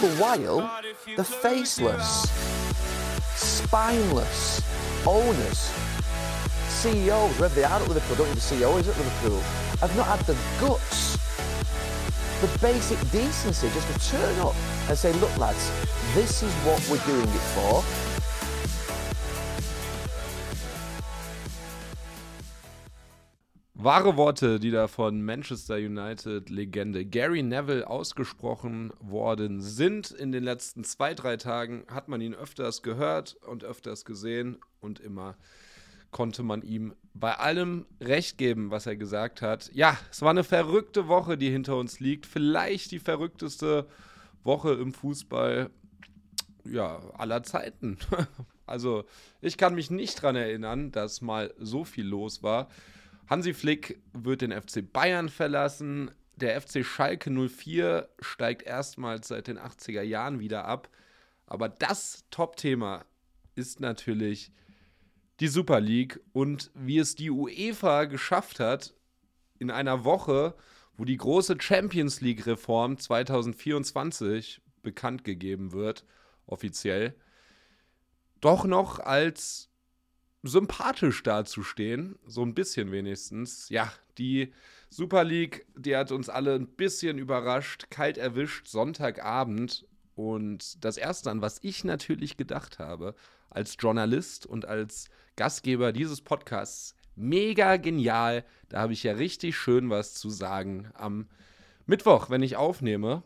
While, 0.00 0.80
the 1.14 1.22
faceless, 1.22 2.30
spineless 3.36 4.62
owners, 5.06 5.70
CEOs, 6.68 7.36
wherever 7.36 7.54
they 7.54 7.64
are 7.64 7.78
at 7.78 7.86
Liverpool, 7.86 8.16
don't 8.16 8.28
even 8.28 8.38
CEO 8.38 8.80
is 8.80 8.88
at 8.88 8.96
Liverpool, 8.96 9.40
have 9.80 9.94
not 9.98 10.06
had 10.06 10.20
the 10.20 10.34
guts, 10.58 11.18
the 12.40 12.58
basic 12.62 12.98
decency 13.10 13.68
just 13.74 13.92
to 13.92 14.10
turn 14.10 14.38
up 14.38 14.54
and 14.88 14.96
say, 14.96 15.12
look 15.14 15.36
lads, 15.36 15.70
this 16.14 16.42
is 16.42 16.52
what 16.64 16.80
we're 16.88 17.04
doing 17.04 17.28
it 17.28 17.44
for. 17.52 17.84
Wahre 23.82 24.18
Worte, 24.18 24.60
die 24.60 24.70
da 24.70 24.88
von 24.88 25.22
Manchester 25.22 25.76
United-Legende 25.76 27.06
Gary 27.06 27.42
Neville 27.42 27.88
ausgesprochen 27.88 28.92
worden 29.00 29.62
sind. 29.62 30.10
In 30.10 30.32
den 30.32 30.44
letzten 30.44 30.84
zwei, 30.84 31.14
drei 31.14 31.38
Tagen 31.38 31.84
hat 31.88 32.06
man 32.08 32.20
ihn 32.20 32.34
öfters 32.34 32.82
gehört 32.82 33.36
und 33.46 33.64
öfters 33.64 34.04
gesehen 34.04 34.58
und 34.80 35.00
immer 35.00 35.36
konnte 36.10 36.42
man 36.42 36.60
ihm 36.60 36.94
bei 37.14 37.34
allem 37.38 37.86
recht 38.02 38.36
geben, 38.36 38.70
was 38.70 38.84
er 38.84 38.96
gesagt 38.96 39.40
hat. 39.40 39.70
Ja, 39.72 39.96
es 40.10 40.20
war 40.20 40.30
eine 40.30 40.44
verrückte 40.44 41.08
Woche, 41.08 41.38
die 41.38 41.50
hinter 41.50 41.76
uns 41.76 42.00
liegt. 42.00 42.26
Vielleicht 42.26 42.90
die 42.90 42.98
verrückteste 42.98 43.86
Woche 44.44 44.72
im 44.72 44.92
Fußball 44.92 45.70
ja, 46.64 47.00
aller 47.16 47.42
Zeiten. 47.42 47.98
Also, 48.66 49.04
ich 49.40 49.56
kann 49.56 49.74
mich 49.74 49.90
nicht 49.90 50.22
daran 50.22 50.36
erinnern, 50.36 50.92
dass 50.92 51.22
mal 51.22 51.52
so 51.58 51.82
viel 51.82 52.06
los 52.06 52.44
war. 52.44 52.68
Hansi 53.30 53.54
Flick 53.54 54.02
wird 54.12 54.40
den 54.40 54.50
FC 54.50 54.92
Bayern 54.92 55.28
verlassen. 55.28 56.10
Der 56.34 56.60
FC 56.60 56.84
Schalke 56.84 57.30
04 57.30 58.08
steigt 58.18 58.62
erstmals 58.64 59.28
seit 59.28 59.46
den 59.46 59.56
80er 59.56 60.02
Jahren 60.02 60.40
wieder 60.40 60.64
ab. 60.64 60.90
Aber 61.46 61.68
das 61.68 62.24
Top-Thema 62.32 63.04
ist 63.54 63.78
natürlich 63.78 64.50
die 65.38 65.46
Super 65.46 65.80
League 65.80 66.18
und 66.32 66.72
wie 66.74 66.98
es 66.98 67.14
die 67.14 67.30
UEFA 67.30 68.06
geschafft 68.06 68.58
hat, 68.58 68.94
in 69.60 69.70
einer 69.70 70.04
Woche, 70.04 70.56
wo 70.96 71.04
die 71.04 71.16
große 71.16 71.56
Champions 71.60 72.20
League-Reform 72.20 72.98
2024 72.98 74.60
bekannt 74.82 75.22
gegeben 75.22 75.70
wird, 75.70 76.04
offiziell, 76.46 77.14
doch 78.40 78.64
noch 78.64 78.98
als 78.98 79.69
sympathisch 80.42 81.22
dazustehen, 81.22 82.18
so 82.26 82.42
ein 82.42 82.54
bisschen 82.54 82.92
wenigstens. 82.92 83.68
Ja, 83.68 83.92
die 84.18 84.52
Super 84.88 85.24
League, 85.24 85.66
die 85.76 85.96
hat 85.96 86.12
uns 86.12 86.28
alle 86.28 86.54
ein 86.54 86.66
bisschen 86.66 87.18
überrascht, 87.18 87.90
kalt 87.90 88.18
erwischt, 88.18 88.66
Sonntagabend. 88.66 89.86
Und 90.14 90.84
das 90.84 90.96
Erste, 90.96 91.30
an 91.30 91.40
was 91.40 91.58
ich 91.62 91.84
natürlich 91.84 92.36
gedacht 92.36 92.78
habe, 92.78 93.14
als 93.48 93.76
Journalist 93.78 94.46
und 94.46 94.66
als 94.66 95.08
Gastgeber 95.36 95.92
dieses 95.92 96.20
Podcasts, 96.20 96.94
mega 97.16 97.76
genial. 97.76 98.44
Da 98.68 98.80
habe 98.80 98.92
ich 98.92 99.02
ja 99.02 99.12
richtig 99.12 99.56
schön 99.56 99.90
was 99.90 100.14
zu 100.14 100.30
sagen 100.30 100.90
am 100.94 101.28
Mittwoch, 101.86 102.30
wenn 102.30 102.42
ich 102.42 102.56
aufnehme. 102.56 103.22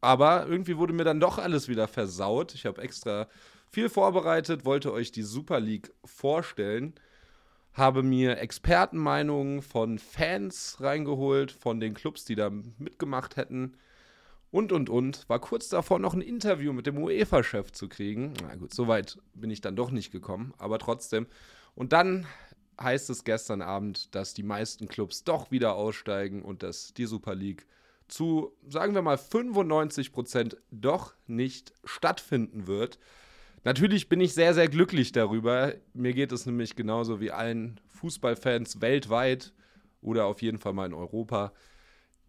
Aber 0.00 0.46
irgendwie 0.46 0.76
wurde 0.76 0.92
mir 0.92 1.04
dann 1.04 1.20
doch 1.20 1.38
alles 1.38 1.68
wieder 1.68 1.86
versaut. 1.86 2.54
Ich 2.54 2.66
habe 2.66 2.82
extra 2.82 3.28
viel 3.72 3.88
vorbereitet, 3.88 4.64
wollte 4.64 4.92
euch 4.92 5.12
die 5.12 5.22
Super 5.22 5.58
League 5.58 5.92
vorstellen, 6.04 6.94
habe 7.72 8.02
mir 8.02 8.38
Expertenmeinungen 8.38 9.62
von 9.62 9.98
Fans 9.98 10.76
reingeholt, 10.80 11.50
von 11.50 11.80
den 11.80 11.94
Clubs, 11.94 12.26
die 12.26 12.34
da 12.34 12.50
mitgemacht 12.50 13.36
hätten 13.36 13.78
und 14.50 14.72
und 14.72 14.90
und. 14.90 15.26
War 15.30 15.38
kurz 15.38 15.70
davor, 15.70 15.98
noch 15.98 16.12
ein 16.12 16.20
Interview 16.20 16.74
mit 16.74 16.86
dem 16.86 16.98
UEFA-Chef 16.98 17.72
zu 17.72 17.88
kriegen. 17.88 18.34
Na 18.42 18.54
gut, 18.56 18.74
so 18.74 18.88
weit 18.88 19.18
bin 19.32 19.50
ich 19.50 19.62
dann 19.62 19.74
doch 19.74 19.90
nicht 19.90 20.12
gekommen, 20.12 20.52
aber 20.58 20.78
trotzdem. 20.78 21.26
Und 21.74 21.94
dann 21.94 22.26
heißt 22.78 23.08
es 23.08 23.24
gestern 23.24 23.62
Abend, 23.62 24.14
dass 24.14 24.34
die 24.34 24.42
meisten 24.42 24.86
Clubs 24.86 25.24
doch 25.24 25.50
wieder 25.50 25.76
aussteigen 25.76 26.42
und 26.42 26.62
dass 26.62 26.92
die 26.92 27.06
Super 27.06 27.34
League 27.34 27.66
zu, 28.08 28.52
sagen 28.68 28.94
wir 28.94 29.00
mal, 29.00 29.16
95 29.16 30.12
Prozent 30.12 30.58
doch 30.70 31.14
nicht 31.26 31.72
stattfinden 31.84 32.66
wird. 32.66 32.98
Natürlich 33.64 34.08
bin 34.08 34.20
ich 34.20 34.34
sehr, 34.34 34.54
sehr 34.54 34.68
glücklich 34.68 35.12
darüber. 35.12 35.74
Mir 35.94 36.14
geht 36.14 36.32
es 36.32 36.46
nämlich 36.46 36.74
genauso 36.74 37.20
wie 37.20 37.30
allen 37.30 37.80
Fußballfans 37.86 38.80
weltweit 38.80 39.52
oder 40.00 40.26
auf 40.26 40.42
jeden 40.42 40.58
Fall 40.58 40.72
mal 40.72 40.86
in 40.86 40.94
Europa. 40.94 41.52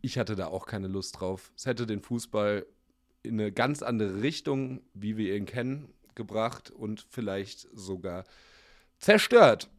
Ich 0.01 0.19
hatte 0.19 0.35
da 0.35 0.47
auch 0.47 0.67
keine 0.67 0.87
Lust 0.87 1.19
drauf. 1.19 1.51
Es 1.55 1.65
hätte 1.65 1.87
den 1.87 2.01
Fußball 2.01 2.65
in 3.23 3.39
eine 3.39 3.51
ganz 3.51 3.81
andere 3.81 4.21
Richtung, 4.21 4.81
wie 4.93 5.17
wir 5.17 5.35
ihn 5.35 5.45
kennen, 5.45 5.91
gebracht 6.13 6.69
und 6.69 7.05
vielleicht 7.09 7.67
sogar 7.73 8.25
zerstört. 8.99 9.69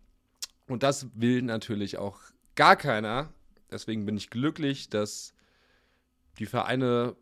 Und 0.66 0.82
das 0.82 1.08
will 1.14 1.42
natürlich 1.42 1.98
auch 1.98 2.18
gar 2.56 2.74
keiner. 2.74 3.32
Deswegen 3.70 4.06
bin 4.06 4.16
ich 4.16 4.30
glücklich, 4.30 4.88
dass 4.88 5.34
die 6.38 6.46
Vereine 6.46 7.16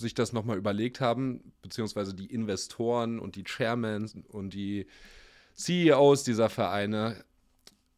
sich 0.00 0.14
das 0.14 0.32
nochmal 0.32 0.58
überlegt 0.58 1.00
haben, 1.00 1.52
beziehungsweise 1.62 2.14
die 2.14 2.26
Investoren 2.26 3.18
und 3.18 3.36
die 3.36 3.44
Chairmen 3.44 4.24
und 4.28 4.54
die 4.54 4.86
CEOs 5.54 6.24
dieser 6.24 6.48
Vereine 6.48 7.24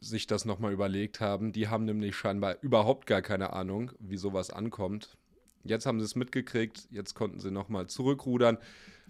sich 0.00 0.26
das 0.26 0.44
nochmal 0.44 0.72
überlegt 0.72 1.20
haben. 1.20 1.52
Die 1.52 1.68
haben 1.68 1.84
nämlich 1.84 2.16
scheinbar 2.16 2.56
überhaupt 2.60 3.06
gar 3.06 3.22
keine 3.22 3.52
Ahnung, 3.52 3.92
wie 4.00 4.16
sowas 4.16 4.50
ankommt. 4.50 5.16
Jetzt 5.64 5.86
haben 5.86 6.00
sie 6.00 6.06
es 6.06 6.16
mitgekriegt, 6.16 6.88
jetzt 6.90 7.14
konnten 7.14 7.38
sie 7.38 7.52
nochmal 7.52 7.86
zurückrudern. 7.86 8.58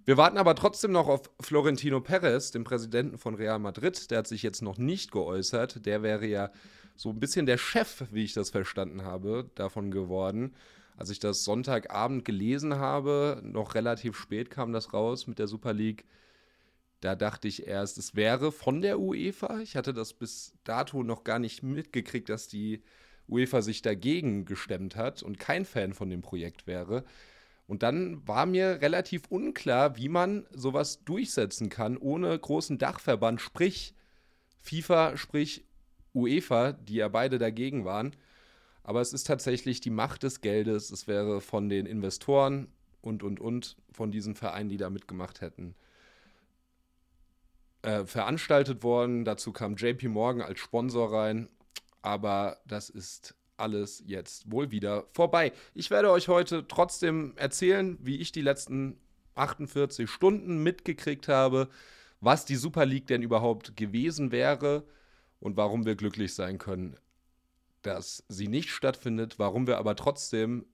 Wir 0.05 0.17
warten 0.17 0.37
aber 0.37 0.55
trotzdem 0.55 0.93
noch 0.93 1.09
auf 1.09 1.31
Florentino 1.41 2.01
Perez, 2.01 2.51
den 2.51 2.65
Präsidenten 2.65 3.19
von 3.19 3.35
Real 3.35 3.59
Madrid. 3.59 4.11
Der 4.11 4.19
hat 4.19 4.27
sich 4.27 4.43
jetzt 4.43 4.61
noch 4.61 4.77
nicht 4.77 5.13
geäußert. 5.13 5.87
Der 5.87 6.03
wäre 6.03 6.27
ja 6.27 6.51
so 6.95 7.09
ein 7.09 7.21
bisschen 7.21 7.47
der 7.47 7.57
Chef, 7.57 8.05
wie 8.11 8.25
ich 8.25 8.35
das 8.35 8.51
verstanden 8.51 9.03
habe, 9.05 9.51
davon 9.55 9.91
geworden 9.91 10.55
als 11.03 11.11
ich 11.11 11.19
das 11.19 11.43
Sonntagabend 11.43 12.25
gelesen 12.25 12.77
habe, 12.77 13.43
noch 13.43 13.75
relativ 13.75 14.17
spät 14.17 14.51
kam 14.51 14.73
das 14.73 14.93
raus 14.93 15.27
mit 15.27 15.41
der 15.41 15.49
Super 15.49 15.73
League, 15.73 16.05
da 17.01 17.17
dachte 17.17 17.49
ich 17.49 17.67
erst, 17.67 17.99
es 17.99 18.15
wäre 18.15 18.53
von 18.53 18.83
der 18.83 19.01
UEFA. 19.01 19.59
Ich 19.63 19.75
hatte 19.75 19.93
das 19.93 20.13
bis 20.13 20.55
dato 20.63 21.03
noch 21.03 21.25
gar 21.25 21.41
nicht 21.41 21.65
mitgekriegt, 21.65 22.29
dass 22.29 22.47
die 22.47 22.85
UEFA 23.29 23.63
sich 23.63 23.83
dagegen 23.83 24.45
gestemmt 24.45 24.95
hat 24.95 25.25
und 25.25 25.41
kein 25.41 25.65
Fan 25.65 25.93
von 25.93 26.09
dem 26.09 26.23
Projekt 26.23 26.69
wäre. 26.69 27.03
Und 27.67 27.83
dann 27.83 28.25
war 28.29 28.47
mir 28.47 28.81
relativ 28.81 29.23
unklar, 29.29 29.97
wie 29.97 30.09
man 30.09 30.47
sowas 30.53 31.03
durchsetzen 31.03 31.69
kann, 31.69 31.97
ohne 31.97 32.39
großen 32.39 32.79
Dachverband, 32.79 33.41
sprich 33.41 33.93
FIFA, 34.61 35.17
sprich 35.17 35.65
UEFA, 36.15 36.71
die 36.71 36.95
ja 36.95 37.09
beide 37.09 37.39
dagegen 37.39 37.85
waren. 37.85 38.15
Aber 38.85 39.01
es 39.01 39.13
ist 39.13 39.27
tatsächlich 39.27 39.81
die 39.81 39.91
Macht 39.91 40.23
des 40.23 40.41
Geldes. 40.41 40.91
Es 40.91 41.07
wäre 41.07 41.41
von 41.41 41.69
den 41.69 41.87
Investoren 41.87 42.69
und, 43.01 43.23
und, 43.23 43.41
und 43.41 43.77
von 43.93 44.11
diesen 44.11 44.35
Vereinen, 44.35 44.69
die 44.69 44.77
da 44.77 44.91
mitgemacht 44.91 45.41
hätten, 45.41 45.75
äh, 47.83 48.05
veranstaltet 48.05 48.83
worden. 48.83 49.25
Dazu 49.25 49.53
kam 49.53 49.77
JP 49.77 50.09
Morgan 50.09 50.43
als 50.43 50.59
Sponsor 50.61 51.13
rein. 51.13 51.49
Aber 52.03 52.59
das 52.67 52.91
ist 52.91 53.37
alles 53.57 54.03
jetzt 54.07 54.51
wohl 54.51 54.73
wieder 54.73 55.07
vorbei. 55.13 55.53
Ich 55.75 55.91
werde 55.91 56.11
euch 56.11 56.29
heute 56.29 56.67
trotzdem 56.67 57.35
erzählen, 57.37 57.97
wie 58.01 58.17
ich 58.17 58.33
die 58.33 58.41
letzten 58.41 58.99
48 59.35 60.11
Stunden 60.11 60.63
mitgekriegt 60.63 61.29
habe, 61.29 61.69
was 62.21 62.45
die 62.45 62.57
Super 62.57 62.87
League 62.87 63.07
denn 63.07 63.23
überhaupt 63.23 63.77
gewesen 63.77 64.33
wäre 64.33 64.85
und 65.41 65.57
warum 65.57 65.87
wir 65.87 65.95
glücklich 65.95 66.35
sein 66.35 66.59
können, 66.59 66.97
dass 67.83 68.25
sie 68.29 68.49
nicht 68.49 68.71
stattfindet, 68.71 69.39
warum 69.39 69.67
wir 69.67 69.79
aber 69.79 69.97
trotzdem 69.97 70.67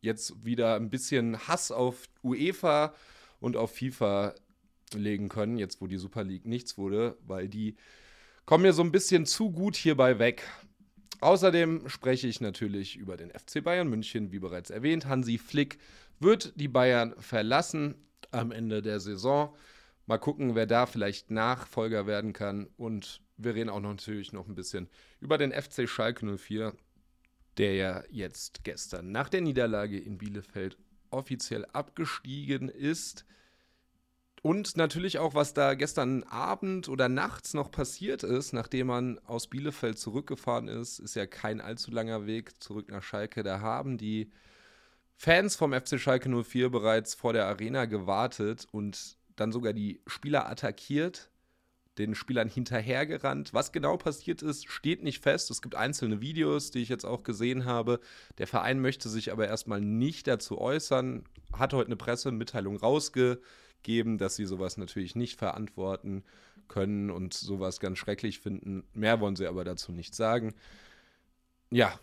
jetzt 0.00 0.44
wieder 0.44 0.76
ein 0.76 0.90
bisschen 0.90 1.48
Hass 1.48 1.70
auf 1.70 2.08
UEFA 2.22 2.94
und 3.40 3.56
auf 3.56 3.76
FIFA 3.76 4.34
legen 4.94 5.28
können, 5.28 5.58
jetzt 5.58 5.80
wo 5.80 5.86
die 5.86 5.98
Super 5.98 6.24
League 6.24 6.46
nichts 6.46 6.78
wurde, 6.78 7.16
weil 7.26 7.48
die 7.48 7.76
kommen 8.44 8.62
mir 8.62 8.72
so 8.72 8.82
ein 8.82 8.92
bisschen 8.92 9.26
zu 9.26 9.50
gut 9.50 9.76
hierbei 9.76 10.18
weg. 10.18 10.48
Außerdem 11.20 11.88
spreche 11.88 12.28
ich 12.28 12.40
natürlich 12.40 12.96
über 12.96 13.16
den 13.16 13.30
FC 13.30 13.62
Bayern 13.62 13.88
München, 13.88 14.30
wie 14.30 14.38
bereits 14.38 14.70
erwähnt. 14.70 15.06
Hansi 15.06 15.38
Flick 15.38 15.78
wird 16.20 16.52
die 16.56 16.68
Bayern 16.68 17.14
verlassen 17.18 17.96
am 18.30 18.52
Ende 18.52 18.82
der 18.82 19.00
Saison. 19.00 19.54
Mal 20.06 20.18
gucken, 20.18 20.54
wer 20.54 20.66
da 20.66 20.86
vielleicht 20.86 21.30
Nachfolger 21.30 22.06
werden 22.06 22.32
kann. 22.32 22.68
Und 22.76 23.20
wir 23.38 23.54
reden 23.54 23.70
auch 23.70 23.80
noch 23.80 23.90
natürlich 23.90 24.32
noch 24.32 24.48
ein 24.48 24.54
bisschen 24.54 24.88
über 25.20 25.38
den 25.38 25.52
FC 25.52 25.88
Schalke 25.88 26.36
04, 26.36 26.74
der 27.56 27.74
ja 27.74 28.02
jetzt 28.10 28.64
gestern 28.64 29.10
nach 29.12 29.28
der 29.28 29.40
Niederlage 29.40 29.98
in 29.98 30.18
Bielefeld 30.18 30.76
offiziell 31.10 31.64
abgestiegen 31.72 32.68
ist. 32.68 33.24
Und 34.42 34.76
natürlich 34.76 35.18
auch, 35.18 35.34
was 35.34 35.52
da 35.52 35.74
gestern 35.74 36.22
Abend 36.24 36.88
oder 36.88 37.08
nachts 37.08 37.54
noch 37.54 37.70
passiert 37.70 38.22
ist, 38.22 38.52
nachdem 38.52 38.88
man 38.88 39.18
aus 39.20 39.48
Bielefeld 39.48 39.98
zurückgefahren 39.98 40.68
ist, 40.68 41.00
ist 41.00 41.16
ja 41.16 41.26
kein 41.26 41.60
allzu 41.60 41.90
langer 41.90 42.26
Weg 42.26 42.62
zurück 42.62 42.88
nach 42.90 43.02
Schalke. 43.02 43.42
Da 43.42 43.60
haben 43.60 43.98
die 43.98 44.30
Fans 45.16 45.56
vom 45.56 45.72
FC 45.72 45.98
Schalke 45.98 46.28
04 46.28 46.70
bereits 46.70 47.14
vor 47.14 47.32
der 47.32 47.46
Arena 47.46 47.86
gewartet 47.86 48.66
und 48.70 49.16
dann 49.34 49.50
sogar 49.50 49.72
die 49.72 50.00
Spieler 50.06 50.48
attackiert, 50.48 51.30
den 51.98 52.14
Spielern 52.14 52.48
hinterhergerannt. 52.48 53.52
Was 53.52 53.72
genau 53.72 53.96
passiert 53.96 54.42
ist, 54.42 54.68
steht 54.70 55.02
nicht 55.02 55.22
fest. 55.22 55.50
Es 55.50 55.62
gibt 55.62 55.74
einzelne 55.74 56.20
Videos, 56.20 56.70
die 56.70 56.80
ich 56.80 56.88
jetzt 56.88 57.04
auch 57.04 57.22
gesehen 57.22 57.64
habe. 57.64 58.00
Der 58.38 58.46
Verein 58.46 58.80
möchte 58.80 59.08
sich 59.08 59.32
aber 59.32 59.48
erstmal 59.48 59.80
nicht 59.80 60.26
dazu 60.26 60.58
äußern, 60.58 61.24
hat 61.52 61.72
heute 61.72 61.88
eine 61.88 61.96
Pressemitteilung 61.96 62.76
rausgegeben, 62.76 64.18
dass 64.18 64.36
sie 64.36 64.46
sowas 64.46 64.76
natürlich 64.76 65.16
nicht 65.16 65.38
verantworten 65.38 66.24
können 66.68 67.10
und 67.10 67.34
sowas 67.34 67.80
ganz 67.80 67.98
schrecklich 67.98 68.40
finden. 68.40 68.84
Mehr 68.92 69.20
wollen 69.20 69.36
sie 69.36 69.46
aber 69.46 69.64
dazu 69.64 69.92
nicht 69.92 70.14
sagen. 70.14 70.54
Ja, 71.70 71.98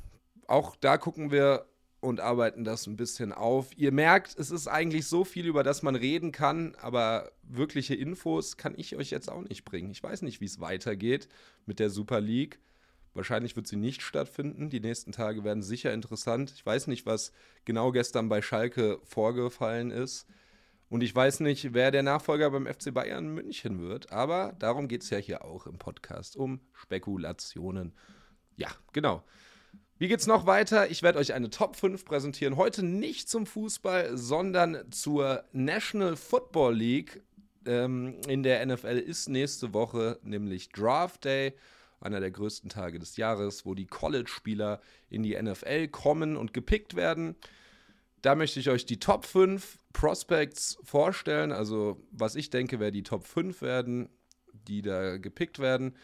auch 0.47 0.75
da 0.75 0.97
gucken 0.97 1.31
wir 1.31 1.65
und 2.05 2.19
arbeiten 2.19 2.63
das 2.63 2.85
ein 2.85 2.95
bisschen 2.95 3.33
auf. 3.33 3.75
Ihr 3.77 3.91
merkt, 3.91 4.37
es 4.37 4.51
ist 4.51 4.67
eigentlich 4.67 5.07
so 5.07 5.25
viel, 5.25 5.47
über 5.47 5.63
das 5.63 5.81
man 5.81 5.95
reden 5.95 6.31
kann, 6.31 6.75
aber 6.79 7.31
wirkliche 7.41 7.95
Infos 7.95 8.57
kann 8.57 8.75
ich 8.77 8.95
euch 8.95 9.09
jetzt 9.09 9.29
auch 9.29 9.41
nicht 9.41 9.65
bringen. 9.65 9.89
Ich 9.89 10.03
weiß 10.03 10.21
nicht, 10.21 10.39
wie 10.39 10.45
es 10.45 10.59
weitergeht 10.59 11.27
mit 11.65 11.79
der 11.79 11.89
Super 11.89 12.21
League. 12.21 12.59
Wahrscheinlich 13.15 13.55
wird 13.55 13.65
sie 13.65 13.75
nicht 13.75 14.03
stattfinden. 14.03 14.69
Die 14.69 14.81
nächsten 14.81 15.13
Tage 15.13 15.43
werden 15.43 15.63
sicher 15.63 15.93
interessant. 15.93 16.53
Ich 16.55 16.65
weiß 16.65 16.87
nicht, 16.87 17.07
was 17.07 17.31
genau 17.63 17.91
gestern 17.91 18.29
bei 18.29 18.41
Schalke 18.41 18.99
vorgefallen 19.03 19.89
ist. 19.89 20.27
Und 20.89 21.01
ich 21.01 21.15
weiß 21.15 21.39
nicht, 21.39 21.73
wer 21.73 21.89
der 21.89 22.03
Nachfolger 22.03 22.51
beim 22.51 22.67
FC 22.67 22.93
Bayern 22.93 23.33
München 23.33 23.81
wird. 23.81 24.11
Aber 24.11 24.55
darum 24.59 24.87
geht 24.87 25.01
es 25.01 25.09
ja 25.09 25.17
hier 25.17 25.43
auch 25.43 25.65
im 25.65 25.79
Podcast, 25.79 26.35
um 26.35 26.59
Spekulationen. 26.73 27.93
Ja, 28.57 28.69
genau. 28.93 29.23
Wie 29.97 30.09
geht's 30.09 30.27
noch 30.27 30.45
weiter? 30.45 30.91
Ich 30.91 31.03
werde 31.03 31.19
euch 31.19 31.33
eine 31.33 31.49
Top 31.49 31.77
5 31.77 32.03
präsentieren. 32.03 32.57
Heute 32.57 32.83
nicht 32.83 33.29
zum 33.29 33.45
Fußball, 33.45 34.17
sondern 34.17 34.91
zur 34.91 35.45
National 35.53 36.17
Football 36.17 36.75
League. 36.75 37.23
Ähm, 37.65 38.19
in 38.27 38.43
der 38.43 38.65
NFL 38.65 38.97
ist 38.97 39.29
nächste 39.29 39.73
Woche 39.73 40.19
nämlich 40.21 40.67
Draft 40.67 41.23
Day, 41.23 41.53
einer 42.01 42.19
der 42.19 42.29
größten 42.29 42.69
Tage 42.69 42.99
des 42.99 43.15
Jahres, 43.15 43.65
wo 43.65 43.73
die 43.73 43.85
College-Spieler 43.85 44.81
in 45.09 45.23
die 45.23 45.41
NFL 45.41 45.87
kommen 45.87 46.35
und 46.35 46.53
gepickt 46.53 46.97
werden. 46.97 47.37
Da 48.21 48.35
möchte 48.35 48.59
ich 48.59 48.69
euch 48.69 48.85
die 48.85 48.99
Top 48.99 49.25
5 49.25 49.77
Prospects 49.93 50.77
vorstellen, 50.83 51.53
also 51.53 52.05
was 52.11 52.35
ich 52.35 52.49
denke, 52.49 52.81
wer 52.81 52.91
die 52.91 53.03
Top 53.03 53.25
5 53.25 53.61
werden, 53.61 54.09
die 54.51 54.81
da 54.81 55.15
gepickt 55.15 55.59
werden. 55.59 55.95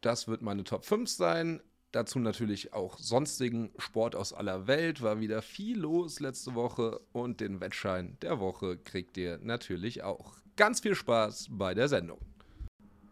Das 0.00 0.26
wird 0.26 0.42
meine 0.42 0.64
Top 0.64 0.84
5 0.84 1.08
sein. 1.08 1.62
Dazu 1.92 2.18
natürlich 2.18 2.72
auch 2.72 2.98
sonstigen 2.98 3.70
Sport 3.76 4.16
aus 4.16 4.32
aller 4.32 4.66
Welt. 4.66 5.02
War 5.02 5.20
wieder 5.20 5.42
viel 5.42 5.78
los 5.78 6.20
letzte 6.20 6.54
Woche 6.54 7.00
und 7.12 7.40
den 7.40 7.60
Wettschein 7.60 8.16
der 8.22 8.40
Woche 8.40 8.78
kriegt 8.78 9.18
ihr 9.18 9.38
natürlich 9.42 10.02
auch. 10.02 10.36
Ganz 10.56 10.80
viel 10.80 10.94
Spaß 10.94 11.48
bei 11.50 11.74
der 11.74 11.88
Sendung. 11.88 12.18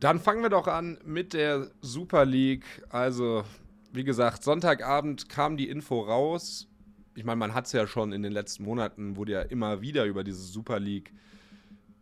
Dann 0.00 0.18
fangen 0.18 0.42
wir 0.42 0.48
doch 0.48 0.66
an 0.66 0.98
mit 1.04 1.34
der 1.34 1.70
Super 1.82 2.24
League. 2.24 2.64
Also, 2.88 3.44
wie 3.92 4.04
gesagt, 4.04 4.42
Sonntagabend 4.42 5.28
kam 5.28 5.58
die 5.58 5.68
Info 5.68 6.00
raus. 6.00 6.66
Ich 7.14 7.24
meine, 7.24 7.36
man 7.36 7.52
hat 7.52 7.66
es 7.66 7.72
ja 7.72 7.86
schon 7.86 8.12
in 8.12 8.22
den 8.22 8.32
letzten 8.32 8.64
Monaten, 8.64 9.16
wurde 9.16 9.32
ja 9.32 9.42
immer 9.42 9.82
wieder 9.82 10.06
über 10.06 10.24
diese 10.24 10.40
Super 10.40 10.80
League 10.80 11.12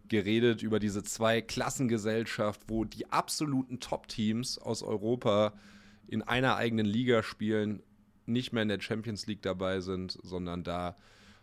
geredet, 0.06 0.62
über 0.62 0.78
diese 0.78 1.02
zwei 1.02 1.40
Klassengesellschaft, 1.40 2.62
wo 2.68 2.84
die 2.84 3.10
absoluten 3.10 3.80
Top-Teams 3.80 4.58
aus 4.58 4.84
Europa 4.84 5.54
in 6.08 6.22
einer 6.22 6.56
eigenen 6.56 6.86
Liga 6.86 7.22
spielen, 7.22 7.82
nicht 8.26 8.52
mehr 8.52 8.62
in 8.62 8.68
der 8.68 8.80
Champions 8.80 9.26
League 9.26 9.42
dabei 9.42 9.80
sind, 9.80 10.18
sondern 10.22 10.64
da 10.64 10.96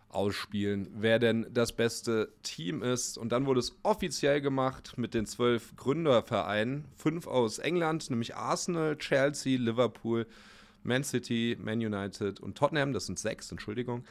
ausspielen, 0.09 0.87
wer 0.95 1.19
denn 1.19 1.45
das 1.51 1.73
beste 1.73 2.31
Team 2.41 2.81
ist. 2.81 3.17
Und 3.17 3.31
dann 3.31 3.45
wurde 3.45 3.59
es 3.59 3.77
offiziell 3.83 4.41
gemacht 4.41 4.97
mit 4.97 5.13
den 5.13 5.25
zwölf 5.25 5.75
Gründervereinen. 5.75 6.85
Fünf 6.95 7.27
aus 7.27 7.59
England, 7.59 8.09
nämlich 8.09 8.35
Arsenal, 8.35 8.97
Chelsea, 8.97 9.57
Liverpool, 9.57 10.25
Man 10.83 11.03
City, 11.03 11.57
Man 11.61 11.79
United 11.79 12.39
und 12.39 12.57
Tottenham. 12.57 12.93
Das 12.93 13.07
sind 13.07 13.19
sechs, 13.19 13.51
Entschuldigung. 13.51 14.05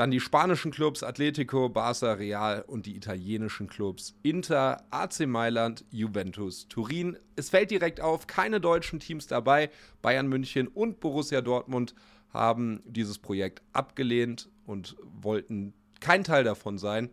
Dann 0.00 0.10
die 0.10 0.20
spanischen 0.20 0.70
Clubs 0.70 1.02
Atletico, 1.02 1.66
Barça, 1.66 2.16
Real 2.16 2.64
und 2.66 2.86
die 2.86 2.96
italienischen 2.96 3.66
Clubs 3.66 4.14
Inter, 4.22 4.82
AC 4.90 5.26
Mailand, 5.26 5.84
Juventus, 5.90 6.66
Turin. 6.68 7.18
Es 7.36 7.50
fällt 7.50 7.70
direkt 7.70 8.00
auf, 8.00 8.26
keine 8.26 8.62
deutschen 8.62 8.98
Teams 8.98 9.26
dabei. 9.26 9.68
Bayern 10.00 10.26
München 10.26 10.68
und 10.68 11.00
Borussia 11.00 11.42
Dortmund 11.42 11.94
haben 12.32 12.82
dieses 12.86 13.18
Projekt 13.18 13.60
abgelehnt 13.74 14.48
und 14.64 14.96
wollten 15.20 15.74
kein 16.00 16.24
Teil 16.24 16.44
davon 16.44 16.78
sein. 16.78 17.10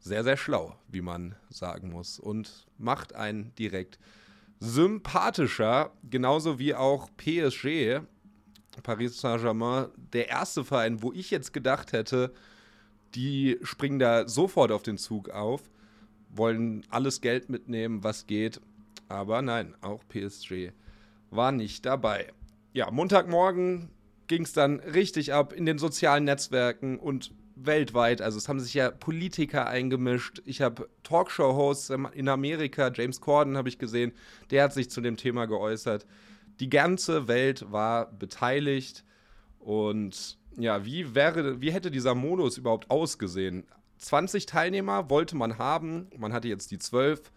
Sehr, 0.00 0.24
sehr 0.24 0.36
schlau, 0.36 0.74
wie 0.88 1.02
man 1.02 1.36
sagen 1.50 1.90
muss. 1.90 2.18
Und 2.18 2.66
macht 2.78 3.14
einen 3.14 3.54
direkt 3.54 4.00
sympathischer, 4.58 5.92
genauso 6.10 6.58
wie 6.58 6.74
auch 6.74 7.08
PSG 7.16 8.00
Paris 8.82 9.20
Saint-Germain 9.20 9.88
der 10.12 10.28
erste 10.28 10.64
Verein, 10.64 11.02
wo 11.02 11.12
ich 11.12 11.30
jetzt 11.30 11.52
gedacht 11.52 11.92
hätte, 11.92 12.32
die 13.14 13.58
springen 13.62 13.98
da 13.98 14.28
sofort 14.28 14.72
auf 14.72 14.82
den 14.82 14.98
Zug 14.98 15.30
auf, 15.30 15.62
wollen 16.30 16.84
alles 16.90 17.20
Geld 17.20 17.48
mitnehmen, 17.48 18.02
was 18.02 18.26
geht. 18.26 18.60
Aber 19.08 19.42
nein, 19.42 19.74
auch 19.80 20.02
PSG 20.08 20.72
war 21.30 21.52
nicht 21.52 21.86
dabei. 21.86 22.32
Ja, 22.72 22.90
Montagmorgen 22.90 23.90
ging 24.26 24.42
es 24.42 24.52
dann 24.52 24.80
richtig 24.80 25.32
ab 25.32 25.52
in 25.52 25.66
den 25.66 25.78
sozialen 25.78 26.24
Netzwerken 26.24 26.98
und 26.98 27.32
weltweit. 27.56 28.20
Also 28.20 28.38
es 28.38 28.48
haben 28.48 28.58
sich 28.58 28.74
ja 28.74 28.90
Politiker 28.90 29.68
eingemischt. 29.68 30.42
Ich 30.44 30.60
habe 30.60 30.88
Talkshow-Hosts 31.04 31.90
in 32.14 32.28
Amerika, 32.28 32.90
James 32.92 33.20
Corden 33.20 33.56
habe 33.56 33.68
ich 33.68 33.78
gesehen, 33.78 34.12
der 34.50 34.64
hat 34.64 34.72
sich 34.72 34.90
zu 34.90 35.00
dem 35.00 35.16
Thema 35.16 35.46
geäußert 35.46 36.06
die 36.60 36.70
ganze 36.70 37.28
Welt 37.28 37.70
war 37.72 38.10
beteiligt. 38.12 39.04
Und 39.58 40.38
ja, 40.56 40.84
wie 40.84 41.14
wäre, 41.14 41.60
wie 41.60 41.72
hätte 41.72 41.90
dieser 41.90 42.14
Modus 42.14 42.58
überhaupt 42.58 42.90
ausgesehen? 42.90 43.64
20 43.98 44.46
Teilnehmer 44.46 45.08
wollte 45.10 45.36
man 45.36 45.58
haben, 45.58 46.08
man 46.16 46.32
hatte 46.32 46.48
jetzt 46.48 46.70
die 46.70 46.78
12. 46.78 47.32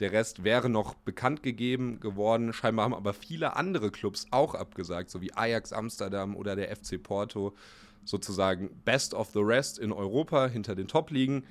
Der 0.00 0.12
Rest 0.12 0.44
wäre 0.44 0.68
noch 0.68 0.94
bekannt 0.94 1.42
gegeben 1.42 2.00
geworden. 2.00 2.52
Scheinbar 2.52 2.84
haben 2.84 2.94
aber 2.94 3.14
viele 3.14 3.56
andere 3.56 3.90
Clubs 3.90 4.26
auch 4.30 4.54
abgesagt, 4.54 5.10
so 5.10 5.20
wie 5.22 5.32
Ajax 5.32 5.72
Amsterdam 5.72 6.36
oder 6.36 6.54
der 6.54 6.74
FC 6.74 7.02
Porto. 7.02 7.54
Sozusagen 8.04 8.70
Best 8.84 9.14
of 9.14 9.30
the 9.32 9.40
Rest 9.40 9.78
in 9.78 9.92
Europa 9.92 10.46
hinter 10.46 10.74
den 10.74 10.86
Top-Ligen. 10.86 11.44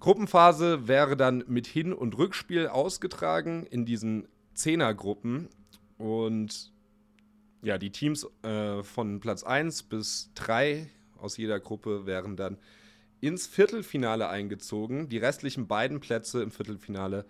Gruppenphase 0.00 0.86
wäre 0.86 1.16
dann 1.16 1.44
mit 1.48 1.66
Hin- 1.66 1.94
und 1.94 2.16
Rückspiel 2.18 2.68
ausgetragen 2.68 3.64
in 3.64 3.84
diesen 3.86 4.28
Zehnergruppen. 4.54 5.48
Und 5.98 6.72
ja, 7.62 7.78
die 7.78 7.90
Teams 7.90 8.26
äh, 8.42 8.82
von 8.82 9.20
Platz 9.20 9.42
1 9.42 9.84
bis 9.84 10.30
3 10.34 10.88
aus 11.18 11.36
jeder 11.36 11.58
Gruppe 11.58 12.06
wären 12.06 12.36
dann 12.36 12.58
ins 13.20 13.46
Viertelfinale 13.46 14.28
eingezogen. 14.28 15.08
Die 15.08 15.18
restlichen 15.18 15.66
beiden 15.66 16.00
Plätze 16.00 16.42
im 16.42 16.50
Viertelfinale 16.50 17.24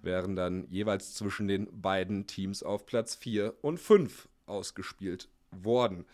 wären 0.00 0.36
dann 0.36 0.66
jeweils 0.70 1.14
zwischen 1.14 1.48
den 1.48 1.68
beiden 1.80 2.26
Teams 2.26 2.62
auf 2.62 2.86
Platz 2.86 3.14
4 3.16 3.54
und 3.62 3.78
5 3.78 4.28
ausgespielt 4.46 5.28
worden. 5.50 6.04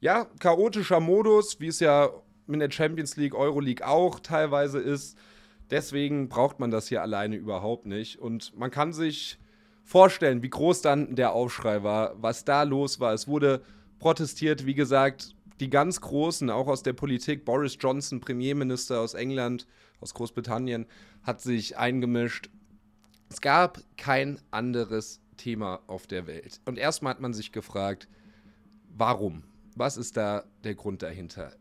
Ja, 0.00 0.26
chaotischer 0.38 1.00
Modus, 1.00 1.60
wie 1.60 1.68
es 1.68 1.80
ja 1.80 2.10
in 2.46 2.60
der 2.60 2.70
Champions 2.70 3.16
League, 3.16 3.34
Euroleague 3.34 3.86
auch 3.86 4.20
teilweise 4.20 4.78
ist. 4.78 5.18
Deswegen 5.70 6.28
braucht 6.28 6.60
man 6.60 6.70
das 6.70 6.88
hier 6.88 7.02
alleine 7.02 7.36
überhaupt 7.36 7.84
nicht. 7.84 8.18
Und 8.18 8.56
man 8.56 8.70
kann 8.70 8.92
sich 8.92 9.38
vorstellen, 9.88 10.42
wie 10.42 10.50
groß 10.50 10.82
dann 10.82 11.16
der 11.16 11.32
Aufschrei 11.32 11.82
war, 11.82 12.22
was 12.22 12.44
da 12.44 12.62
los 12.62 13.00
war. 13.00 13.14
Es 13.14 13.26
wurde 13.26 13.62
protestiert, 13.98 14.66
wie 14.66 14.74
gesagt, 14.74 15.34
die 15.60 15.70
ganz 15.70 16.02
Großen, 16.02 16.50
auch 16.50 16.68
aus 16.68 16.82
der 16.82 16.92
Politik, 16.92 17.46
Boris 17.46 17.78
Johnson, 17.80 18.20
Premierminister 18.20 19.00
aus 19.00 19.14
England, 19.14 19.66
aus 20.00 20.12
Großbritannien, 20.12 20.84
hat 21.22 21.40
sich 21.40 21.78
eingemischt. 21.78 22.50
Es 23.30 23.40
gab 23.40 23.80
kein 23.96 24.38
anderes 24.50 25.22
Thema 25.38 25.80
auf 25.86 26.06
der 26.06 26.26
Welt. 26.26 26.60
Und 26.66 26.78
erstmal 26.78 27.14
hat 27.14 27.20
man 27.20 27.32
sich 27.32 27.50
gefragt, 27.50 28.08
warum? 28.94 29.42
Was 29.74 29.96
ist 29.96 30.18
da 30.18 30.44
der 30.64 30.74
Grund 30.74 31.02
dahinter? 31.02 31.54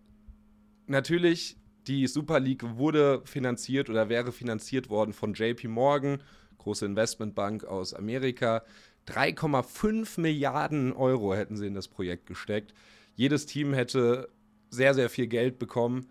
Natürlich, 0.86 1.56
die 1.88 2.08
Super 2.08 2.42
League 2.42 2.78
wurde 2.78 3.22
finanziert 3.24 3.90
oder 3.90 4.10
wäre 4.10 4.34
finanziert 4.34 4.90
worden 4.90 5.14
von 5.14 5.34
JP 5.34 5.70
Morgan 5.70 6.22
große 6.58 6.86
Investmentbank 6.86 7.64
aus 7.64 7.94
Amerika. 7.94 8.64
3,5 9.08 10.20
Milliarden 10.20 10.94
Euro 10.94 11.34
hätten 11.34 11.58
sie 11.58 11.68
in 11.68 11.74
das 11.74 11.88
Projekt 11.88 12.26
gesteckt. 12.26 12.74
Jedes 13.16 13.46
Team 13.46 13.74
hätte 13.74 14.30
sehr, 14.70 14.94
sehr 14.94 15.10
viel 15.10 15.28
Geld 15.28 15.60
bekommen. 15.60 16.08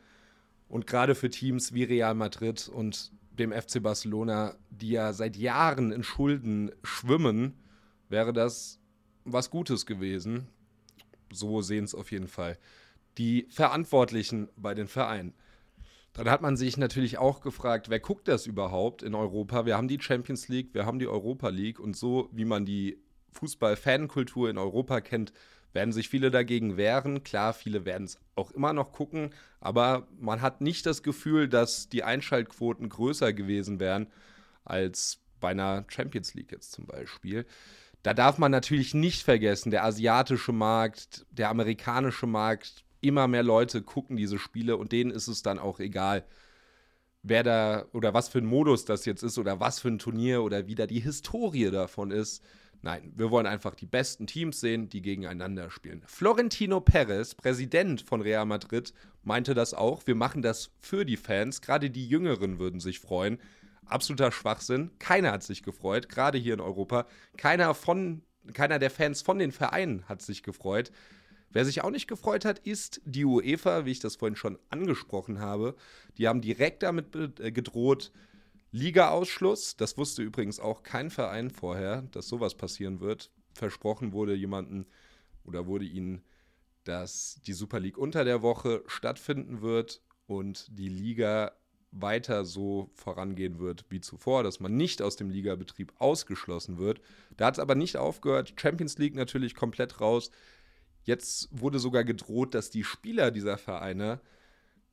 Und 0.68 0.86
gerade 0.86 1.14
für 1.14 1.30
Teams 1.30 1.74
wie 1.74 1.84
Real 1.84 2.14
Madrid 2.14 2.68
und 2.68 3.12
dem 3.38 3.52
FC 3.52 3.82
Barcelona, 3.82 4.56
die 4.70 4.90
ja 4.90 5.12
seit 5.12 5.36
Jahren 5.36 5.92
in 5.92 6.02
Schulden 6.02 6.72
schwimmen, 6.82 7.54
wäre 8.08 8.32
das 8.32 8.80
was 9.24 9.50
Gutes 9.50 9.86
gewesen. 9.86 10.48
So 11.32 11.60
sehen 11.60 11.84
es 11.84 11.94
auf 11.94 12.10
jeden 12.10 12.28
Fall 12.28 12.58
die 13.18 13.46
Verantwortlichen 13.50 14.48
bei 14.56 14.74
den 14.74 14.88
Vereinen. 14.88 15.34
Dann 16.16 16.30
hat 16.30 16.40
man 16.40 16.56
sich 16.56 16.78
natürlich 16.78 17.18
auch 17.18 17.42
gefragt, 17.42 17.90
wer 17.90 18.00
guckt 18.00 18.26
das 18.26 18.46
überhaupt 18.46 19.02
in 19.02 19.14
Europa? 19.14 19.66
Wir 19.66 19.76
haben 19.76 19.87
die 19.87 20.00
Champions 20.00 20.49
League, 20.49 20.73
wir 20.73 20.87
haben 20.87 20.99
die 20.99 21.08
Europa 21.08 21.50
League 21.50 21.78
und 21.78 21.94
so 21.94 22.30
wie 22.32 22.46
man 22.46 22.64
die 22.64 22.99
Fußball-Fankultur 23.32 24.49
in 24.49 24.56
Europa 24.56 25.02
kennt, 25.02 25.35
werden 25.75 25.92
sich 25.92 26.08
viele 26.08 26.30
dagegen 26.30 26.78
wehren. 26.78 27.23
Klar, 27.23 27.52
viele 27.52 27.85
werden 27.85 28.04
es 28.04 28.18
auch 28.35 28.50
immer 28.52 28.73
noch 28.73 28.92
gucken, 28.92 29.35
aber 29.61 30.08
man 30.18 30.40
hat 30.40 30.62
nicht 30.62 30.87
das 30.87 31.02
Gefühl, 31.02 31.50
dass 31.50 31.90
die 31.90 32.02
Einschaltquoten 32.02 32.88
größer 32.88 33.35
gewesen 33.35 33.78
wären 33.78 34.06
als 34.64 35.20
bei 35.38 35.50
einer 35.50 35.85
Champions 35.88 36.32
League 36.32 36.50
jetzt 36.50 36.73
zum 36.73 36.87
Beispiel. 36.87 37.44
Da 38.02 38.14
darf 38.14 38.38
man 38.38 38.52
natürlich 38.52 38.94
nicht 38.94 39.23
vergessen, 39.23 39.70
der 39.70 39.85
asiatische 39.85 40.52
Markt, 40.52 41.26
der 41.30 41.50
amerikanische 41.50 42.26
Markt, 42.26 42.85
immer 43.00 43.28
mehr 43.28 43.42
Leute 43.42 43.82
gucken 43.82 44.16
diese 44.16 44.38
Spiele 44.38 44.76
und 44.76 44.92
denen 44.92 45.10
ist 45.10 45.28
es 45.28 45.42
dann 45.42 45.58
auch 45.58 45.80
egal, 45.80 46.24
wer 47.22 47.42
da 47.42 47.86
oder 47.92 48.14
was 48.14 48.28
für 48.28 48.38
ein 48.38 48.46
Modus 48.46 48.84
das 48.84 49.04
jetzt 49.04 49.22
ist 49.22 49.38
oder 49.38 49.60
was 49.60 49.80
für 49.80 49.88
ein 49.88 49.98
Turnier 49.98 50.42
oder 50.42 50.66
wie 50.66 50.74
da 50.74 50.86
die 50.86 51.00
Historie 51.00 51.70
davon 51.70 52.10
ist. 52.10 52.42
Nein, 52.82 53.12
wir 53.16 53.30
wollen 53.30 53.46
einfach 53.46 53.74
die 53.74 53.86
besten 53.86 54.26
Teams 54.26 54.60
sehen, 54.60 54.88
die 54.88 55.02
gegeneinander 55.02 55.70
spielen. 55.70 56.02
Florentino 56.06 56.80
Perez, 56.80 57.34
Präsident 57.34 58.02
von 58.02 58.20
Real 58.20 58.46
Madrid, 58.46 58.92
meinte 59.24 59.54
das 59.54 59.74
auch. 59.74 60.06
Wir 60.06 60.14
machen 60.14 60.42
das 60.42 60.70
für 60.78 61.04
die 61.04 61.16
Fans. 61.16 61.62
Gerade 61.62 61.90
die 61.90 62.06
Jüngeren 62.06 62.58
würden 62.58 62.78
sich 62.78 63.00
freuen. 63.00 63.38
Absoluter 63.86 64.30
Schwachsinn. 64.30 64.90
Keiner 64.98 65.32
hat 65.32 65.42
sich 65.42 65.62
gefreut, 65.62 66.08
gerade 66.08 66.38
hier 66.38 66.54
in 66.54 66.60
Europa. 66.60 67.06
Keiner 67.36 67.74
von, 67.74 68.22
keiner 68.52 68.78
der 68.78 68.90
Fans 68.90 69.22
von 69.22 69.38
den 69.38 69.52
Vereinen 69.52 70.04
hat 70.08 70.22
sich 70.22 70.42
gefreut. 70.42 70.92
Wer 71.50 71.64
sich 71.64 71.82
auch 71.82 71.90
nicht 71.90 72.08
gefreut 72.08 72.44
hat, 72.44 72.58
ist 72.60 73.00
die 73.04 73.24
UEFA, 73.24 73.84
wie 73.84 73.92
ich 73.92 74.00
das 74.00 74.16
vorhin 74.16 74.36
schon 74.36 74.58
angesprochen 74.68 75.40
habe. 75.40 75.74
Die 76.18 76.28
haben 76.28 76.40
direkt 76.40 76.82
damit 76.82 77.14
äh, 77.40 77.52
gedroht, 77.52 78.12
Liga-Ausschluss. 78.72 79.76
Das 79.76 79.96
wusste 79.96 80.22
übrigens 80.22 80.60
auch 80.60 80.82
kein 80.82 81.10
Verein 81.10 81.50
vorher, 81.50 82.02
dass 82.10 82.28
sowas 82.28 82.54
passieren 82.54 83.00
wird. 83.00 83.30
Versprochen 83.54 84.12
wurde 84.12 84.34
jemandem 84.34 84.86
oder 85.44 85.66
wurde 85.66 85.86
ihnen, 85.86 86.22
dass 86.84 87.40
die 87.46 87.52
Super 87.52 87.80
League 87.80 87.98
unter 87.98 88.24
der 88.24 88.42
Woche 88.42 88.82
stattfinden 88.86 89.62
wird 89.62 90.02
und 90.26 90.66
die 90.78 90.88
Liga 90.88 91.52
weiter 91.92 92.44
so 92.44 92.90
vorangehen 92.94 93.58
wird 93.58 93.86
wie 93.88 94.00
zuvor, 94.00 94.42
dass 94.42 94.60
man 94.60 94.76
nicht 94.76 95.00
aus 95.00 95.16
dem 95.16 95.30
Ligabetrieb 95.30 95.92
ausgeschlossen 95.98 96.78
wird. 96.78 97.00
Da 97.36 97.46
hat 97.46 97.54
es 97.54 97.60
aber 97.60 97.74
nicht 97.74 97.96
aufgehört. 97.96 98.54
Champions 98.60 98.98
League 98.98 99.14
natürlich 99.14 99.54
komplett 99.54 100.00
raus. 100.00 100.30
Jetzt 101.06 101.48
wurde 101.52 101.78
sogar 101.78 102.02
gedroht, 102.02 102.54
dass 102.54 102.68
die 102.68 102.82
Spieler 102.82 103.30
dieser 103.30 103.58
Vereine 103.58 104.20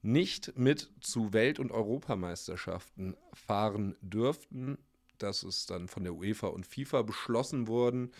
nicht 0.03 0.55
mit 0.55 0.91
zu 1.01 1.33
Welt- 1.33 1.57
und 1.57 1.71
Europameisterschaften 1.71 3.17
fahren 3.33 3.95
dürften. 4.01 4.77
Das 5.17 5.41
ist 5.41 5.71
dann 5.71 5.87
von 5.87 6.03
der 6.03 6.13
UEFA 6.13 6.47
und 6.47 6.67
FIFA 6.67 7.01
beschlossen 7.01 7.67
worden. 7.67 8.11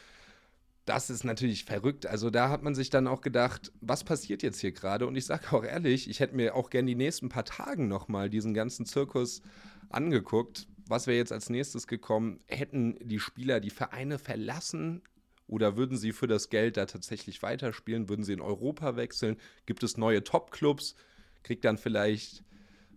Das 0.86 1.12
ist 1.12 1.24
natürlich 1.24 1.66
verrückt. 1.66 2.08
Also 2.08 2.32
da 2.32 2.50
hat 2.50 2.64
man 2.64 2.74
sich 2.74 2.90
dann 2.90 3.06
auch 3.06 3.22
gedacht, 3.22 3.72
was 3.80 4.04
passiert 4.04 4.42
jetzt 4.42 4.60
hier 4.60 4.72
gerade? 4.72 5.06
Und 5.06 5.16
ich 5.16 5.26
sage 5.26 5.56
auch 5.56 5.64
ehrlich, 5.64 6.10
ich 6.10 6.20
hätte 6.20 6.36
mir 6.36 6.56
auch 6.56 6.72
gerne 6.72 6.88
die 6.88 6.96
nächsten 6.96 7.30
paar 7.30 7.46
Tagen 7.46 7.88
nochmal 7.88 8.28
diesen 8.28 8.56
ganzen 8.56 8.88
Zirkus 8.88 9.44
angeguckt. 9.90 10.68
Was 10.88 11.06
wäre 11.06 11.18
jetzt 11.18 11.32
als 11.32 11.52
nächstes 11.52 11.86
gekommen? 11.86 12.40
Hätten 12.48 12.98
die 13.08 13.20
Spieler 13.20 13.60
die 13.60 13.70
Vereine 13.70 14.18
verlassen? 14.18 15.04
Oder 15.48 15.76
würden 15.76 15.98
sie 15.98 16.14
für 16.14 16.28
das 16.28 16.50
Geld 16.50 16.78
da 16.78 16.86
tatsächlich 16.86 17.42
weiterspielen? 17.42 18.10
Würden 18.10 18.24
sie 18.24 18.34
in 18.34 18.42
Europa 18.42 18.96
wechseln? 18.96 19.38
Gibt 19.66 19.84
es 19.84 19.98
neue 19.98 20.24
Top-Clubs? 20.24 20.96
Kriegt 21.44 21.66
dann 21.66 21.78
vielleicht, 21.78 22.44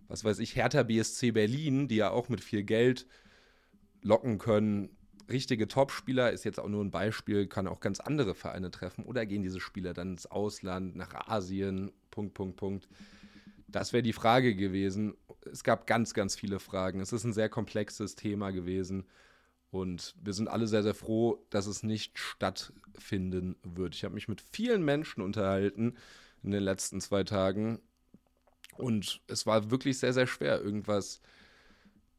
was 0.07 0.23
weiß 0.23 0.39
ich, 0.39 0.55
Hertha 0.55 0.83
BSC 0.83 1.31
Berlin, 1.31 1.87
die 1.87 1.97
ja 1.97 2.09
auch 2.09 2.29
mit 2.29 2.41
viel 2.41 2.63
Geld 2.63 3.05
locken 4.01 4.37
können. 4.37 4.89
Richtige 5.29 5.67
Top-Spieler 5.67 6.31
ist 6.31 6.45
jetzt 6.45 6.59
auch 6.59 6.69
nur 6.69 6.83
ein 6.83 6.91
Beispiel, 6.91 7.47
kann 7.47 7.67
auch 7.67 7.81
ganz 7.81 7.99
andere 7.99 8.33
Vereine 8.33 8.71
treffen. 8.71 9.03
Oder 9.03 9.25
gehen 9.25 9.43
diese 9.43 9.59
Spieler 9.59 9.93
dann 9.93 10.11
ins 10.11 10.25
Ausland, 10.25 10.95
nach 10.95 11.13
Asien? 11.27 11.91
Punkt, 12.11 12.33
Punkt, 12.33 12.55
Punkt. 12.55 12.87
Das 13.67 13.91
wäre 13.91 14.03
die 14.03 14.13
Frage 14.13 14.55
gewesen. 14.55 15.15
Es 15.51 15.65
gab 15.65 15.85
ganz, 15.85 16.13
ganz 16.13 16.37
viele 16.37 16.59
Fragen. 16.59 17.01
Es 17.01 17.11
ist 17.11 17.25
ein 17.25 17.33
sehr 17.33 17.49
komplexes 17.49 18.15
Thema 18.15 18.51
gewesen. 18.51 19.05
Und 19.69 20.15
wir 20.21 20.33
sind 20.33 20.47
alle 20.47 20.67
sehr, 20.67 20.83
sehr 20.83 20.93
froh, 20.93 21.45
dass 21.49 21.67
es 21.67 21.83
nicht 21.83 22.17
stattfinden 22.17 23.57
wird. 23.63 23.95
Ich 23.95 24.03
habe 24.03 24.15
mich 24.15 24.27
mit 24.27 24.41
vielen 24.41 24.83
Menschen 24.83 25.21
unterhalten 25.21 25.95
in 26.43 26.51
den 26.51 26.63
letzten 26.63 27.01
zwei 27.01 27.23
Tagen. 27.23 27.79
Und 28.77 29.21
es 29.27 29.45
war 29.45 29.69
wirklich 29.71 29.99
sehr, 29.99 30.13
sehr 30.13 30.27
schwer, 30.27 30.61
irgendwas, 30.61 31.21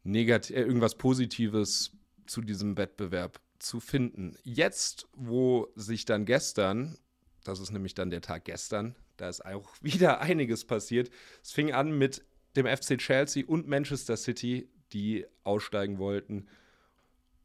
Negat 0.05 0.51
äh, 0.51 0.63
irgendwas 0.63 0.97
Positives 0.97 1.93
zu 2.27 2.43
diesem 2.43 2.77
Wettbewerb 2.77 3.41
zu 3.59 3.81
finden. 3.81 4.37
Jetzt, 4.43 5.07
wo 5.15 5.69
sich 5.75 6.05
dann 6.05 6.25
gestern, 6.25 6.99
das 7.45 7.61
ist 7.61 7.73
nämlich 7.73 7.95
dann 7.95 8.11
der 8.11 8.21
Tag 8.21 8.45
gestern, 8.45 8.95
da 9.17 9.29
ist 9.29 9.45
auch 9.45 9.73
wieder 9.81 10.21
einiges 10.21 10.65
passiert. 10.65 11.11
Es 11.43 11.53
fing 11.53 11.73
an 11.73 11.97
mit 11.97 12.25
dem 12.57 12.67
FC 12.67 12.99
Chelsea 12.99 13.45
und 13.47 13.69
Manchester 13.69 14.17
City, 14.17 14.69
die 14.93 15.27
aussteigen 15.45 15.99
wollten 15.99 16.49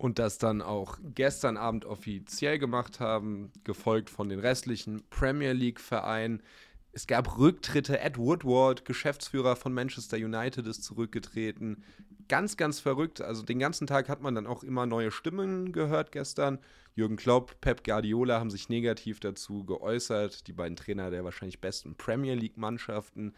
und 0.04 0.20
das 0.20 0.38
dann 0.38 0.62
auch 0.62 0.98
gestern 1.16 1.56
Abend 1.56 1.86
offiziell 1.86 2.60
gemacht 2.60 3.00
haben, 3.00 3.54
gefolgt 3.64 4.10
von 4.10 4.28
den 4.28 4.40
restlichen 4.40 5.02
Premier 5.10 5.54
League-Vereinen. 5.54 6.44
Es 6.92 7.08
gab 7.08 7.38
Rücktritte. 7.38 8.02
Ed 8.02 8.18
Woodward, 8.18 8.84
Geschäftsführer 8.84 9.56
von 9.56 9.74
Manchester 9.74 10.18
United, 10.18 10.68
ist 10.68 10.84
zurückgetreten. 10.84 11.86
Ganz, 12.28 12.58
ganz 12.58 12.82
verrückt. 12.82 13.22
Also 13.22 13.44
den 13.44 13.60
ganzen 13.60 13.88
Tag 13.88 14.10
hat 14.10 14.22
man 14.22 14.36
dann 14.36 14.46
auch 14.46 14.66
immer 14.66 14.86
neue 14.86 15.10
Stimmen 15.10 15.72
gehört 15.72 16.12
gestern. 16.12 16.60
Jürgen 16.96 17.16
Klopp, 17.16 17.62
Pep 17.62 17.86
Guardiola 17.86 18.42
haben 18.42 18.52
sich 18.52 18.68
negativ 18.68 19.22
dazu 19.22 19.64
geäußert. 19.64 20.48
Die 20.48 20.54
beiden 20.54 20.76
Trainer 20.76 21.12
der 21.12 21.24
wahrscheinlich 21.24 21.62
besten 21.62 21.96
Premier 21.96 22.36
League-Mannschaften. 22.36 23.34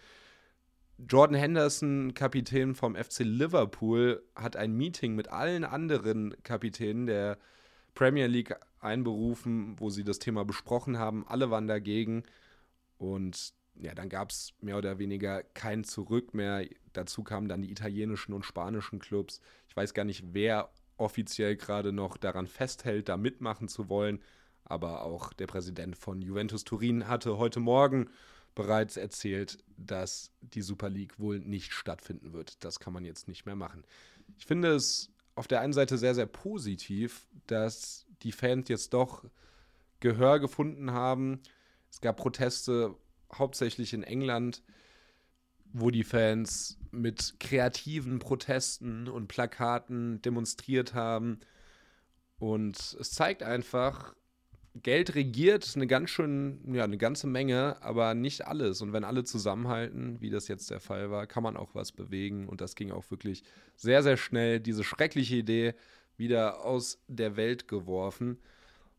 Jordan 0.98 1.36
Henderson, 1.36 2.14
Kapitän 2.14 2.74
vom 2.74 2.96
FC 2.96 3.20
Liverpool, 3.20 4.24
hat 4.36 4.56
ein 4.56 4.74
Meeting 4.74 5.16
mit 5.16 5.28
allen 5.28 5.66
anderen 5.66 6.36
Kapitänen 6.44 7.06
der 7.06 7.38
Premier 7.94 8.28
League 8.28 8.56
einberufen, 8.80 9.80
wo 9.80 9.90
sie 9.90 10.04
das 10.04 10.20
Thema 10.20 10.46
besprochen 10.46 10.98
haben. 10.98 11.28
Alle 11.28 11.52
waren 11.52 11.68
dagegen. 11.68 12.24
Und 12.98 13.54
ja, 13.76 13.94
dann 13.94 14.08
gab 14.08 14.32
es 14.32 14.54
mehr 14.62 14.78
oder 14.78 14.98
weniger 14.98 15.44
kein 15.44 15.84
Zurück 15.84 16.34
mehr. 16.34 16.66
Dazu 16.94 17.24
kamen 17.24 17.50
dann 17.50 17.62
die 17.62 17.72
italienischen 17.72 18.34
und 18.34 18.46
spanischen 18.46 19.00
Clubs. 19.00 19.42
Ich 19.68 19.76
weiß 19.76 19.94
gar 19.94 20.06
nicht, 20.06 20.24
wer 20.34 20.70
offiziell 20.98 21.58
gerade 21.58 21.92
noch 21.92 22.16
daran 22.16 22.48
festhält, 22.48 23.10
da 23.10 23.18
mitmachen 23.18 23.68
zu 23.68 23.90
wollen. 23.90 24.22
Aber 24.64 25.04
auch 25.04 25.34
der 25.34 25.48
Präsident 25.48 25.98
von 25.98 26.22
Juventus 26.22 26.64
Turin 26.64 27.08
hatte 27.10 27.38
heute 27.38 27.60
Morgen 27.60 28.10
bereits 28.56 28.98
erzählt, 28.98 29.64
dass 29.78 30.32
die 30.42 30.62
Super 30.62 30.90
League 30.90 31.20
wohl 31.20 31.40
nicht 31.40 31.74
stattfinden 31.74 32.34
wird. 32.34 32.64
Das 32.64 32.80
kann 32.80 32.94
man 32.94 33.06
jetzt 33.06 33.28
nicht 33.28 33.46
mehr 33.46 33.56
machen. 33.56 33.84
Ich 34.38 34.46
finde 34.46 34.74
es 34.74 35.12
auf 35.36 35.48
der 35.48 35.60
einen 35.62 35.74
Seite 35.74 35.98
sehr, 35.98 36.16
sehr 36.16 36.26
positiv, 36.26 37.28
dass 37.48 38.08
die 38.22 38.32
Fans 38.32 38.70
jetzt 38.70 38.94
doch 38.94 39.26
Gehör 40.00 40.40
gefunden 40.40 40.92
haben. 40.92 41.42
Es 41.92 42.00
gab 42.00 42.18
Proteste 42.18 42.96
hauptsächlich 43.34 43.94
in 43.94 44.04
England, 44.04 44.64
wo 45.74 45.92
die 45.92 46.04
Fans 46.04 46.78
mit 46.92 47.36
kreativen 47.40 48.20
Protesten 48.20 49.10
und 49.10 49.28
Plakaten 49.28 50.22
demonstriert 50.22 50.94
haben. 50.94 51.40
Und 52.38 52.78
es 53.00 53.12
zeigt 53.12 53.44
einfach, 53.44 54.16
Geld 54.84 55.16
regiert 55.16 55.72
eine 55.76 55.88
ganz 55.88 56.10
schön, 56.10 56.60
ja, 56.74 56.84
eine 56.84 56.98
ganze 56.98 57.28
Menge, 57.28 57.82
aber 57.82 58.14
nicht 58.14 58.46
alles. 58.46 58.82
Und 58.82 58.92
wenn 58.92 59.06
alle 59.06 59.24
zusammenhalten, 59.24 60.20
wie 60.20 60.30
das 60.30 60.48
jetzt 60.50 60.70
der 60.70 60.82
Fall 60.82 61.12
war, 61.12 61.28
kann 61.28 61.44
man 61.44 61.56
auch 61.56 61.74
was 61.74 61.94
bewegen. 61.94 62.48
Und 62.48 62.60
das 62.60 62.76
ging 62.76 62.92
auch 62.92 63.10
wirklich 63.10 63.44
sehr, 63.78 64.04
sehr 64.04 64.18
schnell. 64.18 64.60
Diese 64.60 64.84
schreckliche 64.84 65.38
Idee 65.38 65.76
wieder 66.18 66.66
aus 66.66 67.00
der 67.08 67.38
Welt 67.38 67.68
geworfen. 67.68 68.38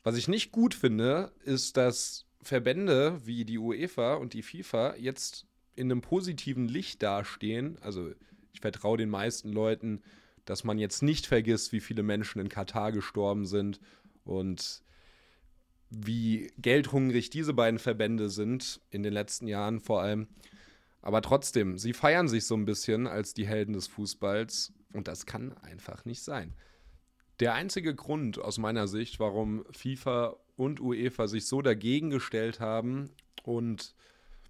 Was 0.03 0.17
ich 0.17 0.29
nicht 0.29 0.51
gut 0.51 0.75
finde, 0.75 1.33
ist, 1.45 1.77
dass 1.77 2.25
Verbände 2.41 3.21
wie 3.25 3.45
die 3.45 3.59
UEFA 3.59 4.15
und 4.15 4.33
die 4.33 4.43
FIFA 4.43 4.95
jetzt 4.97 5.47
in 5.75 5.91
einem 5.91 6.01
positiven 6.01 6.69
Licht 6.69 7.03
dastehen. 7.03 7.77
Also 7.83 8.13
ich 8.53 8.61
vertraue 8.61 8.97
den 8.97 9.11
meisten 9.11 9.53
Leuten, 9.53 10.01
dass 10.47 10.65
man 10.65 10.79
jetzt 10.79 11.03
nicht 11.03 11.27
vergisst, 11.27 11.73
wie 11.73 11.81
viele 11.81 12.03
Menschen 12.03 12.41
in 12.41 12.49
Katar 12.49 12.93
gestorben 12.93 13.45
sind 13.45 13.81
und 14.25 14.83
wie 16.05 16.53
geldhungrig 16.59 17.31
diese 17.31 17.55
beiden 17.55 17.79
Verbände 17.79 18.29
sind, 18.29 18.81
in 18.91 19.03
den 19.03 19.13
letzten 19.13 19.47
Jahren 19.47 19.81
vor 19.81 20.03
allem. 20.03 20.29
Aber 21.01 21.23
trotzdem, 21.23 21.79
sie 21.79 21.93
feiern 21.93 22.29
sich 22.29 22.47
so 22.47 22.55
ein 22.55 22.65
bisschen 22.65 23.07
als 23.07 23.33
die 23.33 23.47
Helden 23.47 23.73
des 23.73 23.87
Fußballs 23.87 24.73
und 24.93 25.09
das 25.09 25.25
kann 25.25 25.57
einfach 25.59 26.05
nicht 26.05 26.23
sein. 26.23 26.55
Der 27.41 27.55
einzige 27.55 27.95
Grund 27.95 28.39
aus 28.39 28.59
meiner 28.59 28.89
Sicht, 28.89 29.21
warum 29.21 29.65
FIFA 29.71 30.37
und 30.57 30.81
UEFA 30.81 31.29
sich 31.29 31.47
so 31.47 31.63
dagegen 31.63 32.11
gestellt 32.11 32.61
haben 32.61 33.11
und 33.45 33.95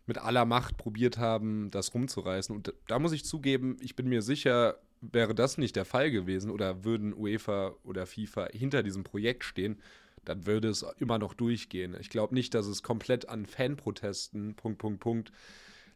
mit 0.06 0.18
aller 0.18 0.44
Macht 0.44 0.76
probiert 0.76 1.18
haben, 1.18 1.68
das 1.70 1.92
rumzureißen. 1.92 2.54
Und 2.54 2.72
da 2.86 2.98
muss 2.98 3.12
ich 3.12 3.24
zugeben, 3.24 3.76
ich 3.80 3.96
bin 3.96 4.08
mir 4.08 4.22
sicher, 4.22 4.78
wäre 5.00 5.34
das 5.34 5.58
nicht 5.58 5.76
der 5.76 5.84
Fall 5.84 6.10
gewesen 6.10 6.50
oder 6.50 6.84
würden 6.84 7.12
UEFA 7.12 7.74
oder 7.82 8.06
FIFA 8.06 8.48
hinter 8.52 8.82
diesem 8.82 9.04
Projekt 9.04 9.44
stehen, 9.44 9.80
dann 10.26 10.44
würde 10.44 10.68
es 10.68 10.84
immer 10.98 11.18
noch 11.18 11.32
durchgehen. 11.32 11.96
Ich 11.98 12.10
glaube 12.10 12.34
nicht, 12.34 12.52
dass 12.52 12.66
es 12.66 12.82
komplett 12.82 13.28
an 13.28 13.46
Fanprotesten, 13.46 14.54
Punkt, 14.54 14.78
Punkt, 14.78 15.00
Punkt, 15.00 15.32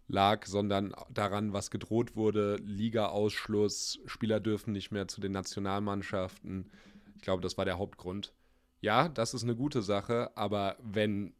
lag, 0.08 0.46
sondern 0.46 0.94
daran, 1.10 1.52
was 1.52 1.70
gedroht 1.70 2.16
wurde, 2.16 2.56
Liga-Ausschluss, 2.56 4.00
Spieler 4.06 4.40
dürfen 4.40 4.72
nicht 4.72 4.90
mehr 4.90 5.08
zu 5.08 5.20
den 5.20 5.32
Nationalmannschaften. 5.32 6.70
Ich 7.16 7.22
glaube, 7.22 7.42
das 7.42 7.58
war 7.58 7.64
der 7.64 7.78
Hauptgrund. 7.78 8.32
Ja, 8.80 9.08
das 9.08 9.34
ist 9.34 9.42
eine 9.42 9.56
gute 9.56 9.82
Sache, 9.82 10.30
aber 10.36 10.76
wenn 10.80 11.34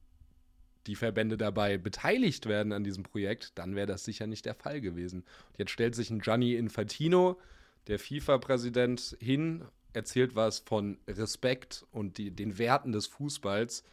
die 0.87 0.95
Verbände 0.95 1.37
dabei 1.37 1.79
beteiligt 1.79 2.47
werden 2.47 2.73
an 2.73 2.85
diesem 2.85 3.03
Projekt, 3.03 3.59
dann 3.59 3.75
wäre 3.77 3.87
das 3.87 4.05
sicher 4.05 4.27
nicht 4.27 4.47
der 4.47 4.55
Fall 4.55 4.81
gewesen. 4.81 5.25
Jetzt 5.57 5.71
stellt 5.71 5.95
sich 5.95 6.11
ein 6.11 6.21
Gianni 6.21 6.55
Infantino, 6.55 7.39
der 7.87 7.99
FIFA-Präsident, 7.99 9.17
hin, 9.21 9.65
erzählt 9.93 10.35
was 10.35 10.61
von 10.61 10.99
Respekt 11.07 11.87
und 11.93 12.19
die, 12.19 12.31
den 12.31 12.59
Werten 12.59 12.93
des 12.93 13.07
Fußballs. 13.07 13.85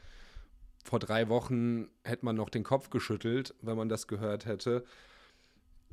Vor 0.83 0.99
drei 0.99 1.29
Wochen 1.29 1.89
hätte 2.03 2.25
man 2.25 2.35
noch 2.35 2.49
den 2.49 2.63
Kopf 2.63 2.89
geschüttelt, 2.89 3.53
wenn 3.61 3.77
man 3.77 3.89
das 3.89 4.07
gehört 4.07 4.45
hätte. 4.45 4.85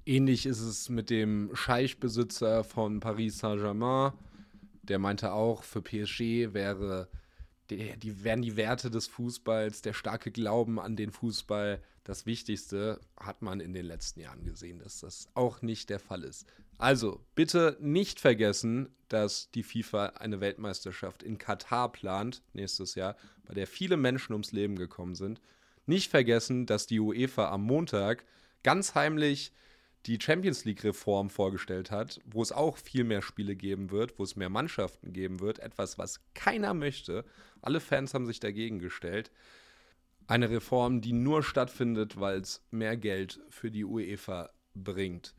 Ähnlich 0.07 0.47
ist 0.47 0.61
es 0.61 0.89
mit 0.89 1.11
dem 1.11 1.51
Scheichbesitzer 1.55 2.63
von 2.63 3.01
Paris 3.01 3.39
Saint-Germain. 3.39 4.13
Der 4.83 4.99
meinte 4.99 5.33
auch, 5.33 5.63
für 5.63 5.81
PSG 5.81 6.53
wäre 6.53 7.09
die, 7.71 7.97
die 7.97 8.23
wären 8.25 8.43
die 8.43 8.57
Werte 8.57 8.91
des 8.91 9.07
Fußballs, 9.07 9.83
der 9.83 9.95
starke 9.95 10.31
Glauben 10.31 10.79
an 10.79 10.97
den 10.97 11.11
Fußball 11.11 11.83
das 12.05 12.27
Wichtigste, 12.27 13.01
hat 13.19 13.43
man 13.43 13.61
in 13.61 13.73
den 13.73 13.87
letzten 13.87 14.21
Jahren 14.21 14.45
gesehen, 14.45 14.79
dass 14.79 15.01
das 15.01 15.29
auch 15.35 15.63
nicht 15.63 15.91
der 15.91 15.99
Fall 15.99 16.23
ist. 16.23 16.47
Also 16.79 17.25
bitte 17.35 17.77
nicht 17.81 18.21
vergessen, 18.21 18.95
dass 19.09 19.51
die 19.51 19.63
FIFA 19.63 20.07
eine 20.19 20.41
Weltmeisterschaft 20.41 21.23
in 21.23 21.39
Katar 21.39 21.91
plant 21.93 22.43
nächstes 22.53 22.95
Jahr, 22.95 23.17
bei 23.47 23.55
der 23.55 23.67
viele 23.67 23.97
Menschen 23.97 24.33
ums 24.33 24.53
Leben 24.53 24.77
gekommen 24.77 25.15
sind. 25.15 25.41
Nicht 25.87 26.11
vergessen, 26.11 26.67
dass 26.67 26.87
die 26.87 27.01
UEFA 27.01 27.51
am 27.51 27.63
Montag 27.63 28.25
ganz 28.63 28.95
heimlich 28.95 29.53
die 30.07 30.19
Champions 30.21 30.65
League-Reform 30.65 31.31
vorgestellt 31.31 31.91
hat, 31.91 32.21
wo 32.27 32.43
es 32.43 32.53
auch 32.53 32.77
viel 32.77 33.05
mehr 33.05 33.23
Spiele 33.23 33.57
geben 33.57 33.91
wird, 33.91 34.19
wo 34.19 34.25
es 34.25 34.37
mehr 34.37 34.51
Mannschaften 34.51 35.13
geben 35.13 35.41
wird, 35.41 35.61
etwas, 35.61 35.97
was 35.97 36.21
keiner 36.35 36.75
möchte. 36.75 37.25
Alle 37.63 37.81
Fans 37.81 38.13
haben 38.13 38.27
sich 38.27 38.41
dagegen 38.41 38.79
gestellt. 38.79 39.31
Eine 40.27 40.51
Reform, 40.51 41.01
die 41.01 41.13
nur 41.13 41.43
stattfindet, 41.43 42.19
weil 42.19 42.41
es 42.41 42.63
mehr 42.71 42.97
Geld 42.97 43.41
für 43.51 43.71
die 43.71 43.85
UEFA 43.85 44.51
bringt. 44.75 45.35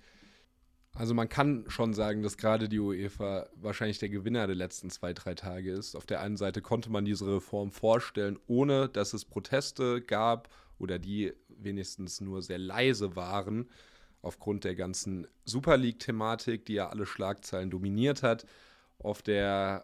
Also 0.93 1.13
man 1.13 1.27
kann 1.27 1.65
schon 1.67 1.93
sagen, 1.93 2.23
dass 2.23 2.37
gerade 2.37 2.69
die 2.69 2.79
UEFA 2.79 3.49
wahrscheinlich 3.55 3.99
der 3.99 4.09
Gewinner 4.09 4.47
der 4.47 4.55
letzten 4.55 4.89
zwei, 4.89 5.13
drei 5.13 5.33
Tage 5.33 5.71
ist. 5.71 5.95
Auf 5.95 6.05
der 6.05 6.21
einen 6.21 6.37
Seite 6.37 6.61
konnte 6.61 6.89
man 6.89 7.03
diese 7.03 7.27
Reform 7.27 7.71
vorstellen, 7.71 8.39
ohne 8.47 8.87
dass 8.87 9.13
es 9.13 9.25
Proteste 9.25 10.01
gab 10.01 10.49
oder 10.79 10.97
die 10.97 11.33
wenigstens 11.49 12.21
nur 12.21 12.41
sehr 12.41 12.59
leise 12.59 13.15
waren 13.15 13.69
aufgrund 14.21 14.63
der 14.63 14.75
ganzen 14.75 15.27
Super 15.43 15.77
League-Thematik, 15.77 16.65
die 16.65 16.73
ja 16.73 16.89
alle 16.89 17.05
Schlagzeilen 17.05 17.69
dominiert 17.69 18.23
hat. 18.23 18.45
Auf 18.97 19.21
der 19.21 19.81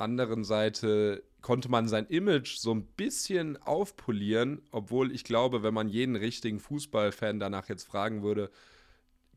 anderen 0.00 0.44
Seite 0.44 1.22
konnte 1.42 1.70
man 1.70 1.88
sein 1.88 2.06
Image 2.06 2.56
so 2.56 2.72
ein 2.74 2.84
bisschen 2.84 3.56
aufpolieren, 3.62 4.62
obwohl 4.70 5.12
ich 5.12 5.24
glaube, 5.24 5.62
wenn 5.62 5.74
man 5.74 5.88
jeden 5.88 6.16
richtigen 6.16 6.60
Fußballfan 6.60 7.40
danach 7.40 7.68
jetzt 7.68 7.84
fragen 7.84 8.22
würde, 8.22 8.50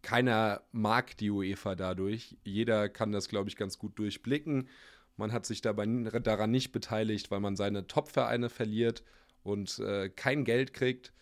keiner 0.01 0.62
mag 0.72 1.15
die 1.17 1.29
UEFA 1.32 1.75
dadurch. 1.75 2.38
Jeder 2.43 2.89
kann 2.89 3.12
das, 3.12 3.29
glaube 3.29 3.50
ich, 3.50 3.55
ganz 3.55 3.77
gut 3.77 3.98
durchblicken. 3.98 4.67
Man 5.15 5.32
hat 5.32 5.45
sich 5.45 5.62
dabei 5.62 5.86
daran 5.86 6.52
nicht 6.52 6.71
beteiligt, 6.71 7.32
weil 7.32 7.39
man 7.39 7.56
seine 7.56 7.88
Top-Vereine 7.88 8.49
verliert 8.49 9.04
und 9.43 9.80
äh, 9.80 10.10
kein 10.10 10.43
Geld 10.43 10.73
kriegt. 10.73 11.13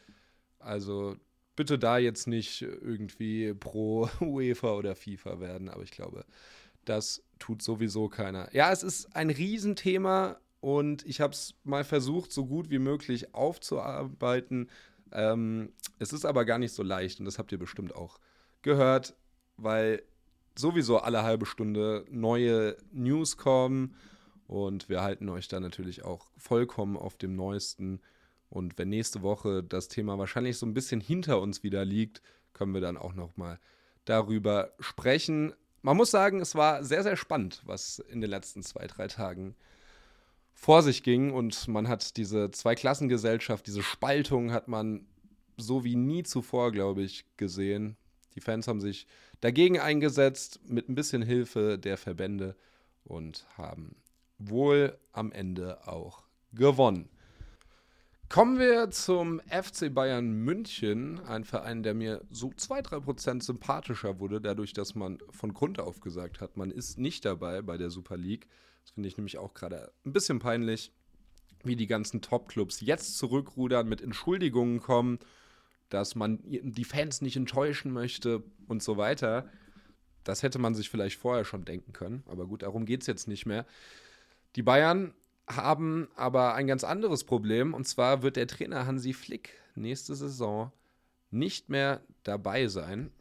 Also 0.57 1.15
bitte 1.55 1.77
da 1.77 1.97
jetzt 1.97 2.27
nicht 2.27 2.63
irgendwie 2.63 3.53
pro 3.53 4.09
UEFA 4.19 4.73
oder 4.73 4.95
FIFA 4.95 5.39
werden, 5.39 5.69
aber 5.69 5.83
ich 5.83 5.91
glaube, 5.91 6.25
das 6.85 7.23
tut 7.39 7.61
sowieso 7.61 8.09
keiner. 8.09 8.53
Ja, 8.53 8.71
es 8.71 8.83
ist 8.83 9.15
ein 9.15 9.29
Riesenthema 9.29 10.37
und 10.59 11.05
ich 11.05 11.21
habe 11.21 11.33
es 11.33 11.55
mal 11.63 11.83
versucht, 11.83 12.31
so 12.31 12.45
gut 12.45 12.69
wie 12.69 12.79
möglich 12.79 13.33
aufzuarbeiten. 13.33 14.69
Ähm, 15.11 15.73
es 15.99 16.13
ist 16.13 16.25
aber 16.25 16.45
gar 16.45 16.59
nicht 16.59 16.73
so 16.73 16.83
leicht 16.83 17.19
und 17.19 17.25
das 17.25 17.39
habt 17.39 17.51
ihr 17.51 17.59
bestimmt 17.59 17.95
auch 17.95 18.19
gehört, 18.61 19.15
weil 19.57 20.03
sowieso 20.57 20.99
alle 20.99 21.23
halbe 21.23 21.45
Stunde 21.45 22.05
neue 22.09 22.77
News 22.91 23.37
kommen 23.37 23.95
und 24.47 24.89
wir 24.89 25.01
halten 25.01 25.29
euch 25.29 25.47
da 25.47 25.59
natürlich 25.59 26.03
auch 26.03 26.29
vollkommen 26.37 26.97
auf 26.97 27.17
dem 27.17 27.35
Neuesten. 27.35 28.01
Und 28.49 28.77
wenn 28.77 28.89
nächste 28.89 29.21
Woche 29.21 29.63
das 29.63 29.87
Thema 29.87 30.17
wahrscheinlich 30.17 30.57
so 30.57 30.65
ein 30.65 30.73
bisschen 30.73 30.99
hinter 30.99 31.39
uns 31.39 31.63
wieder 31.63 31.85
liegt, 31.85 32.21
können 32.51 32.73
wir 32.73 32.81
dann 32.81 32.97
auch 32.97 33.13
noch 33.13 33.37
mal 33.37 33.59
darüber 34.03 34.73
sprechen. 34.79 35.53
Man 35.81 35.97
muss 35.97 36.11
sagen, 36.11 36.41
es 36.41 36.55
war 36.55 36.83
sehr, 36.83 37.03
sehr 37.03 37.17
spannend, 37.17 37.61
was 37.65 37.99
in 37.99 38.21
den 38.21 38.29
letzten 38.29 38.61
zwei, 38.61 38.87
drei 38.87 39.07
Tagen 39.07 39.55
vor 40.53 40.83
sich 40.83 41.03
ging. 41.03 41.31
Und 41.31 41.67
man 41.67 41.87
hat 41.87 42.17
diese 42.17 42.51
Zweiklassengesellschaft, 42.51 43.65
diese 43.65 43.83
Spaltung 43.83 44.51
hat 44.51 44.67
man 44.67 45.07
so 45.57 45.83
wie 45.83 45.95
nie 45.95 46.23
zuvor, 46.23 46.71
glaube 46.71 47.01
ich, 47.01 47.25
gesehen. 47.37 47.97
Die 48.35 48.41
Fans 48.41 48.67
haben 48.67 48.79
sich 48.79 49.07
dagegen 49.41 49.79
eingesetzt 49.79 50.59
mit 50.67 50.87
ein 50.87 50.95
bisschen 50.95 51.21
Hilfe 51.21 51.77
der 51.77 51.97
Verbände 51.97 52.55
und 53.03 53.45
haben 53.57 53.95
wohl 54.37 54.97
am 55.11 55.31
Ende 55.31 55.87
auch 55.87 56.23
gewonnen. 56.53 57.09
Kommen 58.31 58.59
wir 58.59 58.89
zum 58.91 59.41
FC 59.49 59.93
Bayern 59.93 60.31
München, 60.31 61.19
ein 61.25 61.43
Verein, 61.43 61.83
der 61.83 61.93
mir 61.93 62.21
so 62.29 62.47
2-3% 62.47 63.43
sympathischer 63.43 64.19
wurde, 64.21 64.39
dadurch, 64.39 64.71
dass 64.71 64.95
man 64.95 65.17
von 65.31 65.53
Grund 65.53 65.81
auf 65.81 65.99
gesagt 65.99 66.39
hat, 66.39 66.55
man 66.55 66.71
ist 66.71 66.97
nicht 66.97 67.25
dabei 67.25 67.61
bei 67.61 67.75
der 67.77 67.89
Super 67.89 68.15
League. 68.15 68.47
Das 68.83 68.91
finde 68.91 69.09
ich 69.09 69.17
nämlich 69.17 69.37
auch 69.37 69.53
gerade 69.53 69.91
ein 70.05 70.13
bisschen 70.13 70.39
peinlich, 70.39 70.93
wie 71.65 71.75
die 71.75 71.87
ganzen 71.87 72.21
Top-Clubs 72.21 72.79
jetzt 72.79 73.17
zurückrudern, 73.17 73.89
mit 73.89 73.99
Entschuldigungen 73.99 74.79
kommen, 74.79 75.19
dass 75.89 76.15
man 76.15 76.39
die 76.45 76.85
Fans 76.85 77.19
nicht 77.19 77.35
enttäuschen 77.35 77.91
möchte 77.91 78.43
und 78.65 78.81
so 78.81 78.95
weiter. 78.95 79.49
Das 80.23 80.41
hätte 80.41 80.57
man 80.57 80.73
sich 80.73 80.89
vielleicht 80.89 81.19
vorher 81.19 81.43
schon 81.43 81.65
denken 81.65 81.91
können, 81.91 82.23
aber 82.27 82.47
gut, 82.47 82.61
darum 82.61 82.85
geht 82.85 83.01
es 83.01 83.07
jetzt 83.07 83.27
nicht 83.27 83.45
mehr. 83.45 83.65
Die 84.55 84.63
Bayern 84.63 85.13
haben 85.47 86.07
aber 86.15 86.55
ein 86.55 86.67
ganz 86.67 86.83
anderes 86.83 87.23
Problem. 87.23 87.73
Und 87.73 87.87
zwar 87.87 88.21
wird 88.23 88.35
der 88.35 88.47
Trainer 88.47 88.85
Hansi 88.85 89.13
Flick 89.13 89.53
nächste 89.75 90.15
Saison 90.15 90.71
nicht 91.29 91.69
mehr 91.69 92.01
dabei 92.23 92.67
sein. 92.67 93.11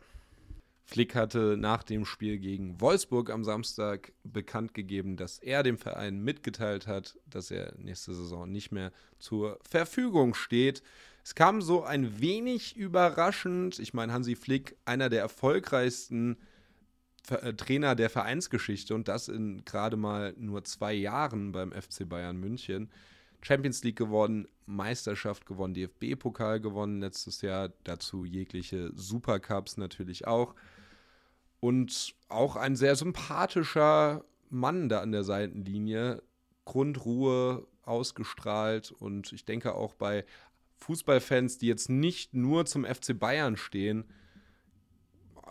Flick 0.85 1.15
hatte 1.15 1.57
nach 1.57 1.85
dem 1.85 2.05
Spiel 2.05 2.39
gegen 2.39 2.81
Wolfsburg 2.81 3.31
am 3.31 3.45
Samstag 3.45 4.13
bekannt 4.25 4.75
gegeben, 4.75 5.17
dass 5.17 5.39
er 5.39 5.63
dem 5.63 5.79
Verein 5.79 6.21
mitgeteilt 6.21 6.89
hat, 6.89 7.17
dass 7.27 7.53
er 7.53 7.75
nächste 7.79 8.13
Saison 8.13 8.51
nicht 8.51 8.73
mehr 8.73 8.91
zur 9.21 9.61
Verfügung 9.63 10.35
steht. 10.35 10.83
Es 11.23 11.37
kam 11.37 11.63
so 11.63 11.85
ein 11.85 12.21
wenig 12.21 12.77
überraschend. 12.77 13.79
Ich 13.79 13.95
meine, 13.95 14.13
Hansi 14.13 14.35
Flick, 14.35 14.77
einer 14.85 15.09
der 15.09 15.21
erfolgreichsten 15.21 16.37
Trainer 17.57 17.95
der 17.95 18.11
Vereinsgeschichte 18.11 18.95
und 18.95 19.09
das 19.09 19.29
in 19.29 19.65
gerade 19.65 19.97
mal 19.97 20.35
nur 20.37 20.65
zwei 20.65 20.93
Jahren 20.93 21.53
beim 21.53 21.73
FC 21.73 22.09
Bayern 22.09 22.37
München. 22.37 22.91
Champions 23.43 23.83
League 23.85 23.97
gewonnen, 23.97 24.49
Meisterschaft 24.67 25.47
gewonnen, 25.47 25.75
DFB-Pokal 25.75 26.61
gewonnen 26.61 27.01
letztes 27.01 27.41
Jahr, 27.41 27.71
dazu 27.85 28.25
jegliche 28.25 28.91
Supercups 28.95 29.77
natürlich 29.77 30.27
auch. 30.27 30.55
Und 31.61 32.15
auch 32.29 32.57
ein 32.57 32.77
sehr 32.77 32.97
sympathischer 32.97 34.25
Mann 34.49 34.89
da 34.89 35.01
an 35.01 35.13
der 35.13 35.25
Seitenlinie. 35.25 36.23
Grundruhe 36.65 37.67
ausgestrahlt 37.83 38.93
und 38.93 39.33
ich 39.33 39.45
denke 39.45 39.75
auch 39.75 39.95
bei 39.95 40.25
Fußballfans, 40.79 41.59
die 41.59 41.67
jetzt 41.67 41.91
nicht 41.91 42.35
nur 42.35 42.65
zum 42.67 42.85
FC 42.85 43.19
Bayern 43.19 43.57
stehen, 43.57 44.05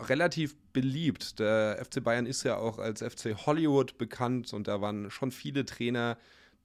relativ 0.07 0.55
beliebt. 0.73 1.39
Der 1.39 1.83
FC 1.83 2.03
Bayern 2.03 2.25
ist 2.25 2.43
ja 2.43 2.57
auch 2.57 2.79
als 2.79 3.01
FC 3.01 3.35
Hollywood 3.45 3.97
bekannt 3.97 4.53
und 4.53 4.67
da 4.67 4.81
waren 4.81 5.11
schon 5.11 5.31
viele 5.31 5.65
Trainer, 5.65 6.17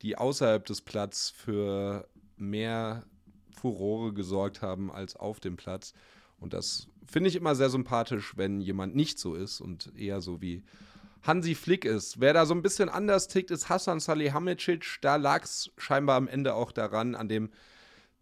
die 0.03 0.16
außerhalb 0.16 0.64
des 0.64 0.81
Platzes 0.83 1.31
für 1.31 2.09
mehr 2.37 3.05
Furore 3.53 4.12
gesorgt 4.12 4.62
haben 4.62 4.92
als 4.92 5.16
auf 5.16 5.40
dem 5.40 5.57
Platz. 5.57 5.94
Und 6.38 6.53
das 6.53 6.88
finde 7.07 7.29
ich 7.29 7.37
immer 7.37 7.55
sehr 7.55 7.70
sympathisch, 7.70 8.37
wenn 8.37 8.61
jemand 8.61 8.94
nicht 8.94 9.18
so 9.18 9.35
ist 9.35 9.61
und 9.61 9.92
eher 9.97 10.20
so 10.20 10.40
wie 10.40 10.62
Hansi 11.23 11.55
Flick 11.55 11.85
ist. 11.85 12.20
Wer 12.20 12.35
da 12.35 12.44
so 12.44 12.55
ein 12.55 12.62
bisschen 12.62 12.88
anders 12.88 13.29
tickt, 13.29 13.51
ist 13.51 13.68
Hassan 13.68 14.01
Salihamidzic. 14.01 14.99
Da 15.01 15.16
lag 15.16 15.44
es 15.44 15.70
scheinbar 15.79 16.16
am 16.16 16.29
Ende 16.29 16.55
auch 16.55 16.70
daran, 16.70 17.14
an 17.14 17.29
dem 17.29 17.51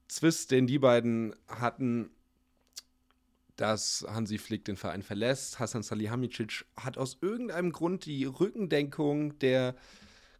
Zwist, 0.09 0.51
den 0.51 0.66
die 0.66 0.79
beiden 0.79 1.35
hatten, 1.48 2.11
dass 3.57 4.07
Hansi 4.09 4.38
Flick 4.38 4.65
den 4.65 4.77
Verein 4.77 5.03
verlässt. 5.03 5.59
Hasan 5.59 5.83
Salihamidzic 5.83 6.65
hat 6.77 6.99
aus 6.99 7.19
irgendeinem 7.21 7.73
Grund 7.73 8.07
die 8.07 8.25
Rückendenkung 8.25 9.38
der 9.38 9.75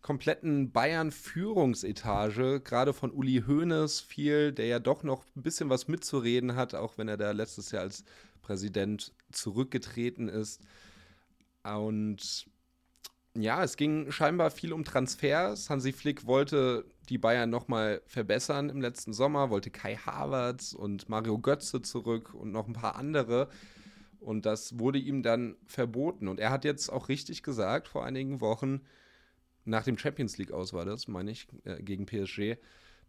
kompletten 0.01 0.73
Bayern-Führungsetage, 0.73 2.61
gerade 2.61 2.93
von 2.93 3.13
Uli 3.13 3.45
Hoeneß 3.47 4.01
viel, 4.01 4.53
der 4.53 4.67
ja 4.67 4.79
doch 4.81 5.05
noch 5.05 5.25
ein 5.37 5.43
bisschen 5.43 5.71
was 5.71 5.87
mitzureden 5.87 6.57
hat, 6.57 6.75
auch 6.75 6.99
wenn 6.99 7.09
er 7.09 7.17
da 7.17 7.31
letztes 7.31 7.71
Jahr 7.71 7.83
als 7.83 8.05
Präsident 8.43 9.13
zurückgetreten 9.31 10.29
ist. 10.29 10.61
Und 11.63 12.47
ja, 13.35 13.63
es 13.63 13.77
ging 13.77 14.11
scheinbar 14.11 14.51
viel 14.51 14.73
um 14.73 14.85
Transfers. 14.85 15.71
Hansi 15.71 15.93
Flick 15.93 16.27
wollte 16.27 16.85
die 17.09 17.19
Bayern 17.19 17.51
nochmal 17.51 18.03
verbessern 18.07 18.71
im 18.71 18.81
letzten 18.81 19.13
Sommer, 19.13 19.51
wollte 19.51 19.71
Kai 19.71 19.97
Havertz 19.97 20.73
und 20.73 21.09
Mario 21.09 21.39
Götze 21.39 21.83
zurück 21.83 22.35
und 22.35 22.53
noch 22.53 22.67
ein 22.69 22.75
paar 22.75 22.97
andere. 22.97 23.49
Und 24.21 24.47
das 24.47 24.79
wurde 24.79 24.99
ihm 24.99 25.23
dann 25.23 25.57
verboten. 25.67 26.29
Und 26.29 26.39
er 26.39 26.51
hat 26.51 26.65
jetzt 26.65 26.91
auch 26.91 27.09
richtig 27.09 27.43
gesagt, 27.43 27.89
vor 27.89 28.05
einigen 28.05 28.41
Wochen, 28.41 28.83
nach 29.65 29.85
dem 29.85 29.99
Champions 29.99 30.39
League 30.39 30.53
aus 30.53 30.73
war 30.73 30.85
das, 30.85 31.09
meine 31.09 31.31
ich, 31.31 31.49
äh, 31.65 31.83
gegen 31.83 32.07
PSG, 32.07 32.57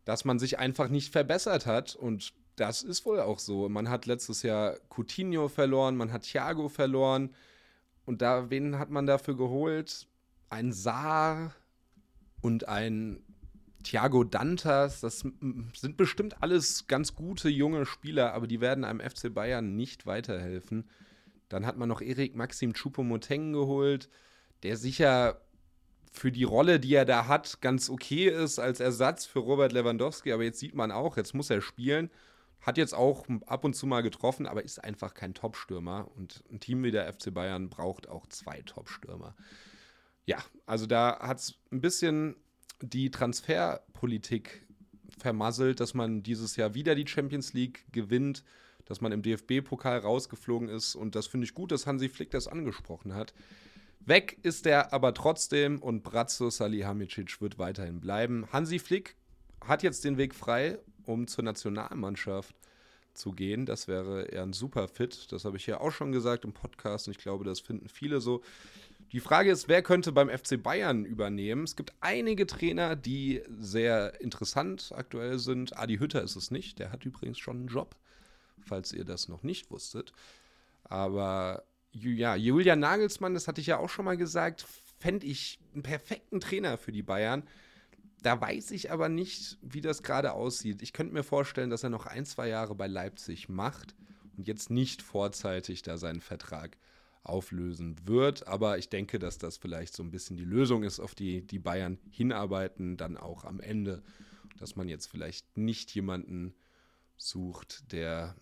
dass 0.06 0.26
man 0.26 0.40
sich 0.40 0.60
einfach 0.60 0.90
nicht 0.90 1.12
verbessert 1.12 1.66
hat. 1.66 1.96
Und 1.96 2.34
das 2.56 2.84
ist 2.84 3.06
wohl 3.06 3.20
auch 3.20 3.40
so. 3.40 3.70
Man 3.70 3.90
hat 3.90 4.06
letztes 4.06 4.44
Jahr 4.44 4.78
Coutinho 4.90 5.48
verloren, 5.50 5.96
man 5.96 6.12
hat 6.12 6.24
Thiago 6.24 6.68
verloren. 6.70 7.34
Und 8.06 8.22
da, 8.22 8.50
wen 8.50 8.80
hat 8.80 8.90
man 8.90 9.06
dafür 9.06 9.38
geholt? 9.38 10.08
Ein 10.50 10.74
Saar 10.74 11.56
und 12.42 12.68
ein 12.68 13.24
Thiago 13.84 14.24
Dantas. 14.24 15.02
Das 15.02 15.20
sind 15.20 15.98
bestimmt 15.98 16.42
alles 16.42 16.88
ganz 16.88 17.16
gute 17.16 17.50
junge 17.50 17.86
Spieler, 17.86 18.34
aber 18.34 18.48
die 18.48 18.62
werden 18.62 18.84
einem 18.84 19.00
FC 19.00 19.34
Bayern 19.34 19.76
nicht 19.76 20.06
weiterhelfen. 20.06 20.90
Dann 21.50 21.66
hat 21.66 21.78
man 21.78 21.90
noch 21.90 22.02
Erik 22.02 22.36
Maxim 22.36 22.74
Choupo-Moteng 22.74 23.54
geholt, 23.54 24.10
der 24.64 24.78
sicher 24.78 25.42
für 26.12 26.32
die 26.32 26.44
Rolle, 26.44 26.80
die 26.80 26.94
er 26.94 27.06
da 27.06 27.28
hat, 27.28 27.60
ganz 27.62 27.90
okay 27.90 28.28
ist 28.28 28.60
als 28.60 28.80
Ersatz 28.80 29.26
für 29.26 29.40
Robert 29.40 29.72
Lewandowski. 29.72 30.32
Aber 30.32 30.44
jetzt 30.44 30.60
sieht 30.60 30.76
man 30.76 30.92
auch, 30.92 31.18
jetzt 31.18 31.34
muss 31.34 31.50
er 31.50 31.62
spielen. 31.62 32.12
Hat 32.62 32.78
jetzt 32.78 32.94
auch 32.94 33.26
ab 33.48 33.66
und 33.66 33.74
zu 33.74 33.88
mal 33.88 34.02
getroffen, 34.02 34.46
aber 34.46 34.64
ist 34.64 34.84
einfach 34.84 35.16
kein 35.16 35.34
Top-Stürmer. 35.34 36.10
Und 36.16 36.44
ein 36.52 36.60
Team 36.60 36.84
wie 36.84 36.92
der 36.92 37.12
FC 37.12 37.34
Bayern 37.34 37.70
braucht 37.70 38.08
auch 38.08 38.28
zwei 38.28 38.62
Top-Stürmer. 38.62 39.36
Ja, 40.26 40.38
also 40.66 40.86
da 40.86 41.20
hat 41.20 41.40
es 41.40 41.56
ein 41.72 41.82
bisschen 41.82 42.36
die 42.84 43.12
Transferpolitik 43.12 44.68
vermasselt, 45.18 45.80
dass 45.80 45.94
man 45.94 46.22
dieses 46.22 46.58
Jahr 46.58 46.74
wieder 46.74 46.96
die 46.96 47.08
Champions 47.08 47.54
League 47.54 47.86
gewinnt, 47.92 48.44
dass 48.86 49.00
man 49.00 49.14
im 49.14 49.22
DFB-Pokal 49.22 50.00
rausgeflogen 50.00 50.68
ist. 50.68 50.96
Und 50.96 51.16
das 51.16 51.28
finde 51.28 51.46
ich 51.46 51.54
gut, 51.54 51.72
dass 51.72 51.88
Hansi 51.88 52.10
Flick 52.10 52.32
das 52.32 52.48
angesprochen 52.48 53.16
hat. 53.16 53.34
Weg 54.02 54.38
ist 54.44 54.66
er 54.66 54.92
aber 54.92 55.14
trotzdem 55.14 55.82
und 55.82 56.04
Bratzo 56.04 56.50
Salihamidzic 56.50 57.40
wird 57.40 57.58
weiterhin 57.58 58.02
bleiben. 58.02 58.46
Hansi 58.52 58.80
Flick 58.80 59.16
hat 59.66 59.82
jetzt 59.82 60.04
den 60.04 60.18
Weg 60.18 60.36
frei, 60.36 60.78
um 61.06 61.28
zur 61.28 61.46
Nationalmannschaft 61.46 62.54
zu 63.14 63.32
gehen. 63.32 63.66
Das 63.66 63.88
wäre 63.88 64.24
eher 64.24 64.44
ein 64.44 64.52
super 64.52 64.90
Fit. 64.90 65.32
Das 65.32 65.46
habe 65.46 65.56
ich 65.56 65.68
ja 65.68 65.80
auch 65.80 65.92
schon 65.92 66.12
gesagt 66.12 66.44
im 66.44 66.52
Podcast 66.52 67.08
und 67.08 67.12
ich 67.12 67.20
glaube, 67.20 67.46
das 67.46 67.62
finden 67.62 67.88
viele 67.88 68.20
so. 68.20 68.42
Die 69.14 69.20
Frage 69.20 69.52
ist, 69.52 69.68
wer 69.68 69.84
könnte 69.84 70.12
beim 70.12 70.28
FC 70.28 70.62
Bayern 70.62 71.06
übernehmen? 71.06 71.66
Es 71.66 71.76
gibt 71.76 71.94
einige 72.02 72.48
Trainer, 72.48 72.96
die 72.96 73.44
sehr 73.60 74.20
interessant 74.22 74.92
aktuell 74.96 75.38
sind. 75.38 75.78
Adi 75.78 75.98
Hütter 75.98 76.24
ist 76.24 76.36
es 76.36 76.50
nicht. 76.50 76.80
Der 76.80 76.92
hat 76.92 77.06
übrigens 77.06 77.38
schon 77.38 77.58
einen 77.58 77.68
Job, 77.68 77.96
falls 78.66 78.92
ihr 78.92 79.06
das 79.06 79.28
noch 79.28 79.44
nicht 79.44 79.70
wusstet. 79.70 80.14
Aber 80.84 81.64
ja, 81.92 82.36
Julian 82.36 82.80
Nagelsmann, 82.80 83.36
das 83.36 83.48
hatte 83.48 83.62
ich 83.62 83.68
ja 83.68 83.78
auch 83.78 83.90
schon 83.90 84.06
mal 84.06 84.18
gesagt, 84.18 84.66
fände 85.00 85.28
ich 85.28 85.60
einen 85.76 85.84
perfekten 85.84 86.40
Trainer 86.40 86.80
für 86.80 86.92
die 86.92 87.04
Bayern. 87.04 87.44
Da 88.24 88.42
weiß 88.42 88.72
ich 88.72 88.92
aber 88.92 89.10
nicht, 89.10 89.60
wie 89.62 89.82
das 89.82 90.02
gerade 90.02 90.32
aussieht. 90.32 90.82
Ich 90.82 90.92
könnte 90.92 91.14
mir 91.14 91.24
vorstellen, 91.24 91.70
dass 91.70 91.84
er 91.84 91.92
noch 91.92 92.08
ein, 92.08 92.26
zwei 92.26 92.48
Jahre 92.48 92.74
bei 92.74 92.88
Leipzig 92.88 93.48
macht 93.48 93.94
und 94.38 94.48
jetzt 94.48 94.72
nicht 94.72 95.04
vorzeitig 95.04 95.84
da 95.84 95.98
seinen 95.98 96.22
Vertrag 96.22 96.78
auflösen 97.24 97.96
wird. 98.06 98.48
Aber 98.48 98.78
ich 98.78 98.90
denke, 98.90 99.20
dass 99.20 99.38
das 99.38 99.58
vielleicht 99.58 99.96
so 99.96 100.04
ein 100.04 100.12
bisschen 100.12 100.38
die 100.38 100.46
Lösung 100.46 100.84
ist, 100.84 101.00
auf 101.00 101.16
die 101.16 101.46
die 101.46 101.60
Bayern 101.60 101.98
hinarbeiten, 102.10 102.98
dann 102.98 103.18
auch 103.18 103.46
am 103.46 103.60
Ende. 103.60 104.04
Dass 104.58 104.76
man 104.76 104.88
jetzt 104.88 105.08
vielleicht 105.08 105.58
nicht 105.58 105.94
jemanden 105.96 106.54
sucht, 107.18 107.92
der, 107.92 108.36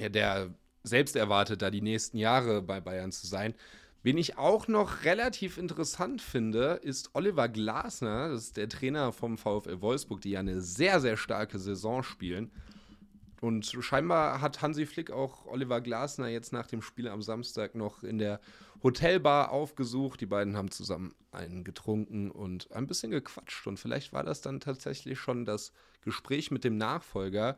ja, 0.00 0.08
der 0.08 0.54
selbst 0.82 1.14
erwartet, 1.16 1.62
da 1.62 1.70
die 1.70 1.82
nächsten 1.82 2.18
Jahre 2.18 2.62
bei 2.62 2.80
Bayern 2.80 3.12
zu 3.12 3.26
sein. 3.26 3.54
Wen 4.02 4.18
ich 4.18 4.36
auch 4.36 4.66
noch 4.66 5.04
relativ 5.04 5.58
interessant 5.58 6.20
finde, 6.20 6.80
ist 6.82 7.14
Oliver 7.14 7.48
Glasner. 7.48 8.30
Das 8.30 8.44
ist 8.44 8.56
der 8.56 8.68
Trainer 8.68 9.12
vom 9.12 9.38
VfL 9.38 9.80
Wolfsburg, 9.80 10.20
die 10.20 10.30
ja 10.30 10.40
eine 10.40 10.60
sehr, 10.60 11.00
sehr 11.00 11.16
starke 11.16 11.60
Saison 11.60 12.02
spielen. 12.02 12.50
Und 13.42 13.66
scheinbar 13.80 14.40
hat 14.40 14.62
Hansi 14.62 14.86
Flick 14.86 15.10
auch 15.10 15.46
Oliver 15.46 15.80
Glasner 15.80 16.28
jetzt 16.28 16.52
nach 16.52 16.68
dem 16.68 16.80
Spiel 16.80 17.08
am 17.08 17.22
Samstag 17.22 17.74
noch 17.74 18.04
in 18.04 18.18
der 18.18 18.40
Hotelbar 18.84 19.50
aufgesucht. 19.50 20.20
Die 20.20 20.26
beiden 20.26 20.56
haben 20.56 20.70
zusammen 20.70 21.12
einen 21.32 21.64
getrunken 21.64 22.30
und 22.30 22.70
ein 22.70 22.86
bisschen 22.86 23.10
gequatscht. 23.10 23.66
Und 23.66 23.80
vielleicht 23.80 24.12
war 24.12 24.22
das 24.22 24.42
dann 24.42 24.60
tatsächlich 24.60 25.18
schon 25.18 25.44
das 25.44 25.72
Gespräch 26.02 26.52
mit 26.52 26.62
dem 26.62 26.76
Nachfolger. 26.76 27.56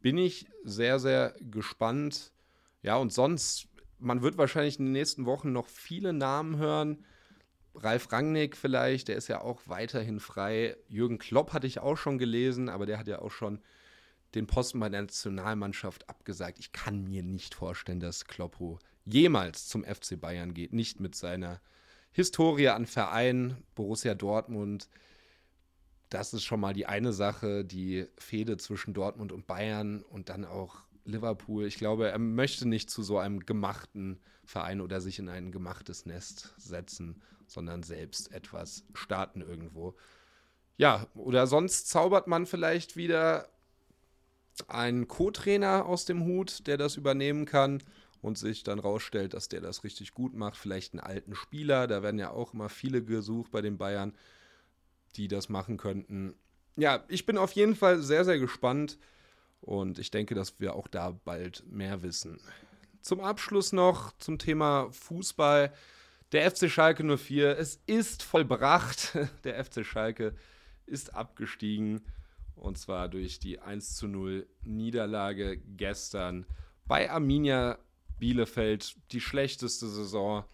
Bin 0.00 0.16
ich 0.16 0.46
sehr, 0.64 0.98
sehr 0.98 1.34
gespannt, 1.42 2.32
ja, 2.80 2.96
und 2.96 3.12
sonst, 3.12 3.68
man 3.98 4.22
wird 4.22 4.38
wahrscheinlich 4.38 4.78
in 4.78 4.86
den 4.86 4.92
nächsten 4.92 5.26
Wochen 5.26 5.52
noch 5.52 5.68
viele 5.68 6.14
Namen 6.14 6.56
hören. 6.56 7.04
Ralf 7.74 8.10
Rangnick 8.10 8.56
vielleicht, 8.56 9.08
der 9.08 9.16
ist 9.16 9.28
ja 9.28 9.42
auch 9.42 9.60
weiterhin 9.66 10.20
frei. 10.20 10.74
Jürgen 10.88 11.18
Klopp 11.18 11.52
hatte 11.52 11.66
ich 11.66 11.80
auch 11.80 11.96
schon 11.96 12.16
gelesen, 12.16 12.70
aber 12.70 12.86
der 12.86 12.98
hat 12.98 13.08
ja 13.08 13.20
auch 13.20 13.30
schon 13.30 13.60
den 14.34 14.46
Posten 14.46 14.80
bei 14.80 14.88
der 14.88 15.02
Nationalmannschaft 15.02 16.08
abgesagt. 16.08 16.58
Ich 16.58 16.72
kann 16.72 17.04
mir 17.04 17.22
nicht 17.22 17.54
vorstellen, 17.54 18.00
dass 18.00 18.26
Kloppo 18.26 18.78
jemals 19.04 19.68
zum 19.68 19.84
FC 19.84 20.20
Bayern 20.20 20.54
geht. 20.54 20.72
Nicht 20.72 21.00
mit 21.00 21.14
seiner 21.14 21.60
Historie 22.12 22.68
an 22.68 22.86
Verein, 22.86 23.56
Borussia 23.74 24.14
Dortmund. 24.14 24.88
Das 26.08 26.34
ist 26.34 26.44
schon 26.44 26.60
mal 26.60 26.74
die 26.74 26.86
eine 26.86 27.12
Sache, 27.12 27.64
die 27.64 28.06
Fehde 28.18 28.56
zwischen 28.58 28.94
Dortmund 28.94 29.32
und 29.32 29.46
Bayern 29.46 30.02
und 30.02 30.28
dann 30.28 30.44
auch 30.44 30.82
Liverpool. 31.04 31.66
Ich 31.66 31.76
glaube, 31.76 32.10
er 32.10 32.18
möchte 32.18 32.68
nicht 32.68 32.90
zu 32.90 33.02
so 33.02 33.18
einem 33.18 33.40
gemachten 33.40 34.20
Verein 34.44 34.80
oder 34.80 35.00
sich 35.00 35.18
in 35.18 35.28
ein 35.28 35.52
gemachtes 35.52 36.06
Nest 36.06 36.54
setzen, 36.58 37.22
sondern 37.46 37.82
selbst 37.82 38.32
etwas 38.32 38.84
starten 38.94 39.40
irgendwo. 39.40 39.94
Ja, 40.76 41.06
oder 41.14 41.46
sonst 41.46 41.88
zaubert 41.88 42.26
man 42.26 42.46
vielleicht 42.46 42.96
wieder 42.96 43.48
einen 44.68 45.08
Co-Trainer 45.08 45.86
aus 45.86 46.04
dem 46.04 46.24
Hut, 46.24 46.66
der 46.66 46.76
das 46.76 46.96
übernehmen 46.96 47.46
kann 47.46 47.82
und 48.20 48.38
sich 48.38 48.62
dann 48.62 48.78
rausstellt, 48.78 49.34
dass 49.34 49.48
der 49.48 49.60
das 49.60 49.84
richtig 49.84 50.12
gut 50.12 50.34
macht. 50.34 50.56
Vielleicht 50.56 50.92
einen 50.92 51.00
alten 51.00 51.34
Spieler, 51.34 51.86
da 51.86 52.02
werden 52.02 52.18
ja 52.18 52.30
auch 52.30 52.54
immer 52.54 52.68
viele 52.68 53.02
gesucht 53.02 53.50
bei 53.50 53.60
den 53.60 53.78
Bayern, 53.78 54.14
die 55.16 55.28
das 55.28 55.48
machen 55.48 55.76
könnten. 55.76 56.34
Ja, 56.76 57.04
ich 57.08 57.26
bin 57.26 57.36
auf 57.36 57.52
jeden 57.52 57.74
Fall 57.74 58.00
sehr, 58.00 58.24
sehr 58.24 58.38
gespannt. 58.38 58.98
Und 59.62 60.00
ich 60.00 60.10
denke, 60.10 60.34
dass 60.34 60.58
wir 60.58 60.74
auch 60.74 60.88
da 60.88 61.10
bald 61.24 61.64
mehr 61.70 62.02
wissen. 62.02 62.40
Zum 63.00 63.20
Abschluss 63.20 63.72
noch 63.72 64.12
zum 64.18 64.38
Thema 64.38 64.88
Fußball. 64.90 65.72
Der 66.32 66.50
FC 66.50 66.68
Schalke 66.68 67.04
04, 67.04 67.58
es 67.58 67.80
ist 67.86 68.22
vollbracht. 68.22 69.16
Der 69.44 69.64
FC 69.64 69.84
Schalke 69.84 70.34
ist 70.86 71.14
abgestiegen. 71.14 72.02
Und 72.62 72.78
zwar 72.78 73.08
durch 73.08 73.40
die 73.40 73.58
1 73.58 73.96
zu 73.96 74.06
0 74.06 74.46
Niederlage 74.62 75.56
gestern 75.56 76.46
bei 76.86 77.10
Arminia 77.10 77.76
Bielefeld. 78.20 78.94
Die 79.10 79.20
schlechteste 79.20 79.88
Saison 79.88 80.44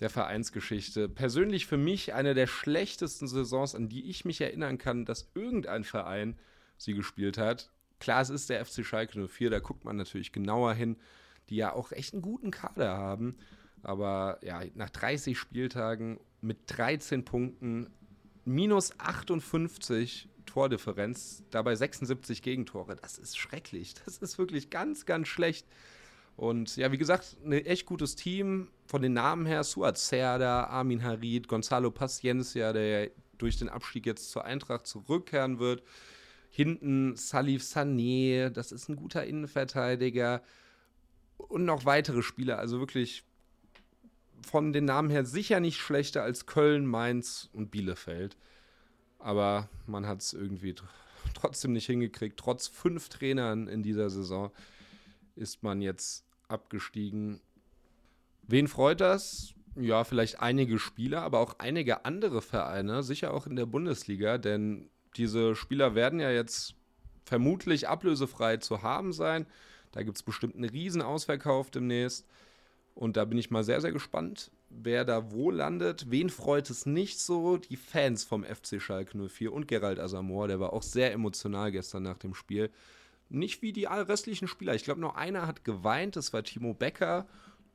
der 0.00 0.10
Vereinsgeschichte. 0.10 1.08
Persönlich 1.08 1.68
für 1.68 1.76
mich 1.76 2.14
eine 2.14 2.34
der 2.34 2.48
schlechtesten 2.48 3.28
Saisons, 3.28 3.76
an 3.76 3.88
die 3.88 4.10
ich 4.10 4.24
mich 4.24 4.40
erinnern 4.40 4.76
kann, 4.76 5.04
dass 5.04 5.30
irgendein 5.36 5.84
Verein 5.84 6.36
sie 6.78 6.94
gespielt 6.94 7.38
hat. 7.38 7.70
Klar, 8.00 8.22
es 8.22 8.30
ist 8.30 8.50
der 8.50 8.66
FC 8.66 8.84
Schalke 8.84 9.28
04, 9.28 9.50
da 9.50 9.60
guckt 9.60 9.84
man 9.84 9.94
natürlich 9.94 10.32
genauer 10.32 10.74
hin, 10.74 10.96
die 11.48 11.54
ja 11.54 11.72
auch 11.72 11.92
echt 11.92 12.12
einen 12.12 12.22
guten 12.22 12.50
Kader 12.50 12.96
haben. 12.96 13.36
Aber 13.84 14.40
ja, 14.42 14.62
nach 14.74 14.90
30 14.90 15.38
Spieltagen 15.38 16.18
mit 16.40 16.58
13 16.66 17.24
Punkten, 17.24 17.92
minus 18.44 18.98
58 18.98 20.28
Tordifferenz, 20.46 21.42
dabei 21.50 21.74
76 21.74 22.42
Gegentore, 22.42 22.96
das 22.96 23.18
ist 23.18 23.38
schrecklich. 23.38 23.94
Das 24.04 24.18
ist 24.18 24.38
wirklich 24.38 24.70
ganz, 24.70 25.06
ganz 25.06 25.28
schlecht. 25.28 25.66
Und 26.36 26.76
ja, 26.76 26.92
wie 26.92 26.98
gesagt, 26.98 27.36
ein 27.44 27.52
echt 27.52 27.86
gutes 27.86 28.16
Team. 28.16 28.68
Von 28.86 29.02
den 29.02 29.12
Namen 29.12 29.46
her, 29.46 29.64
Suat 29.64 29.98
Serda, 29.98 30.64
Armin 30.64 31.02
Harid, 31.02 31.48
Gonzalo 31.48 31.90
Paciencia, 31.90 32.72
der 32.72 33.10
durch 33.38 33.56
den 33.56 33.68
Abstieg 33.68 34.06
jetzt 34.06 34.30
zur 34.30 34.44
Eintracht 34.44 34.86
zurückkehren 34.86 35.58
wird. 35.58 35.82
Hinten 36.50 37.16
Salif 37.16 37.62
Sané, 37.62 38.50
das 38.50 38.72
ist 38.72 38.88
ein 38.88 38.96
guter 38.96 39.24
Innenverteidiger. 39.24 40.42
und 41.36 41.64
noch 41.64 41.84
weitere 41.84 42.22
Spieler. 42.22 42.58
Also 42.58 42.78
wirklich 42.78 43.24
von 44.42 44.72
den 44.72 44.84
Namen 44.84 45.10
her 45.10 45.24
sicher 45.24 45.60
nicht 45.60 45.78
schlechter 45.78 46.22
als 46.22 46.46
Köln, 46.46 46.86
Mainz 46.86 47.48
und 47.52 47.70
Bielefeld. 47.70 48.36
Aber 49.18 49.68
man 49.86 50.06
hat 50.06 50.20
es 50.20 50.32
irgendwie 50.32 50.74
trotzdem 51.34 51.72
nicht 51.72 51.86
hingekriegt. 51.86 52.38
Trotz 52.38 52.68
fünf 52.68 53.08
Trainern 53.08 53.68
in 53.68 53.82
dieser 53.82 54.10
Saison 54.10 54.50
ist 55.36 55.62
man 55.62 55.80
jetzt 55.80 56.24
abgestiegen. 56.48 57.40
Wen 58.42 58.68
freut 58.68 59.00
das? 59.00 59.54
Ja, 59.76 60.04
vielleicht 60.04 60.40
einige 60.40 60.78
Spieler, 60.78 61.22
aber 61.22 61.38
auch 61.38 61.58
einige 61.58 62.04
andere 62.04 62.42
Vereine, 62.42 63.02
sicher 63.02 63.32
auch 63.32 63.46
in 63.46 63.56
der 63.56 63.64
Bundesliga, 63.64 64.36
denn 64.36 64.90
diese 65.16 65.54
Spieler 65.54 65.94
werden 65.94 66.20
ja 66.20 66.30
jetzt 66.30 66.74
vermutlich 67.24 67.88
ablösefrei 67.88 68.58
zu 68.58 68.82
haben 68.82 69.12
sein. 69.12 69.46
Da 69.92 70.02
gibt 70.02 70.16
es 70.16 70.22
bestimmt 70.22 70.56
einen 70.56 70.68
riesen 70.68 71.02
Ausverkauf 71.02 71.70
demnächst. 71.70 72.26
Und 72.94 73.16
da 73.16 73.24
bin 73.24 73.38
ich 73.38 73.50
mal 73.50 73.64
sehr, 73.64 73.80
sehr 73.80 73.92
gespannt, 73.92 74.50
wer 74.68 75.04
da 75.04 75.30
wo 75.30 75.50
landet. 75.50 76.10
Wen 76.10 76.30
freut 76.30 76.68
es 76.70 76.86
nicht 76.86 77.20
so? 77.20 77.56
Die 77.56 77.76
Fans 77.76 78.24
vom 78.24 78.44
FC 78.44 78.80
Schalke 78.80 79.16
04 79.16 79.52
und 79.52 79.66
Gerald 79.66 79.98
Asamoah, 79.98 80.48
der 80.48 80.60
war 80.60 80.72
auch 80.72 80.82
sehr 80.82 81.12
emotional 81.12 81.72
gestern 81.72 82.02
nach 82.02 82.18
dem 82.18 82.34
Spiel. 82.34 82.70
Nicht 83.28 83.62
wie 83.62 83.72
die 83.72 83.86
restlichen 83.86 84.46
Spieler. 84.46 84.74
Ich 84.74 84.84
glaube, 84.84 85.00
nur 85.00 85.16
einer 85.16 85.46
hat 85.46 85.64
geweint, 85.64 86.16
das 86.16 86.32
war 86.32 86.44
Timo 86.44 86.74
Becker. 86.74 87.26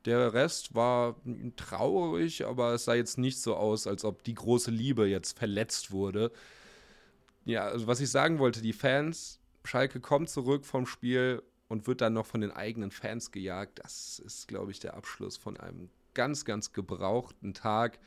Der 0.05 0.33
Rest 0.33 0.75
war 0.75 1.15
traurig, 1.55 2.45
aber 2.45 2.73
es 2.73 2.85
sah 2.85 2.93
jetzt 2.93 3.17
nicht 3.17 3.41
so 3.41 3.55
aus, 3.55 3.87
als 3.87 4.05
ob 4.05 4.23
die 4.23 4.35
große 4.35 4.69
Liebe 4.69 5.07
jetzt 5.07 5.37
verletzt 5.37 5.91
wurde. 5.91 6.31
Ja, 7.43 7.65
also 7.65 7.87
was 7.87 7.99
ich 7.99 8.11
sagen 8.11 8.39
wollte, 8.39 8.61
die 8.61 8.73
Fans, 8.73 9.39
Schalke 9.63 9.99
kommt 9.99 10.29
zurück 10.29 10.63
vom 10.65 10.85
Spiel 10.85 11.41
und 11.67 11.87
wird 11.87 12.01
dann 12.01 12.13
noch 12.13 12.25
von 12.25 12.41
den 12.41 12.51
eigenen 12.51 12.91
Fans 12.91 13.31
gejagt. 13.31 13.79
Das 13.83 14.19
ist, 14.19 14.47
glaube 14.47 14.71
ich, 14.71 14.79
der 14.79 14.95
Abschluss 14.95 15.37
von 15.37 15.57
einem 15.57 15.89
ganz, 16.13 16.45
ganz 16.45 16.73
gebrauchten 16.73 17.53
Tag. 17.53 17.99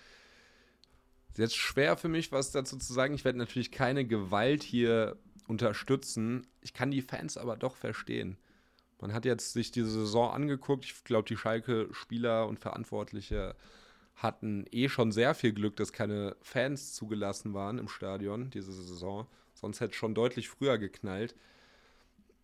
Ist 1.30 1.38
jetzt 1.38 1.56
schwer 1.56 1.96
für 1.96 2.08
mich, 2.08 2.32
was 2.32 2.50
dazu 2.50 2.76
zu 2.76 2.92
sagen. 2.92 3.14
Ich 3.14 3.24
werde 3.24 3.38
natürlich 3.38 3.70
keine 3.70 4.04
Gewalt 4.04 4.62
hier 4.62 5.16
unterstützen. 5.46 6.46
Ich 6.60 6.72
kann 6.72 6.90
die 6.90 7.02
Fans 7.02 7.36
aber 7.36 7.56
doch 7.56 7.76
verstehen. 7.76 8.36
Man 9.00 9.12
hat 9.12 9.24
jetzt 9.24 9.52
sich 9.52 9.70
diese 9.70 9.90
Saison 9.90 10.30
angeguckt. 10.30 10.84
Ich 10.84 11.04
glaube, 11.04 11.28
die 11.28 11.36
Schalke-Spieler 11.36 12.46
und 12.46 12.58
Verantwortliche 12.58 13.54
hatten 14.14 14.66
eh 14.70 14.88
schon 14.88 15.12
sehr 15.12 15.34
viel 15.34 15.52
Glück, 15.52 15.76
dass 15.76 15.92
keine 15.92 16.36
Fans 16.42 16.92
zugelassen 16.94 17.54
waren 17.54 17.78
im 17.78 17.88
Stadion 17.88 18.50
diese 18.50 18.72
Saison. 18.72 19.26
Sonst 19.54 19.80
hätte 19.80 19.92
es 19.92 19.96
schon 19.96 20.14
deutlich 20.14 20.48
früher 20.48 20.78
geknallt. 20.78 21.34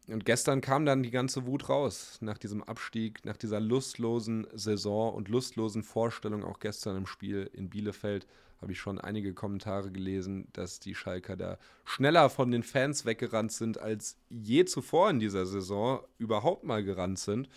Und 0.09 0.25
gestern 0.25 0.61
kam 0.61 0.87
dann 0.87 1.03
die 1.03 1.11
ganze 1.11 1.47
Wut 1.47 1.69
raus 1.69 2.19
nach 2.21 2.39
diesem 2.39 2.63
Abstieg, 2.63 3.25
nach 3.25 3.37
dieser 3.37 3.59
lustlosen 3.59 4.47
Saison 4.55 5.13
und 5.13 5.29
lustlosen 5.29 5.83
Vorstellung. 5.83 6.45
Auch 6.45 6.61
gestern 6.61 6.97
im 6.97 7.07
Spiel 7.07 7.51
in 7.53 7.69
Bielefeld 7.71 8.27
habe 8.61 8.73
ich 8.73 8.79
schon 8.79 9.01
einige 9.01 9.35
Kommentare 9.35 9.91
gelesen, 9.91 10.49
dass 10.53 10.81
die 10.81 10.95
Schalker 10.95 11.37
da 11.37 11.59
schneller 11.85 12.31
von 12.31 12.51
den 12.51 12.63
Fans 12.63 13.05
weggerannt 13.05 13.53
sind, 13.53 13.79
als 13.79 14.17
je 14.31 14.65
zuvor 14.65 15.11
in 15.11 15.19
dieser 15.19 15.45
Saison 15.45 16.01
überhaupt 16.19 16.65
mal 16.65 16.85
gerannt 16.85 17.19
sind. 17.19 17.49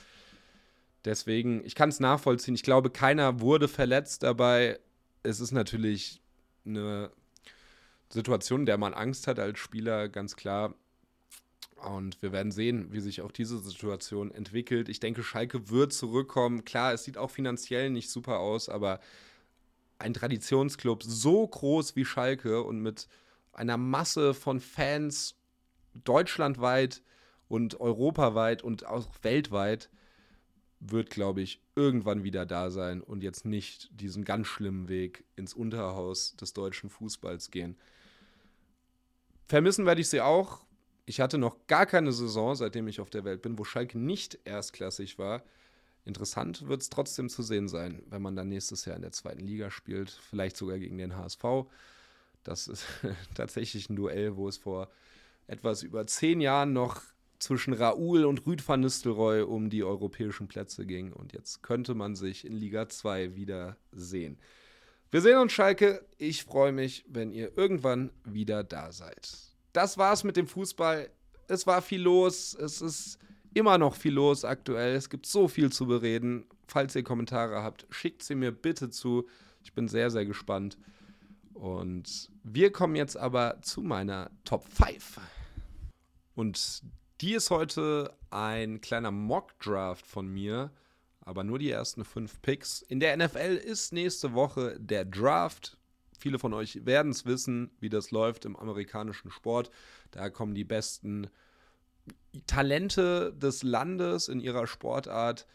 Deswegen, 1.05 1.63
ich 1.63 1.75
kann 1.75 1.89
es 1.89 1.99
nachvollziehen. 1.99 2.55
Ich 2.55 2.63
glaube, 2.63 2.89
keiner 2.89 3.39
wurde 3.39 3.67
verletzt 3.67 4.23
dabei. 4.23 4.79
Es 5.23 5.39
ist 5.39 5.51
natürlich 5.51 6.21
eine 6.65 7.12
Situation, 8.09 8.62
in 8.62 8.65
der 8.65 8.77
man 8.77 8.93
Angst 8.93 9.27
hat 9.27 9.39
als 9.39 9.59
Spieler, 9.59 10.09
ganz 10.09 10.35
klar. 10.35 10.73
Und 11.87 12.21
wir 12.21 12.31
werden 12.31 12.51
sehen, 12.51 12.91
wie 12.91 12.99
sich 12.99 13.21
auch 13.21 13.31
diese 13.31 13.59
Situation 13.59 14.31
entwickelt. 14.31 14.89
Ich 14.89 14.99
denke, 14.99 15.23
Schalke 15.23 15.69
wird 15.69 15.93
zurückkommen. 15.93 16.65
Klar, 16.65 16.93
es 16.93 17.03
sieht 17.03 17.17
auch 17.17 17.31
finanziell 17.31 17.89
nicht 17.89 18.09
super 18.09 18.39
aus, 18.39 18.69
aber 18.69 18.99
ein 19.97 20.13
Traditionsclub 20.13 21.03
so 21.03 21.47
groß 21.47 21.95
wie 21.95 22.05
Schalke 22.05 22.63
und 22.63 22.81
mit 22.81 23.07
einer 23.53 23.77
Masse 23.77 24.33
von 24.33 24.59
Fans 24.59 25.35
deutschlandweit 25.93 27.01
und 27.47 27.79
europaweit 27.79 28.63
und 28.63 28.85
auch 28.85 29.07
weltweit 29.21 29.89
wird, 30.79 31.09
glaube 31.09 31.41
ich, 31.41 31.61
irgendwann 31.75 32.23
wieder 32.23 32.45
da 32.45 32.69
sein 32.71 33.01
und 33.01 33.21
jetzt 33.21 33.45
nicht 33.45 33.89
diesen 33.91 34.23
ganz 34.23 34.47
schlimmen 34.47 34.87
Weg 34.87 35.25
ins 35.35 35.53
Unterhaus 35.53 36.35
des 36.37 36.53
deutschen 36.53 36.89
Fußballs 36.89 37.51
gehen. 37.51 37.77
Vermissen 39.45 39.85
werde 39.85 40.01
ich 40.01 40.09
sie 40.09 40.21
auch. 40.21 40.65
Ich 41.10 41.19
hatte 41.19 41.39
noch 41.39 41.65
gar 41.65 41.88
keine 41.88 42.12
Saison, 42.12 42.54
seitdem 42.54 42.88
ich 42.88 43.00
auf 43.00 43.10
der 43.10 43.24
Welt 43.24 43.41
bin, 43.41 43.58
wo 43.58 43.63
Schalke 43.63 43.98
nicht 43.98 44.38
erstklassig 44.45 45.17
war. 45.17 45.41
Interessant 46.06 46.67
wird 46.67 46.84
es 46.84 46.91
trotzdem 46.91 47.30
zu 47.30 47.41
sehen 47.41 47.67
sein, 47.67 48.04
wenn 48.12 48.22
man 48.22 48.36
dann 48.36 48.50
nächstes 48.50 48.86
Jahr 48.86 48.95
in 48.95 49.02
der 49.02 49.12
zweiten 49.12 49.43
Liga 49.43 49.72
spielt, 49.72 50.12
vielleicht 50.12 50.56
sogar 50.56 50.78
gegen 50.78 51.00
den 51.00 51.17
HSV. 51.17 51.43
Das 52.43 52.67
ist 52.67 52.86
tatsächlich 53.34 53.89
ein 53.89 53.95
Duell, 53.95 54.36
wo 54.36 54.48
es 54.48 54.58
vor 54.58 54.88
etwas 55.48 55.82
über 55.82 56.06
zehn 56.06 56.41
Jahren 56.41 56.74
noch 56.74 57.02
zwischen 57.39 57.74
Raoul 57.74 58.26
und 58.26 58.45
Rüd 58.45 58.67
van 58.67 58.82
Nistelrooy 58.82 59.41
um 59.41 59.72
die 59.72 59.84
europäischen 59.84 60.48
Plätze 60.48 60.86
ging. 60.86 61.12
Und 61.12 61.34
jetzt 61.34 61.63
könnte 61.63 61.95
man 61.95 62.15
sich 62.15 62.45
in 62.45 62.54
Liga 62.54 62.88
2 62.88 63.36
wieder 63.36 63.78
sehen. 63.91 64.38
Wir 65.10 65.22
sehen 65.22 65.39
uns, 65.39 65.54
Schalke. 65.54 66.06
Ich 66.19 66.43
freue 66.43 66.72
mich, 66.72 67.04
wenn 67.08 67.32
ihr 67.32 67.58
irgendwann 67.58 68.12
wieder 68.26 68.63
da 68.63 68.91
seid 68.91 69.48
das 69.79 69.97
war's 69.97 70.25
mit 70.25 70.35
dem 70.35 70.45
Fußball. 70.45 71.09
Es 71.47 71.65
war 71.65 71.81
viel 71.81 72.01
los. 72.01 72.53
Es 72.53 72.81
ist 72.81 73.17
immer 73.53 73.77
noch 73.77 73.95
viel 73.95 74.11
los 74.11 74.43
aktuell. 74.43 74.93
Es 74.93 75.09
gibt 75.09 75.25
so 75.25 75.47
viel 75.47 75.71
zu 75.71 75.87
bereden. 75.87 76.45
Falls 76.67 76.95
ihr 76.95 77.03
Kommentare 77.03 77.63
habt, 77.63 77.87
schickt 77.89 78.21
sie 78.21 78.35
mir 78.35 78.51
bitte 78.51 78.89
zu. 78.89 79.25
Ich 79.63 79.71
bin 79.71 79.87
sehr, 79.87 80.11
sehr 80.11 80.25
gespannt. 80.25 80.77
Und 81.53 82.29
wir 82.43 82.73
kommen 82.73 82.97
jetzt 82.97 83.15
aber 83.15 83.61
zu 83.61 83.81
meiner 83.81 84.31
Top 84.43 84.67
5. 84.67 85.21
Und 86.35 86.83
die 87.21 87.33
ist 87.33 87.49
heute 87.49 88.13
ein 88.31 88.81
kleiner 88.81 89.11
Mock-Draft 89.11 90.05
von 90.05 90.27
mir, 90.27 90.71
aber 91.21 91.45
nur 91.45 91.57
die 91.57 91.71
ersten 91.71 92.03
fünf 92.03 92.41
Picks. 92.41 92.81
In 92.81 92.99
der 92.99 93.15
NFL 93.15 93.55
ist 93.63 93.93
nächste 93.93 94.33
Woche 94.33 94.77
der 94.77 95.05
Draft. 95.05 95.77
Viele 96.19 96.38
von 96.38 96.53
euch 96.53 96.86
werden 96.86 97.12
es 97.12 97.25
wissen, 97.25 97.71
wie 97.79 97.89
das 97.89 98.12
läuft 98.12 98.45
im 98.45 98.55
amerikanischen 98.55 99.32
Sport. 99.32 99.71
Da 100.12 100.29
kommen 100.29 100.53
die 100.53 100.65
besten 100.65 101.27
Talente 102.45 103.34
des 103.34 103.63
Landes 103.63 104.27
in 104.27 104.39
ihrer 104.39 104.67
Sportart 104.67 105.47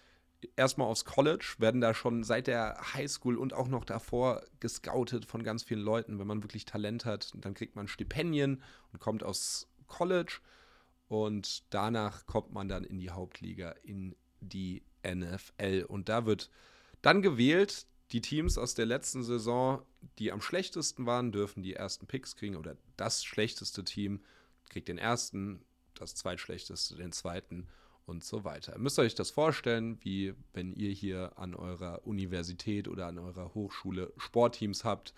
erstmal 0.57 0.89
aufs 0.89 1.05
College, 1.05 1.55
werden 1.59 1.81
da 1.81 1.95
schon 1.95 2.25
seit 2.25 2.47
der 2.47 2.77
Highschool 2.95 3.37
und 3.37 3.53
auch 3.53 3.69
noch 3.69 3.85
davor 3.85 4.43
gescoutet 4.61 5.25
von 5.25 5.43
ganz 5.43 5.63
vielen 5.63 5.81
Leuten. 5.81 6.19
Wenn 6.19 6.27
man 6.27 6.43
wirklich 6.43 6.65
Talent 6.65 7.05
hat, 7.05 7.33
dann 7.37 7.55
kriegt 7.55 7.77
man 7.77 7.89
Stipendien 7.89 8.63
und 8.93 9.01
kommt 9.01 9.23
aufs 9.23 9.69
College 9.87 10.41
und 11.09 11.65
danach 11.71 12.27
kommt 12.27 12.53
man 12.53 12.69
dann 12.69 12.85
in 12.85 12.99
die 12.99 13.11
Hauptliga, 13.11 13.75
in 13.83 14.17
die 14.41 14.83
NFL. 15.07 15.85
Und 15.89 16.09
da 16.09 16.27
wird 16.27 16.51
dann 17.03 17.23
gewählt 17.23 17.87
die 18.13 18.21
Teams 18.21 18.59
aus 18.59 18.75
der 18.75 18.87
letzten 18.87 19.23
Saison, 19.23 19.83
die 20.19 20.31
am 20.31 20.41
schlechtesten 20.41 21.07
waren, 21.07 21.33
dürfen 21.33 21.63
die 21.63 21.75
ersten 21.75 22.07
Picks 22.07 22.37
kriegen 22.37 22.57
oder 22.57 22.77
das 22.97 23.25
schlechteste 23.25 23.85
Team 23.85 24.21
kriegt 24.69 24.89
den 24.89 24.99
ersten, 24.99 25.63
das 25.95 26.15
zweitschlechteste 26.15 26.97
den 26.97 27.13
zweiten 27.13 27.69
und 28.07 28.25
so 28.25 28.45
weiter. 28.45 28.75
Ihr 28.75 28.81
müsst 28.81 28.99
euch 28.99 29.15
das 29.15 29.31
vorstellen, 29.31 29.99
wie 30.03 30.35
wenn 30.53 30.75
ihr 30.75 30.91
hier 30.91 31.33
an 31.37 31.55
eurer 31.55 32.07
Universität 32.07 32.89
oder 32.89 33.07
an 33.07 33.19
eurer 33.19 33.55
Hochschule 33.55 34.13
Sportteams 34.17 34.85
habt 34.85 35.15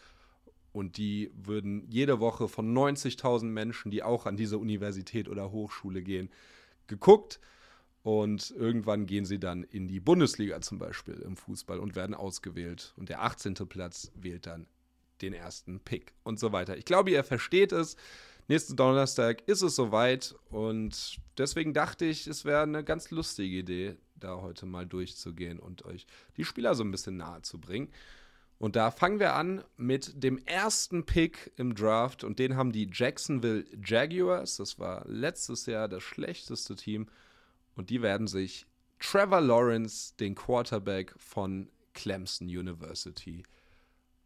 und 0.73 0.97
die 0.97 1.31
würden 1.35 1.89
jede 1.89 2.21
Woche 2.21 2.49
von 2.49 2.73
90.000 2.73 3.45
Menschen, 3.45 3.91
die 3.91 4.03
auch 4.03 4.27
an 4.27 4.37
diese 4.37 4.59
Universität 4.59 5.29
oder 5.29 5.51
Hochschule 5.51 6.03
gehen, 6.03 6.31
geguckt 6.87 7.41
und 8.07 8.53
irgendwann 8.53 9.07
gehen 9.07 9.25
sie 9.25 9.41
dann 9.41 9.65
in 9.65 9.89
die 9.89 9.99
Bundesliga 9.99 10.61
zum 10.61 10.79
Beispiel 10.79 11.15
im 11.15 11.37
Fußball 11.37 11.81
und 11.81 11.97
werden 11.97 12.15
ausgewählt. 12.15 12.95
Und 12.95 13.09
der 13.09 13.25
18. 13.25 13.55
Platz 13.69 14.13
wählt 14.15 14.47
dann 14.47 14.69
den 15.23 15.33
ersten 15.33 15.81
Pick 15.81 16.13
und 16.23 16.39
so 16.39 16.53
weiter. 16.53 16.77
Ich 16.77 16.85
glaube, 16.85 17.11
ihr 17.11 17.25
versteht 17.25 17.73
es. 17.73 17.97
Nächsten 18.47 18.77
Donnerstag 18.77 19.43
ist 19.49 19.63
es 19.63 19.75
soweit 19.75 20.37
und 20.51 21.17
deswegen 21.37 21.75
dachte 21.75 22.05
ich, 22.05 22.29
es 22.29 22.45
wäre 22.45 22.63
eine 22.63 22.85
ganz 22.85 23.11
lustige 23.11 23.57
Idee, 23.57 23.97
da 24.15 24.41
heute 24.41 24.67
mal 24.67 24.87
durchzugehen 24.87 25.59
und 25.59 25.85
euch 25.85 26.07
die 26.37 26.45
Spieler 26.45 26.77
so 26.77 26.85
ein 26.85 26.93
bisschen 26.93 27.17
nahe 27.17 27.43
zu 27.43 27.59
bringen. 27.59 27.89
Und 28.61 28.77
da 28.77 28.93
fangen 28.93 29.19
wir 29.19 29.35
an 29.35 29.65
mit 29.77 30.23
dem 30.23 30.39
ersten 30.47 31.07
Pick 31.07 31.51
im 31.57 31.75
Draft 31.75 32.23
und 32.23 32.39
den 32.39 32.55
haben 32.55 32.71
die 32.71 32.89
Jacksonville 32.93 33.65
Jaguars. 33.85 34.59
Das 34.59 34.79
war 34.79 35.05
letztes 35.09 35.67
Jahr 35.67 35.89
das 35.89 36.05
schlechteste 36.05 36.77
Team 36.77 37.09
und 37.77 37.91
die 37.91 38.03
werden 38.03 38.27
sich 38.27 38.67
Trevor 38.99 39.41
Lawrence, 39.41 40.15
den 40.19 40.35
Quarterback 40.35 41.15
von 41.19 41.69
Clemson 41.93 42.49
University, 42.49 43.45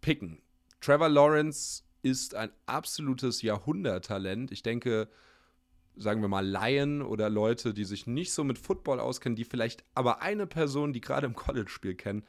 picken. 0.00 0.40
Trevor 0.80 1.08
Lawrence 1.08 1.82
ist 2.02 2.34
ein 2.34 2.50
absolutes 2.66 3.42
Jahrhunderttalent. 3.42 4.52
Ich 4.52 4.62
denke, 4.62 5.08
sagen 5.96 6.22
wir 6.22 6.28
mal, 6.28 6.46
Laien 6.46 7.02
oder 7.02 7.28
Leute, 7.28 7.74
die 7.74 7.84
sich 7.84 8.06
nicht 8.06 8.32
so 8.32 8.44
mit 8.44 8.58
Football 8.58 9.00
auskennen, 9.00 9.36
die 9.36 9.44
vielleicht 9.44 9.84
aber 9.94 10.22
eine 10.22 10.46
Person, 10.46 10.92
die 10.92 11.00
gerade 11.00 11.26
im 11.26 11.34
College-Spiel 11.34 11.94
kennen, 11.94 12.24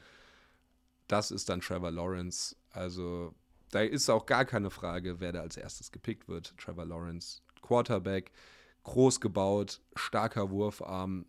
das 1.08 1.30
ist 1.30 1.48
dann 1.48 1.60
Trevor 1.60 1.90
Lawrence. 1.90 2.56
Also 2.70 3.34
da 3.70 3.80
ist 3.80 4.10
auch 4.10 4.26
gar 4.26 4.44
keine 4.44 4.70
Frage, 4.70 5.20
wer 5.20 5.32
da 5.32 5.40
als 5.40 5.56
erstes 5.56 5.90
gepickt 5.92 6.28
wird. 6.28 6.54
Trevor 6.58 6.84
Lawrence, 6.84 7.40
Quarterback, 7.62 8.32
groß 8.84 9.20
gebaut, 9.20 9.80
starker 9.94 10.50
Wurfarm, 10.50 11.26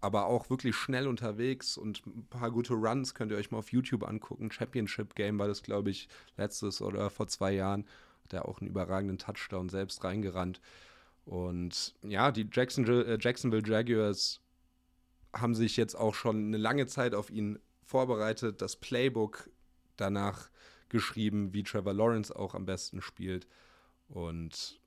aber 0.00 0.26
auch 0.26 0.50
wirklich 0.50 0.74
schnell 0.74 1.06
unterwegs 1.06 1.76
und 1.76 2.04
ein 2.06 2.26
paar 2.28 2.50
gute 2.50 2.74
Runs 2.74 3.14
könnt 3.14 3.30
ihr 3.30 3.38
euch 3.38 3.52
mal 3.52 3.58
auf 3.58 3.70
YouTube 3.70 4.02
angucken. 4.02 4.50
Championship 4.50 5.14
Game 5.14 5.38
war 5.38 5.46
das, 5.46 5.62
glaube 5.62 5.90
ich, 5.90 6.08
letztes 6.36 6.82
oder 6.82 7.08
vor 7.08 7.28
zwei 7.28 7.52
Jahren. 7.52 7.86
Hat 8.24 8.32
er 8.32 8.48
auch 8.48 8.60
einen 8.60 8.68
überragenden 8.68 9.18
Touchdown 9.18 9.68
selbst 9.68 10.02
reingerannt. 10.02 10.60
Und 11.24 11.94
ja, 12.02 12.32
die 12.32 12.48
Jacksonville, 12.52 13.04
äh, 13.04 13.18
Jacksonville 13.20 13.62
Jaguars 13.64 14.40
haben 15.32 15.54
sich 15.54 15.76
jetzt 15.76 15.94
auch 15.94 16.14
schon 16.14 16.46
eine 16.46 16.56
lange 16.56 16.86
Zeit 16.86 17.14
auf 17.14 17.30
ihn 17.30 17.60
vorbereitet, 17.84 18.60
das 18.60 18.76
Playbook 18.76 19.50
danach 19.96 20.50
geschrieben, 20.88 21.52
wie 21.52 21.62
Trevor 21.62 21.94
Lawrence 21.94 22.34
auch 22.34 22.54
am 22.56 22.66
besten 22.66 23.00
spielt. 23.00 23.46
Und 24.08 24.81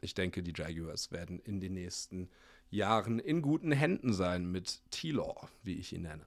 ich 0.00 0.14
denke, 0.14 0.42
die 0.42 0.52
Jaguars 0.54 1.10
werden 1.10 1.40
in 1.40 1.60
den 1.60 1.74
nächsten 1.74 2.28
Jahren 2.70 3.18
in 3.18 3.42
guten 3.42 3.72
Händen 3.72 4.12
sein 4.12 4.50
mit 4.50 4.82
T-Law, 4.90 5.48
wie 5.62 5.74
ich 5.74 5.92
ihn 5.92 6.02
nenne. 6.02 6.26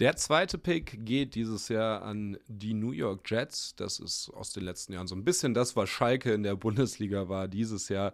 Der 0.00 0.16
zweite 0.16 0.58
Pick 0.58 1.04
geht 1.06 1.36
dieses 1.36 1.68
Jahr 1.68 2.02
an 2.02 2.36
die 2.48 2.74
New 2.74 2.90
York 2.90 3.30
Jets. 3.30 3.76
Das 3.76 4.00
ist 4.00 4.28
aus 4.30 4.52
den 4.52 4.64
letzten 4.64 4.92
Jahren 4.92 5.06
so 5.06 5.14
ein 5.14 5.24
bisschen 5.24 5.54
das, 5.54 5.76
was 5.76 5.88
Schalke 5.88 6.32
in 6.32 6.42
der 6.42 6.56
Bundesliga 6.56 7.28
war 7.28 7.46
dieses 7.46 7.88
Jahr. 7.88 8.12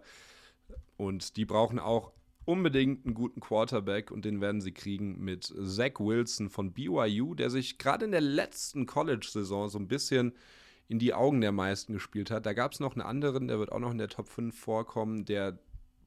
Und 0.97 1.37
die 1.37 1.45
brauchen 1.45 1.79
auch 1.79 2.11
unbedingt 2.45 3.05
einen 3.05 3.15
guten 3.15 3.39
Quarterback 3.39 4.11
und 4.11 4.25
den 4.25 4.41
werden 4.41 4.61
sie 4.61 4.73
kriegen 4.73 5.23
mit 5.23 5.45
Zach 5.63 5.99
Wilson 5.99 6.49
von 6.49 6.71
BYU, 6.71 7.33
der 7.33 7.49
sich 7.49 7.79
gerade 7.79 8.05
in 8.05 8.11
der 8.11 8.21
letzten 8.21 8.85
College-Saison 8.85 9.69
so 9.69 9.79
ein 9.79 9.87
bisschen 9.87 10.33
in 10.91 10.99
die 10.99 11.13
Augen 11.13 11.39
der 11.39 11.53
meisten 11.53 11.93
gespielt 11.93 12.29
hat. 12.31 12.45
Da 12.45 12.51
gab 12.51 12.73
es 12.73 12.81
noch 12.81 12.95
einen 12.95 13.01
anderen, 13.01 13.47
der 13.47 13.59
wird 13.59 13.71
auch 13.71 13.79
noch 13.79 13.91
in 13.91 13.97
der 13.97 14.09
Top 14.09 14.27
5 14.27 14.59
vorkommen, 14.59 15.23
der, 15.23 15.57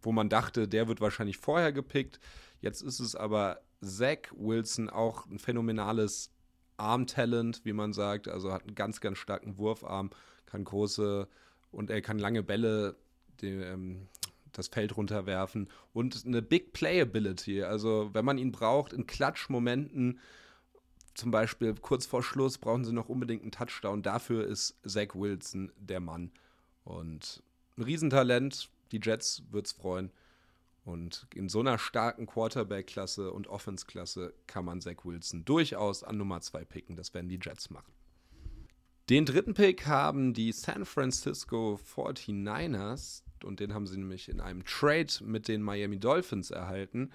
wo 0.02 0.12
man 0.12 0.28
dachte, 0.28 0.68
der 0.68 0.88
wird 0.88 1.00
wahrscheinlich 1.00 1.38
vorher 1.38 1.72
gepickt. 1.72 2.20
Jetzt 2.60 2.82
ist 2.82 3.00
es 3.00 3.16
aber 3.16 3.62
Zach 3.80 4.30
Wilson, 4.36 4.90
auch 4.90 5.24
ein 5.24 5.38
phänomenales 5.38 6.30
Armtalent, 6.76 7.64
wie 7.64 7.72
man 7.72 7.94
sagt. 7.94 8.28
Also 8.28 8.52
hat 8.52 8.64
einen 8.64 8.74
ganz, 8.74 9.00
ganz 9.00 9.16
starken 9.16 9.56
Wurfarm, 9.56 10.10
kann 10.44 10.64
große 10.64 11.28
und 11.70 11.88
er 11.88 12.02
kann 12.02 12.18
lange 12.18 12.42
Bälle 12.42 12.94
die, 13.40 13.52
ähm, 13.52 14.08
das 14.52 14.68
Feld 14.68 14.98
runterwerfen 14.98 15.70
und 15.94 16.26
eine 16.26 16.42
Big 16.42 16.74
Playability. 16.74 17.62
Also 17.62 18.10
wenn 18.12 18.26
man 18.26 18.36
ihn 18.36 18.52
braucht 18.52 18.92
in 18.92 19.06
Klatschmomenten, 19.06 20.20
zum 21.14 21.30
Beispiel 21.30 21.74
kurz 21.74 22.06
vor 22.06 22.22
Schluss 22.22 22.58
brauchen 22.58 22.84
sie 22.84 22.92
noch 22.92 23.08
unbedingt 23.08 23.42
einen 23.42 23.52
Touchdown. 23.52 24.02
Dafür 24.02 24.46
ist 24.46 24.76
Zach 24.86 25.14
Wilson 25.14 25.72
der 25.76 26.00
Mann. 26.00 26.32
Und 26.84 27.42
ein 27.76 27.82
Riesentalent. 27.82 28.70
Die 28.92 29.00
Jets 29.02 29.42
wird 29.50 29.66
es 29.66 29.72
freuen. 29.72 30.10
Und 30.84 31.26
in 31.34 31.48
so 31.48 31.60
einer 31.60 31.78
starken 31.78 32.26
Quarterback-Klasse 32.26 33.32
und 33.32 33.46
Offense-Klasse 33.46 34.34
kann 34.46 34.64
man 34.64 34.80
Zach 34.80 35.04
Wilson 35.04 35.44
durchaus 35.44 36.04
an 36.04 36.18
Nummer 36.18 36.40
2 36.40 36.64
picken. 36.64 36.96
Das 36.96 37.14
werden 37.14 37.28
die 37.28 37.40
Jets 37.42 37.70
machen. 37.70 37.92
Den 39.08 39.26
dritten 39.26 39.54
Pick 39.54 39.86
haben 39.86 40.32
die 40.34 40.52
San 40.52 40.84
Francisco 40.84 41.78
49ers 41.94 43.22
und 43.44 43.60
den 43.60 43.74
haben 43.74 43.86
sie 43.86 43.98
nämlich 43.98 44.28
in 44.28 44.40
einem 44.40 44.64
Trade 44.64 45.12
mit 45.22 45.48
den 45.48 45.62
Miami 45.62 45.98
Dolphins 45.98 46.50
erhalten. 46.50 47.10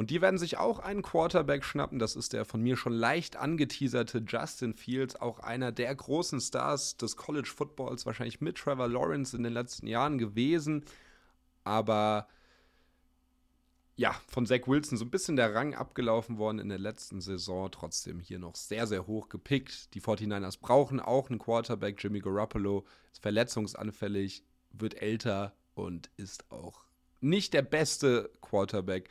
Und 0.00 0.08
die 0.08 0.22
werden 0.22 0.38
sich 0.38 0.56
auch 0.56 0.78
einen 0.78 1.02
Quarterback 1.02 1.62
schnappen. 1.62 1.98
Das 1.98 2.16
ist 2.16 2.32
der 2.32 2.46
von 2.46 2.62
mir 2.62 2.78
schon 2.78 2.94
leicht 2.94 3.36
angeteaserte 3.36 4.24
Justin 4.26 4.72
Fields, 4.72 5.14
auch 5.14 5.40
einer 5.40 5.72
der 5.72 5.94
großen 5.94 6.40
Stars 6.40 6.96
des 6.96 7.18
College 7.18 7.50
Footballs, 7.54 8.06
wahrscheinlich 8.06 8.40
mit 8.40 8.56
Trevor 8.56 8.88
Lawrence 8.88 9.36
in 9.36 9.42
den 9.42 9.52
letzten 9.52 9.86
Jahren 9.86 10.16
gewesen. 10.16 10.86
Aber 11.64 12.28
ja, 13.94 14.18
von 14.26 14.46
Zach 14.46 14.60
Wilson 14.64 14.96
so 14.96 15.04
ein 15.04 15.10
bisschen 15.10 15.36
der 15.36 15.54
Rang 15.54 15.74
abgelaufen 15.74 16.38
worden 16.38 16.60
in 16.60 16.70
der 16.70 16.78
letzten 16.78 17.20
Saison. 17.20 17.70
Trotzdem 17.70 18.20
hier 18.20 18.38
noch 18.38 18.56
sehr, 18.56 18.86
sehr 18.86 19.06
hoch 19.06 19.28
gepickt. 19.28 19.92
Die 19.92 20.00
49ers 20.00 20.62
brauchen 20.62 20.98
auch 20.98 21.28
einen 21.28 21.38
Quarterback. 21.38 22.02
Jimmy 22.02 22.20
Garoppolo 22.20 22.86
ist 23.12 23.20
verletzungsanfällig, 23.20 24.44
wird 24.72 24.94
älter 24.94 25.54
und 25.74 26.08
ist 26.16 26.50
auch 26.50 26.86
nicht 27.20 27.52
der 27.52 27.60
beste 27.60 28.30
Quarterback. 28.40 29.10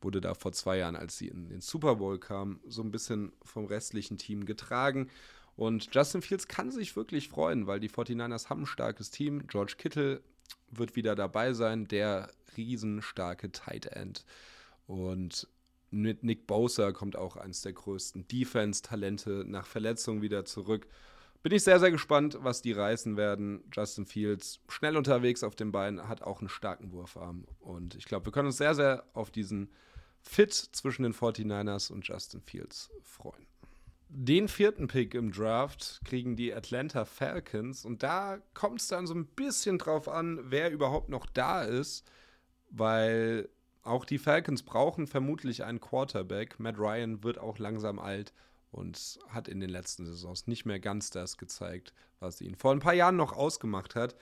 Wurde 0.00 0.20
da 0.20 0.34
vor 0.34 0.52
zwei 0.52 0.78
Jahren, 0.78 0.96
als 0.96 1.18
sie 1.18 1.28
in 1.28 1.48
den 1.48 1.60
Super 1.60 1.96
Bowl 1.96 2.18
kam, 2.18 2.60
so 2.66 2.82
ein 2.82 2.90
bisschen 2.90 3.32
vom 3.42 3.64
restlichen 3.64 4.18
Team 4.18 4.44
getragen. 4.44 5.10
Und 5.56 5.88
Justin 5.94 6.22
Fields 6.22 6.48
kann 6.48 6.70
sich 6.70 6.96
wirklich 6.96 7.28
freuen, 7.28 7.66
weil 7.66 7.80
die 7.80 7.88
49ers 7.88 8.50
haben 8.50 8.62
ein 8.62 8.66
starkes 8.66 9.10
Team. 9.10 9.46
George 9.46 9.74
Kittle 9.78 10.20
wird 10.70 10.96
wieder 10.96 11.14
dabei 11.14 11.54
sein, 11.54 11.88
der 11.88 12.30
riesenstarke 12.56 13.50
Tight 13.52 13.86
End. 13.86 14.24
Und 14.86 15.48
mit 15.90 16.24
Nick 16.24 16.46
Bosa 16.46 16.92
kommt 16.92 17.16
auch 17.16 17.36
eines 17.36 17.62
der 17.62 17.72
größten 17.72 18.28
Defense-Talente 18.28 19.44
nach 19.46 19.66
Verletzung 19.66 20.20
wieder 20.20 20.44
zurück. 20.44 20.86
Bin 21.46 21.54
ich 21.54 21.62
sehr, 21.62 21.78
sehr 21.78 21.92
gespannt, 21.92 22.38
was 22.40 22.60
die 22.60 22.72
reißen 22.72 23.16
werden. 23.16 23.62
Justin 23.72 24.04
Fields, 24.04 24.58
schnell 24.68 24.96
unterwegs 24.96 25.44
auf 25.44 25.54
den 25.54 25.70
Beinen, 25.70 26.08
hat 26.08 26.20
auch 26.22 26.40
einen 26.40 26.48
starken 26.48 26.90
Wurfarm. 26.90 27.46
Und 27.60 27.94
ich 27.94 28.06
glaube, 28.06 28.26
wir 28.26 28.32
können 28.32 28.48
uns 28.48 28.56
sehr, 28.56 28.74
sehr 28.74 29.04
auf 29.12 29.30
diesen 29.30 29.70
Fit 30.20 30.52
zwischen 30.52 31.04
den 31.04 31.14
49ers 31.14 31.92
und 31.92 32.04
Justin 32.04 32.40
Fields 32.40 32.90
freuen. 33.04 33.46
Den 34.08 34.48
vierten 34.48 34.88
Pick 34.88 35.14
im 35.14 35.30
Draft 35.30 36.00
kriegen 36.04 36.34
die 36.34 36.52
Atlanta 36.52 37.04
Falcons. 37.04 37.84
Und 37.84 38.02
da 38.02 38.38
kommt 38.52 38.80
es 38.80 38.88
dann 38.88 39.06
so 39.06 39.14
ein 39.14 39.26
bisschen 39.26 39.78
drauf 39.78 40.08
an, 40.08 40.40
wer 40.46 40.72
überhaupt 40.72 41.10
noch 41.10 41.26
da 41.26 41.62
ist. 41.62 42.10
Weil 42.70 43.48
auch 43.84 44.04
die 44.04 44.18
Falcons 44.18 44.64
brauchen 44.64 45.06
vermutlich 45.06 45.62
einen 45.62 45.80
Quarterback. 45.80 46.58
Matt 46.58 46.76
Ryan 46.76 47.22
wird 47.22 47.38
auch 47.38 47.60
langsam 47.60 48.00
alt 48.00 48.32
und 48.70 49.18
hat 49.28 49.48
in 49.48 49.60
den 49.60 49.70
letzten 49.70 50.06
Saisons 50.06 50.46
nicht 50.46 50.64
mehr 50.64 50.80
ganz 50.80 51.10
das 51.10 51.36
gezeigt, 51.36 51.92
was 52.20 52.40
ihn 52.40 52.54
vor 52.54 52.72
ein 52.72 52.80
paar 52.80 52.94
Jahren 52.94 53.16
noch 53.16 53.32
ausgemacht 53.32 53.94
hat. 53.94 54.16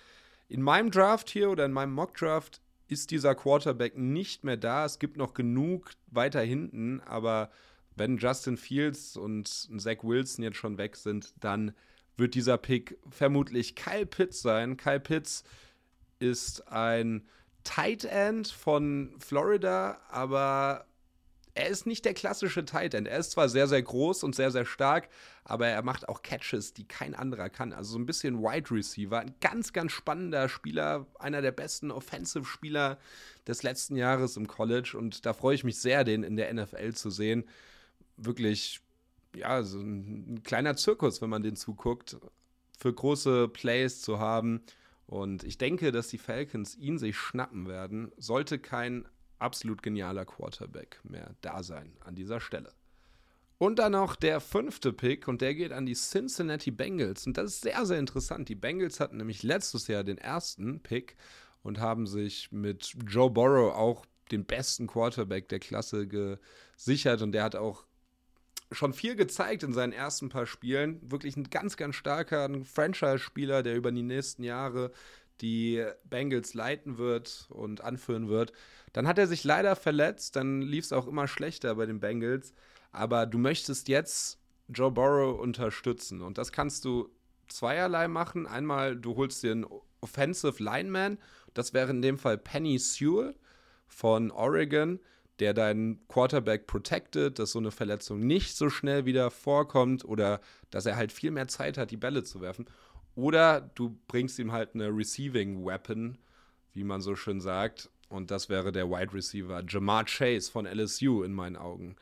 In 0.48 0.62
meinem 0.62 0.90
Draft 0.90 1.30
hier 1.30 1.50
oder 1.50 1.64
in 1.64 1.72
meinem 1.72 1.92
Mock-Draft 1.92 2.61
ist 2.87 3.11
dieser 3.11 3.35
Quarterback 3.35 3.96
nicht 3.96 4.44
mehr 4.44 4.57
da. 4.57 4.85
Es 4.85 4.98
gibt 4.98 5.16
noch 5.16 5.35
genug 5.35 5.90
weiter 6.07 6.42
hinten, 6.42 7.00
aber 7.00 7.50
wenn 7.96 8.18
Justin 8.18 8.57
Fields 8.57 9.16
und 9.16 9.48
Zach 9.48 10.02
Wilson 10.02 10.44
jetzt 10.44 10.57
schon 10.57 10.78
weg 10.78 10.96
sind, 10.96 11.35
dann 11.40 11.74
wird 12.16 12.35
dieser 12.35 12.59
Pick 12.59 12.98
vermutlich 13.09 13.74
Kyle 13.74 14.07
Pitts 14.07 14.42
sein. 14.42 14.76
Kyle 14.76 15.00
Pitts 15.00 15.44
ist 16.18 16.68
ein 16.68 17.26
Tight 17.64 18.04
End 18.04 18.48
von 18.48 19.14
Florida, 19.18 20.00
aber 20.11 20.87
er 21.54 21.68
ist 21.68 21.86
nicht 21.86 22.04
der 22.04 22.14
klassische 22.14 22.64
Tight 22.64 22.94
End. 22.94 23.06
Er 23.06 23.18
ist 23.18 23.30
zwar 23.32 23.48
sehr, 23.48 23.68
sehr 23.68 23.82
groß 23.82 24.24
und 24.24 24.34
sehr, 24.34 24.50
sehr 24.50 24.64
stark, 24.64 25.08
aber 25.44 25.68
er 25.68 25.82
macht 25.82 26.08
auch 26.08 26.22
Catches, 26.22 26.74
die 26.74 26.86
kein 26.86 27.14
anderer 27.14 27.48
kann. 27.48 27.72
Also 27.72 27.92
so 27.92 27.98
ein 27.98 28.06
bisschen 28.06 28.40
Wide 28.40 28.72
Receiver. 28.72 29.20
Ein 29.20 29.34
ganz, 29.40 29.72
ganz 29.72 29.92
spannender 29.92 30.48
Spieler, 30.48 31.06
einer 31.18 31.42
der 31.42 31.52
besten 31.52 31.92
Offensive-Spieler 31.92 32.98
des 33.46 33.62
letzten 33.62 33.94
Jahres 33.94 34.36
im 34.36 34.48
College. 34.48 34.96
Und 34.98 35.26
da 35.26 35.32
freue 35.32 35.54
ich 35.54 35.62
mich 35.62 35.78
sehr, 35.78 36.02
den 36.02 36.24
in 36.24 36.36
der 36.36 36.52
NFL 36.52 36.94
zu 36.94 37.10
sehen. 37.10 37.44
Wirklich, 38.16 38.80
ja, 39.36 39.62
so 39.62 39.78
ein, 39.78 40.34
ein 40.34 40.42
kleiner 40.42 40.74
Zirkus, 40.76 41.22
wenn 41.22 41.30
man 41.30 41.44
den 41.44 41.54
zuguckt, 41.54 42.16
für 42.80 42.92
große 42.92 43.46
Plays 43.48 44.02
zu 44.02 44.18
haben. 44.18 44.64
Und 45.06 45.44
ich 45.44 45.58
denke, 45.58 45.92
dass 45.92 46.08
die 46.08 46.18
Falcons 46.18 46.74
ihn 46.74 46.98
sich 46.98 47.16
schnappen 47.16 47.68
werden. 47.68 48.10
Sollte 48.16 48.59
kein 48.59 49.07
absolut 49.45 49.82
genialer 49.82 50.24
Quarterback 50.24 50.99
mehr 51.05 51.34
da 51.42 51.62
sein 51.62 51.92
an 52.01 52.14
dieser 52.14 52.40
Stelle. 52.40 52.70
Und 53.59 53.78
dann 53.78 53.92
noch 53.92 54.16
der 54.16 54.40
fünfte 54.40 54.92
Pick 54.92 55.28
und 55.28 55.40
der 55.40 55.55
geht 55.55 55.72
an 55.72 55.86
die 55.86 55.95
Cincinnati 55.95 56.70
Bengals. 56.70 57.26
Und 57.26 57.36
das 57.38 57.53
ist 57.53 57.61
sehr, 57.62 57.86
sehr 57.86 57.99
interessant. 57.99 58.49
Die 58.49 58.57
Bengals 58.57 58.99
hatten 59.01 59.18
nämlich 59.18 59.42
letztes 59.42 59.86
Jahr 59.86 60.03
den 60.03 60.18
ersten 60.18 60.80
Pick 60.82 61.16
und 61.62 61.78
haben 61.78 62.07
sich 62.07 62.51
mit 62.51 62.95
Joe 63.07 63.30
Burrow 63.30 63.72
auch 63.74 64.07
den 64.32 64.45
besten 64.45 64.86
Quarterback 64.86 65.49
der 65.49 65.61
Klasse 65.61 66.09
gesichert. 66.09 67.22
Und 67.22 67.32
der 67.32 67.45
hat 67.45 67.55
auch 67.55 67.86
schon 68.72 68.92
viel 68.92 69.14
gezeigt 69.14 69.62
in 69.62 69.72
seinen 69.72 69.92
ersten 69.92 70.30
paar 70.30 70.47
Spielen. 70.47 70.99
Wirklich 71.11 71.36
ein 71.36 71.49
ganz, 71.49 71.76
ganz 71.76 71.95
starker 71.95 72.51
Franchise-Spieler, 72.64 73.62
der 73.62 73.76
über 73.76 73.92
die 73.92 74.03
nächsten 74.03 74.42
Jahre 74.42 74.90
die 75.41 75.85
Bengals 76.05 76.55
leiten 76.55 76.99
wird 76.99 77.47
und 77.51 77.82
anführen 77.82 78.28
wird. 78.28 78.53
Dann 78.93 79.09
hat 79.09 79.18
er 79.18 79.26
sich 79.26 79.45
leider 79.45 79.76
verletzt, 79.76 80.37
dann 80.37 80.62
lief 80.62 80.85
es 80.85 80.93
auch 80.93 81.07
immer 81.07 81.26
schlechter 81.26 81.74
bei 81.74 81.87
den 81.87 82.01
Bengals. 82.01 82.55
Aber 82.93 83.26
du 83.26 83.39
möchtest 83.39 83.89
jetzt 83.89 84.39
Joe 84.68 84.91
Burrow 84.91 85.39
unterstützen 85.39 86.22
und 86.22 86.39
das 86.39 86.53
kannst 86.53 86.85
du 86.85 87.11
zweierlei 87.49 88.09
machen. 88.09 88.47
Einmal, 88.47 88.97
du 88.97 89.16
holst 89.16 89.43
dir 89.43 89.53
einen 89.53 89.66
Offensive 90.01 90.62
Lineman. 90.62 91.18
Das 91.55 91.74
wäre 91.74 91.91
in 91.91 92.03
dem 92.03 92.18
Fall 92.18 92.39
Penny 92.39 92.78
Sewell 92.78 93.35
von 93.87 94.30
Oregon, 94.30 95.01
der 95.41 95.55
deinen 95.55 96.07
Quarterback 96.09 96.66
protected, 96.66 97.39
dass 97.39 97.53
so 97.53 97.59
eine 97.59 97.70
Verletzung 97.70 98.20
nicht 98.20 98.57
so 98.57 98.70
schnell 98.70 99.05
wieder 99.05 99.30
vorkommt 99.30 100.05
oder 100.05 100.41
dass 100.70 100.87
er 100.87 100.97
halt 100.97 101.12
viel 101.12 101.30
mehr 101.30 101.49
Zeit 101.49 101.76
hat, 101.76 101.91
die 101.91 101.97
Bälle 101.97 102.22
zu 102.22 102.41
werfen. 102.41 102.66
Oder 103.14 103.60
du 103.74 103.96
bringst 104.08 104.38
ihm 104.38 104.52
halt 104.52 104.74
eine 104.74 104.88
Receiving 104.88 105.64
Weapon, 105.64 106.18
wie 106.72 106.84
man 106.84 107.00
so 107.00 107.14
schön 107.14 107.40
sagt. 107.40 107.90
Und 108.08 108.30
das 108.30 108.48
wäre 108.48 108.72
der 108.72 108.90
Wide 108.90 109.14
Receiver 109.14 109.62
Jamar 109.66 110.04
Chase 110.04 110.50
von 110.50 110.66
LSU 110.66 111.22
in 111.22 111.32
meinen 111.32 111.56
Augen. 111.56 111.96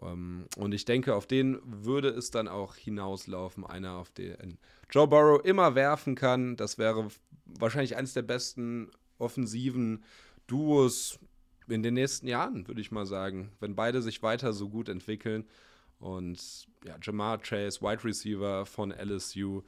Ähm, 0.00 0.46
und 0.56 0.72
ich 0.72 0.84
denke, 0.84 1.14
auf 1.14 1.26
den 1.26 1.60
würde 1.64 2.08
es 2.08 2.30
dann 2.30 2.48
auch 2.48 2.76
hinauslaufen. 2.76 3.64
Einer, 3.64 3.94
auf 3.94 4.10
den 4.10 4.58
Joe 4.90 5.06
Burrow 5.06 5.44
immer 5.44 5.74
werfen 5.74 6.14
kann. 6.14 6.56
Das 6.56 6.78
wäre 6.78 7.08
wahrscheinlich 7.44 7.96
eines 7.96 8.14
der 8.14 8.22
besten 8.22 8.90
offensiven 9.18 10.04
Duos 10.46 11.18
in 11.68 11.82
den 11.82 11.94
nächsten 11.94 12.26
Jahren, 12.26 12.66
würde 12.68 12.80
ich 12.80 12.90
mal 12.90 13.06
sagen. 13.06 13.52
Wenn 13.60 13.74
beide 13.74 14.02
sich 14.02 14.22
weiter 14.22 14.52
so 14.52 14.68
gut 14.68 14.88
entwickeln. 14.88 15.44
Und 15.98 16.66
ja, 16.84 16.96
Jamar 17.00 17.38
Chase, 17.38 17.80
Wide 17.80 18.04
Receiver 18.04 18.66
von 18.66 18.90
LSU, 18.90 19.62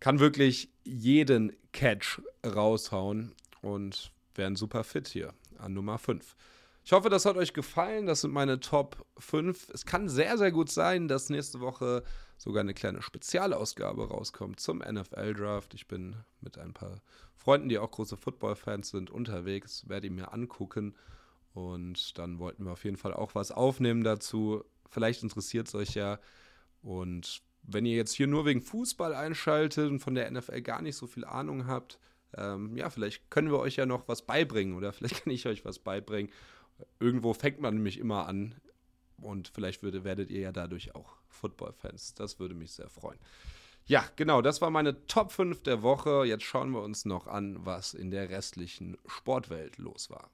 kann 0.00 0.20
wirklich 0.20 0.70
jeden 0.84 1.56
Catch 1.72 2.20
raushauen 2.44 3.34
und 3.62 4.12
wäre 4.34 4.50
ein 4.50 4.56
super 4.56 4.84
Fit 4.84 5.08
hier 5.08 5.32
an 5.58 5.74
Nummer 5.74 5.98
5. 5.98 6.36
Ich 6.84 6.92
hoffe, 6.92 7.10
das 7.10 7.24
hat 7.24 7.36
euch 7.36 7.52
gefallen. 7.52 8.06
Das 8.06 8.20
sind 8.20 8.32
meine 8.32 8.60
Top 8.60 9.04
5. 9.18 9.70
Es 9.70 9.86
kann 9.86 10.08
sehr, 10.08 10.38
sehr 10.38 10.52
gut 10.52 10.70
sein, 10.70 11.08
dass 11.08 11.30
nächste 11.30 11.60
Woche 11.60 12.04
sogar 12.38 12.60
eine 12.60 12.74
kleine 12.74 13.02
Spezialausgabe 13.02 14.08
rauskommt 14.08 14.60
zum 14.60 14.78
NFL-Draft. 14.78 15.74
Ich 15.74 15.88
bin 15.88 16.14
mit 16.40 16.58
ein 16.58 16.74
paar 16.74 17.02
Freunden, 17.34 17.68
die 17.68 17.78
auch 17.78 17.90
große 17.90 18.16
Football-Fans 18.16 18.90
sind, 18.90 19.10
unterwegs, 19.10 19.88
werde 19.88 20.06
ihn 20.06 20.14
mir 20.14 20.32
angucken. 20.32 20.94
Und 21.54 22.16
dann 22.18 22.38
wollten 22.38 22.64
wir 22.64 22.72
auf 22.72 22.84
jeden 22.84 22.98
Fall 22.98 23.14
auch 23.14 23.34
was 23.34 23.50
aufnehmen 23.50 24.04
dazu. 24.04 24.62
Vielleicht 24.88 25.24
interessiert 25.24 25.66
es 25.66 25.74
euch 25.74 25.94
ja. 25.94 26.20
Und 26.82 27.42
wenn 27.66 27.86
ihr 27.86 27.96
jetzt 27.96 28.12
hier 28.12 28.26
nur 28.26 28.46
wegen 28.46 28.62
Fußball 28.62 29.14
einschaltet 29.14 29.90
und 29.90 30.00
von 30.00 30.14
der 30.14 30.30
NFL 30.30 30.62
gar 30.62 30.82
nicht 30.82 30.96
so 30.96 31.06
viel 31.06 31.24
Ahnung 31.24 31.66
habt, 31.66 31.98
ähm, 32.36 32.76
ja, 32.76 32.90
vielleicht 32.90 33.30
können 33.30 33.50
wir 33.50 33.58
euch 33.58 33.76
ja 33.76 33.86
noch 33.86 34.08
was 34.08 34.22
beibringen 34.22 34.76
oder 34.76 34.92
vielleicht 34.94 35.24
kann 35.24 35.32
ich 35.32 35.46
euch 35.46 35.64
was 35.64 35.78
beibringen. 35.78 36.32
Irgendwo 37.00 37.32
fängt 37.32 37.60
man 37.60 37.74
nämlich 37.74 37.98
immer 37.98 38.26
an 38.26 38.54
und 39.20 39.48
vielleicht 39.48 39.82
würde, 39.82 40.04
werdet 40.04 40.30
ihr 40.30 40.40
ja 40.40 40.52
dadurch 40.52 40.94
auch 40.94 41.16
Football-Fans. 41.28 42.14
Das 42.14 42.38
würde 42.38 42.54
mich 42.54 42.72
sehr 42.72 42.88
freuen. 42.88 43.18
Ja, 43.86 44.04
genau, 44.16 44.42
das 44.42 44.60
war 44.60 44.70
meine 44.70 45.06
Top 45.06 45.32
5 45.32 45.62
der 45.62 45.82
Woche. 45.82 46.24
Jetzt 46.24 46.44
schauen 46.44 46.72
wir 46.72 46.82
uns 46.82 47.04
noch 47.04 47.28
an, 47.28 47.64
was 47.64 47.94
in 47.94 48.10
der 48.10 48.30
restlichen 48.30 48.98
Sportwelt 49.06 49.78
los 49.78 50.10
war. 50.10 50.30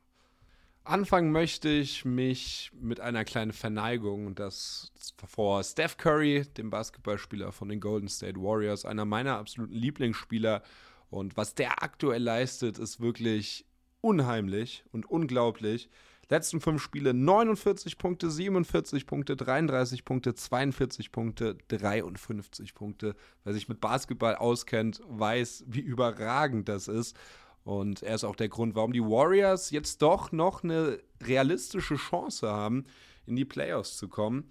Anfangen 0.84 1.30
möchte 1.30 1.68
ich 1.68 2.04
mich 2.04 2.72
mit 2.74 2.98
einer 2.98 3.24
kleinen 3.24 3.52
Verneigung, 3.52 4.34
das 4.34 4.90
vor 5.28 5.62
Steph 5.62 5.96
Curry, 5.96 6.44
dem 6.56 6.70
Basketballspieler 6.70 7.52
von 7.52 7.68
den 7.68 7.78
Golden 7.78 8.08
State 8.08 8.40
Warriors, 8.40 8.84
einer 8.84 9.04
meiner 9.04 9.38
absoluten 9.38 9.74
Lieblingsspieler. 9.74 10.62
Und 11.08 11.36
was 11.36 11.54
der 11.54 11.84
aktuell 11.84 12.22
leistet, 12.22 12.78
ist 12.78 13.00
wirklich 13.00 13.64
unheimlich 14.00 14.84
und 14.90 15.06
unglaublich. 15.06 15.88
Letzten 16.28 16.60
fünf 16.60 16.82
Spiele 16.82 17.14
49 17.14 17.98
Punkte, 17.98 18.30
47 18.30 19.06
Punkte, 19.06 19.36
33 19.36 20.04
Punkte, 20.04 20.34
42 20.34 21.12
Punkte, 21.12 21.58
53 21.68 22.74
Punkte. 22.74 23.14
Wer 23.44 23.52
sich 23.52 23.68
mit 23.68 23.80
Basketball 23.80 24.34
auskennt, 24.34 25.00
weiß, 25.06 25.64
wie 25.68 25.80
überragend 25.80 26.68
das 26.68 26.88
ist. 26.88 27.16
Und 27.64 28.02
er 28.02 28.14
ist 28.14 28.24
auch 28.24 28.36
der 28.36 28.48
Grund, 28.48 28.74
warum 28.74 28.92
die 28.92 29.02
Warriors 29.02 29.70
jetzt 29.70 30.02
doch 30.02 30.32
noch 30.32 30.64
eine 30.64 30.98
realistische 31.22 31.96
Chance 31.96 32.48
haben, 32.48 32.84
in 33.26 33.36
die 33.36 33.44
Playoffs 33.44 33.96
zu 33.96 34.08
kommen. 34.08 34.50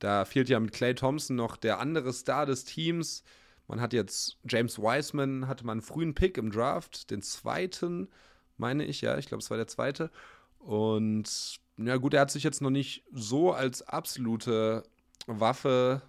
Da 0.00 0.24
fehlt 0.24 0.48
ja 0.48 0.58
mit 0.58 0.72
Clay 0.72 0.94
Thompson 0.94 1.36
noch 1.36 1.56
der 1.56 1.78
andere 1.78 2.12
Star 2.12 2.46
des 2.46 2.64
Teams. 2.64 3.22
Man 3.68 3.80
hat 3.80 3.92
jetzt 3.92 4.38
James 4.48 4.78
Wiseman, 4.78 5.46
hatte 5.46 5.64
man 5.64 5.78
einen 5.78 5.82
frühen 5.82 6.14
Pick 6.14 6.36
im 6.36 6.50
Draft, 6.50 7.10
den 7.10 7.22
zweiten, 7.22 8.08
meine 8.56 8.84
ich, 8.84 9.00
ja, 9.00 9.16
ich 9.18 9.26
glaube, 9.26 9.42
es 9.42 9.50
war 9.50 9.56
der 9.56 9.68
zweite. 9.68 10.10
Und 10.58 11.60
ja, 11.76 11.96
gut, 11.96 12.14
er 12.14 12.22
hat 12.22 12.30
sich 12.32 12.42
jetzt 12.42 12.60
noch 12.60 12.70
nicht 12.70 13.04
so 13.12 13.52
als 13.52 13.82
absolute 13.82 14.82
Waffe 15.26 16.02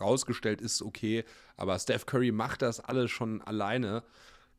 rausgestellt, 0.00 0.60
ist 0.60 0.82
okay. 0.82 1.24
Aber 1.56 1.78
Steph 1.78 2.06
Curry 2.06 2.32
macht 2.32 2.62
das 2.62 2.80
alles 2.80 3.10
schon 3.10 3.42
alleine. 3.42 4.02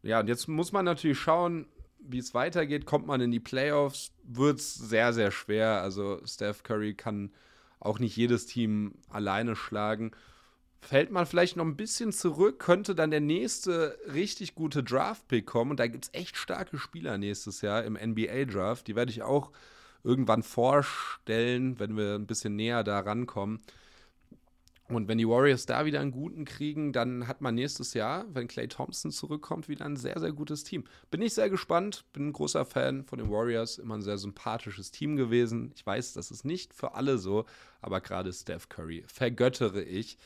Ja, 0.02 0.20
und 0.22 0.28
jetzt 0.28 0.48
muss 0.48 0.72
man 0.72 0.86
natürlich 0.86 1.20
schauen, 1.20 1.68
wie 2.00 2.20
es 2.20 2.34
weitergeht. 2.34 2.86
Kommt 2.86 3.08
man 3.08 3.22
in 3.22 3.32
die 3.32 3.40
Playoffs, 3.40 4.12
wird 4.24 4.60
es 4.60 4.76
sehr, 4.76 5.14
sehr 5.14 5.32
schwer. 5.32 5.82
Also 5.82 6.20
Steph 6.26 6.64
Curry 6.64 6.94
kann 6.94 7.32
auch 7.80 8.00
nicht 8.00 8.16
jedes 8.16 8.46
Team 8.46 8.96
alleine 9.10 9.56
schlagen. 9.56 10.12
Fällt 10.82 11.12
man 11.12 11.26
vielleicht 11.26 11.58
noch 11.58 11.66
ein 11.66 11.76
bisschen 11.76 12.14
zurück, 12.14 12.60
könnte 12.60 12.96
dann 12.96 13.12
der 13.12 13.20
nächste 13.20 13.98
richtig 14.14 14.56
gute 14.56 14.82
Draft-Pick 14.82 15.46
kommen. 15.46 15.72
Und 15.72 15.80
da 15.80 15.88
gibt 15.88 16.06
es 16.06 16.14
echt 16.14 16.38
starke 16.38 16.78
Spieler 16.78 17.18
nächstes 17.18 17.62
Jahr 17.62 17.84
im 17.84 17.96
NBA-Draft. 17.96 18.88
Die 18.88 18.96
werde 18.96 19.12
ich 19.12 19.22
auch 19.22 19.52
irgendwann 20.04 20.44
vorstellen, 20.44 21.80
wenn 21.80 21.98
wir 21.98 22.16
ein 22.16 22.28
bisschen 22.28 22.56
näher 22.56 22.86
da 22.86 23.00
rankommen. 23.00 23.60
Und 24.90 25.08
wenn 25.08 25.20
die 25.20 25.28
Warriors 25.28 25.68
da 25.68 25.86
wieder 25.86 26.00
einen 26.00 26.12
guten 26.12 26.46
kriegen, 26.46 26.92
dann 26.92 27.28
hat 27.28 27.42
man 27.42 27.54
nächstes 27.54 27.94
Jahr, 27.94 28.26
wenn 28.34 28.48
Clay 28.48 28.68
Thompson 28.68 29.12
zurückkommt, 29.12 29.70
wieder 29.70 29.86
ein 29.86 29.96
sehr, 29.96 30.20
sehr 30.20 30.32
gutes 30.32 30.64
Team. 30.64 30.84
Bin 31.12 31.22
ich 31.22 31.36
sehr 31.36 31.52
gespannt, 31.52 32.06
bin 32.12 32.30
ein 32.30 32.34
großer 32.34 32.66
Fan 32.66 33.04
von 33.04 33.20
den 33.20 33.30
Warriors, 33.30 33.78
immer 33.78 33.96
ein 33.96 34.02
sehr 34.02 34.18
sympathisches 34.18 34.90
Team 34.90 35.16
gewesen. 35.16 35.72
Ich 35.76 35.86
weiß, 35.86 36.14
das 36.14 36.32
ist 36.32 36.44
nicht 36.44 36.74
für 36.74 36.96
alle 36.96 37.20
so, 37.20 37.46
aber 37.82 38.02
gerade 38.02 38.34
Steph 38.34 38.68
Curry 38.68 39.04
vergöttere 39.06 39.84
ich. 39.84 40.18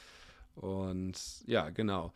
Und 0.56 1.44
ja, 1.46 1.70
genau. 1.70 2.14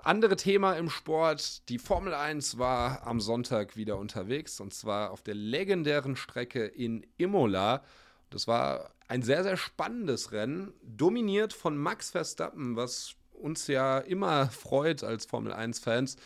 Andere 0.00 0.34
Thema 0.34 0.72
im 0.72 0.90
Sport, 0.90 1.68
die 1.68 1.78
Formel 1.78 2.12
1 2.12 2.58
war 2.58 3.06
am 3.06 3.20
Sonntag 3.20 3.76
wieder 3.76 3.98
unterwegs 3.98 4.58
und 4.58 4.74
zwar 4.74 5.12
auf 5.12 5.22
der 5.22 5.34
legendären 5.34 6.16
Strecke 6.16 6.66
in 6.66 7.06
Imola. 7.18 7.84
Das 8.30 8.48
war 8.48 8.90
ein 9.14 9.22
sehr, 9.22 9.44
sehr 9.44 9.56
spannendes 9.56 10.32
Rennen, 10.32 10.72
dominiert 10.82 11.52
von 11.52 11.78
Max 11.78 12.10
Verstappen, 12.10 12.74
was 12.74 13.14
uns 13.32 13.68
ja 13.68 13.98
immer 13.98 14.46
freut 14.50 15.04
als 15.04 15.24
Formel 15.24 15.52
1-Fans, 15.52 16.16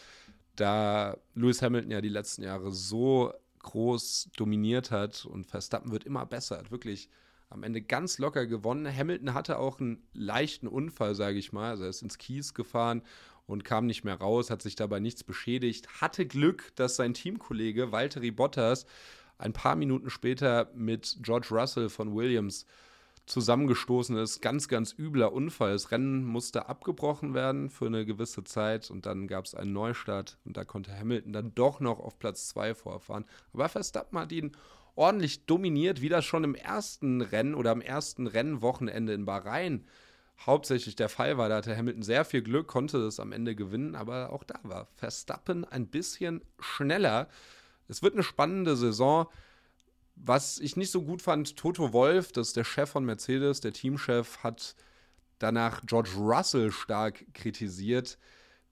da 0.57 1.18
Lewis 1.34 1.61
Hamilton 1.61 1.91
ja 1.91 2.01
die 2.01 2.09
letzten 2.09 2.43
Jahre 2.43 2.72
so 2.72 3.34
groß 3.59 4.30
dominiert 4.39 4.91
hat 4.91 5.26
und 5.26 5.47
Verstappen 5.47 5.93
wird 5.93 6.05
immer 6.05 6.24
besser, 6.24 6.57
hat 6.57 6.70
wirklich 6.70 7.11
am 7.51 7.62
Ende 7.62 7.82
ganz 7.82 8.16
locker 8.16 8.47
gewonnen. 8.47 8.86
Hamilton 8.86 9.34
hatte 9.34 9.59
auch 9.59 9.80
einen 9.80 10.03
leichten 10.14 10.66
Unfall, 10.66 11.14
sage 11.14 11.39
ich 11.39 11.53
mal. 11.53 11.70
Also 11.70 11.84
er 11.84 11.91
ist 11.91 12.03
ins 12.03 12.16
Kies 12.16 12.55
gefahren 12.55 13.03
und 13.47 13.64
kam 13.64 13.86
nicht 13.86 14.05
mehr 14.05 14.16
raus, 14.16 14.51
hat 14.51 14.62
sich 14.62 14.76
dabei 14.76 14.99
nichts 14.99 15.24
beschädigt. 15.24 16.01
Hatte 16.01 16.26
Glück, 16.26 16.72
dass 16.76 16.97
sein 16.97 17.14
Teamkollege 17.14 17.93
Valtteri 17.93 18.30
Bottas 18.30 18.86
ein 19.39 19.53
paar 19.53 19.76
Minuten 19.76 20.11
später 20.11 20.70
mit 20.74 21.18
George 21.22 21.49
Russell 21.51 21.89
von 21.89 22.14
Williams 22.14 22.66
zusammengestoßen 23.26 24.16
ist. 24.16 24.41
Ganz, 24.41 24.68
ganz 24.68 24.95
übler 24.99 25.32
Unfall. 25.32 25.72
Das 25.72 25.91
Rennen 25.91 26.24
musste 26.24 26.68
abgebrochen 26.68 27.34
werden 27.34 27.70
für 27.70 27.86
eine 27.86 28.05
gewisse 28.05 28.45
Zeit 28.45 28.91
und 28.91 29.07
dann 29.07 29.28
gab 29.28 29.45
es 29.45 29.55
einen 29.55 29.72
Neustart 29.72 30.39
und 30.45 30.57
da 30.57 30.64
konnte 30.64 30.99
Hamilton 30.99 31.32
dann 31.32 31.55
doch 31.55 31.80
noch 31.80 32.01
auf 32.01 32.18
Platz 32.18 32.49
2 32.49 32.74
vorfahren. 32.74 33.24
Aber 33.53 33.68
Verstappen 33.68 34.18
hat 34.18 34.32
ihn 34.32 34.53
ordentlich 34.95 35.47
dominiert, 35.47 36.01
wie 36.01 36.09
das 36.09 36.24
schon 36.24 36.43
im 36.43 36.55
ersten 36.55 37.20
Rennen 37.20 37.55
oder 37.55 37.70
am 37.70 37.80
ersten 37.80 38.26
Rennwochenende 38.26 39.12
in 39.12 39.26
Bahrain 39.26 39.84
hauptsächlich 40.45 40.97
der 40.97 41.09
Fall 41.09 41.39
war. 41.39 41.49
Da 41.49 41.57
hatte 41.57 41.76
Hamilton 41.76 42.03
sehr 42.03 42.24
viel 42.24 42.43
Glück, 42.43 42.66
konnte 42.66 42.99
es 42.99 43.20
am 43.20 43.32
Ende 43.32 43.55
gewinnen, 43.55 43.95
aber 43.95 44.32
auch 44.32 44.45
da 44.45 44.59
war 44.62 44.89
Verstappen 44.95 45.64
ein 45.64 45.89
bisschen 45.89 46.43
schneller. 46.59 47.28
Es 47.89 48.03
wird 48.03 48.14
eine 48.14 48.22
spannende 48.22 48.76
Saison. 48.76 49.26
Was 50.14 50.59
ich 50.59 50.76
nicht 50.76 50.91
so 50.91 51.03
gut 51.03 51.22
fand, 51.22 51.57
Toto 51.57 51.93
Wolf, 51.93 52.32
das 52.32 52.49
ist 52.49 52.57
der 52.57 52.64
Chef 52.64 52.91
von 52.91 53.05
Mercedes, 53.05 53.61
der 53.61 53.72
Teamchef, 53.72 54.39
hat 54.43 54.74
danach 55.39 55.82
George 55.86 56.11
Russell 56.16 56.72
stark 56.72 57.24
kritisiert 57.34 58.18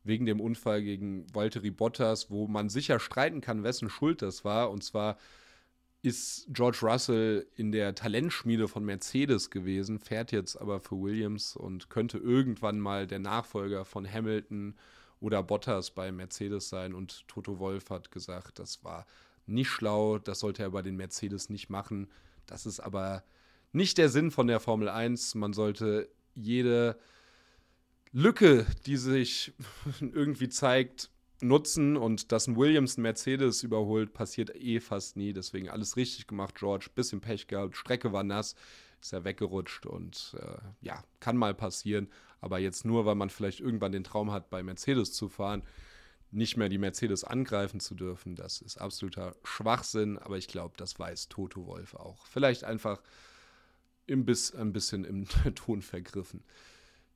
wegen 0.03 0.27
dem 0.27 0.41
Unfall 0.41 0.83
gegen 0.83 1.27
Valtteri 1.35 1.71
Bottas, 1.71 2.31
wo 2.31 2.47
man 2.47 2.69
sicher 2.69 3.01
streiten 3.01 3.41
kann, 3.41 3.65
wessen 3.65 3.91
Schuld 3.91 4.23
das 4.23 4.45
war. 4.45 4.71
Und 4.71 4.85
zwar 4.85 5.19
ist 6.03 6.47
George 6.51 6.79
Russell 6.83 7.47
in 7.57 7.73
der 7.73 7.95
Talentschmiede 7.95 8.69
von 8.69 8.85
Mercedes 8.85 9.51
gewesen, 9.51 9.99
fährt 9.99 10.31
jetzt 10.31 10.57
aber 10.57 10.81
für 10.81 11.01
Williams 11.01 11.57
und 11.57 11.91
könnte 11.91 12.19
irgendwann 12.19 12.79
mal 12.79 13.07
der 13.07 13.19
Nachfolger 13.19 13.85
von 13.85 14.11
Hamilton 14.11 14.77
oder 15.21 15.43
Bottas 15.43 15.91
bei 15.91 16.13
Mercedes 16.13 16.69
sein. 16.69 16.95
Und 16.95 17.27
Toto 17.29 17.59
Wolf 17.59 17.91
hat 17.91 18.11
gesagt, 18.11 18.59
das 18.59 18.85
war 18.85 19.07
nicht 19.47 19.69
schlau, 19.69 20.19
das 20.19 20.41
sollte 20.41 20.63
er 20.63 20.71
bei 20.71 20.83
den 20.83 20.97
Mercedes 20.97 21.51
nicht 21.51 21.71
machen. 21.71 22.11
Das 22.47 22.67
ist 22.67 22.81
aber 22.81 23.25
nicht 23.73 23.99
der 23.99 24.09
Sinn 24.09 24.31
von 24.31 24.47
der 24.47 24.61
Formel 24.61 24.89
1. 24.89 25.35
Man 25.37 25.53
sollte 25.53 26.09
jede 26.35 26.99
Lücke, 28.13 28.67
die 28.87 28.97
sich 28.97 29.53
irgendwie 30.01 30.49
zeigt, 30.49 31.11
nutzen 31.43 31.97
und 31.97 32.33
dass 32.33 32.47
ein 32.47 32.57
Williams 32.57 32.97
einen 32.97 33.03
Mercedes 33.03 33.63
überholt, 33.63 34.15
passiert 34.15 34.55
eh 34.57 34.81
fast 34.81 35.17
nie. 35.17 35.33
Deswegen 35.33 35.69
alles 35.69 35.97
richtig 35.97 36.27
gemacht, 36.27 36.55
George. 36.55 36.89
Bisschen 36.95 37.21
Pech 37.21 37.47
gehabt, 37.47 37.77
Strecke 37.77 38.13
war 38.13 38.25
nass, 38.25 38.55
ist 39.01 39.13
ja 39.13 39.25
weggerutscht 39.25 39.87
und 39.87 40.35
äh, 40.41 40.59
ja, 40.81 41.03
kann 41.21 41.37
mal 41.37 41.55
passieren. 41.55 42.09
Aber 42.41 42.59
jetzt 42.59 42.85
nur, 42.85 43.07
weil 43.07 43.15
man 43.15 43.31
vielleicht 43.31 43.61
irgendwann 43.61 43.93
den 43.93 44.05
Traum 44.05 44.31
hat, 44.31 44.51
bei 44.51 44.63
Mercedes 44.63 45.13
zu 45.13 45.29
fahren, 45.29 45.63
nicht 46.31 46.57
mehr 46.57 46.69
die 46.69 46.79
Mercedes 46.79 47.25
angreifen 47.25 47.81
zu 47.81 47.95
dürfen, 47.95 48.35
das 48.35 48.61
ist 48.61 48.79
absoluter 48.79 49.37
Schwachsinn. 49.45 50.19
Aber 50.19 50.37
ich 50.37 50.49
glaube, 50.49 50.75
das 50.77 50.99
weiß 50.99 51.29
Toto 51.29 51.67
Wolf 51.67 51.95
auch. 51.95 52.27
Vielleicht 52.27 52.65
einfach 52.65 53.01
im 54.07 54.25
Biss, 54.25 54.55
ein 54.55 54.73
bisschen 54.73 55.05
im 55.05 55.27
Ton 55.55 55.83
vergriffen. 55.83 56.43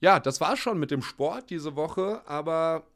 Ja, 0.01 0.19
das 0.19 0.41
war 0.41 0.57
schon 0.57 0.79
mit 0.79 0.91
dem 0.91 1.03
Sport 1.03 1.51
diese 1.51 1.77
Woche, 1.77 2.23
aber 2.27 2.87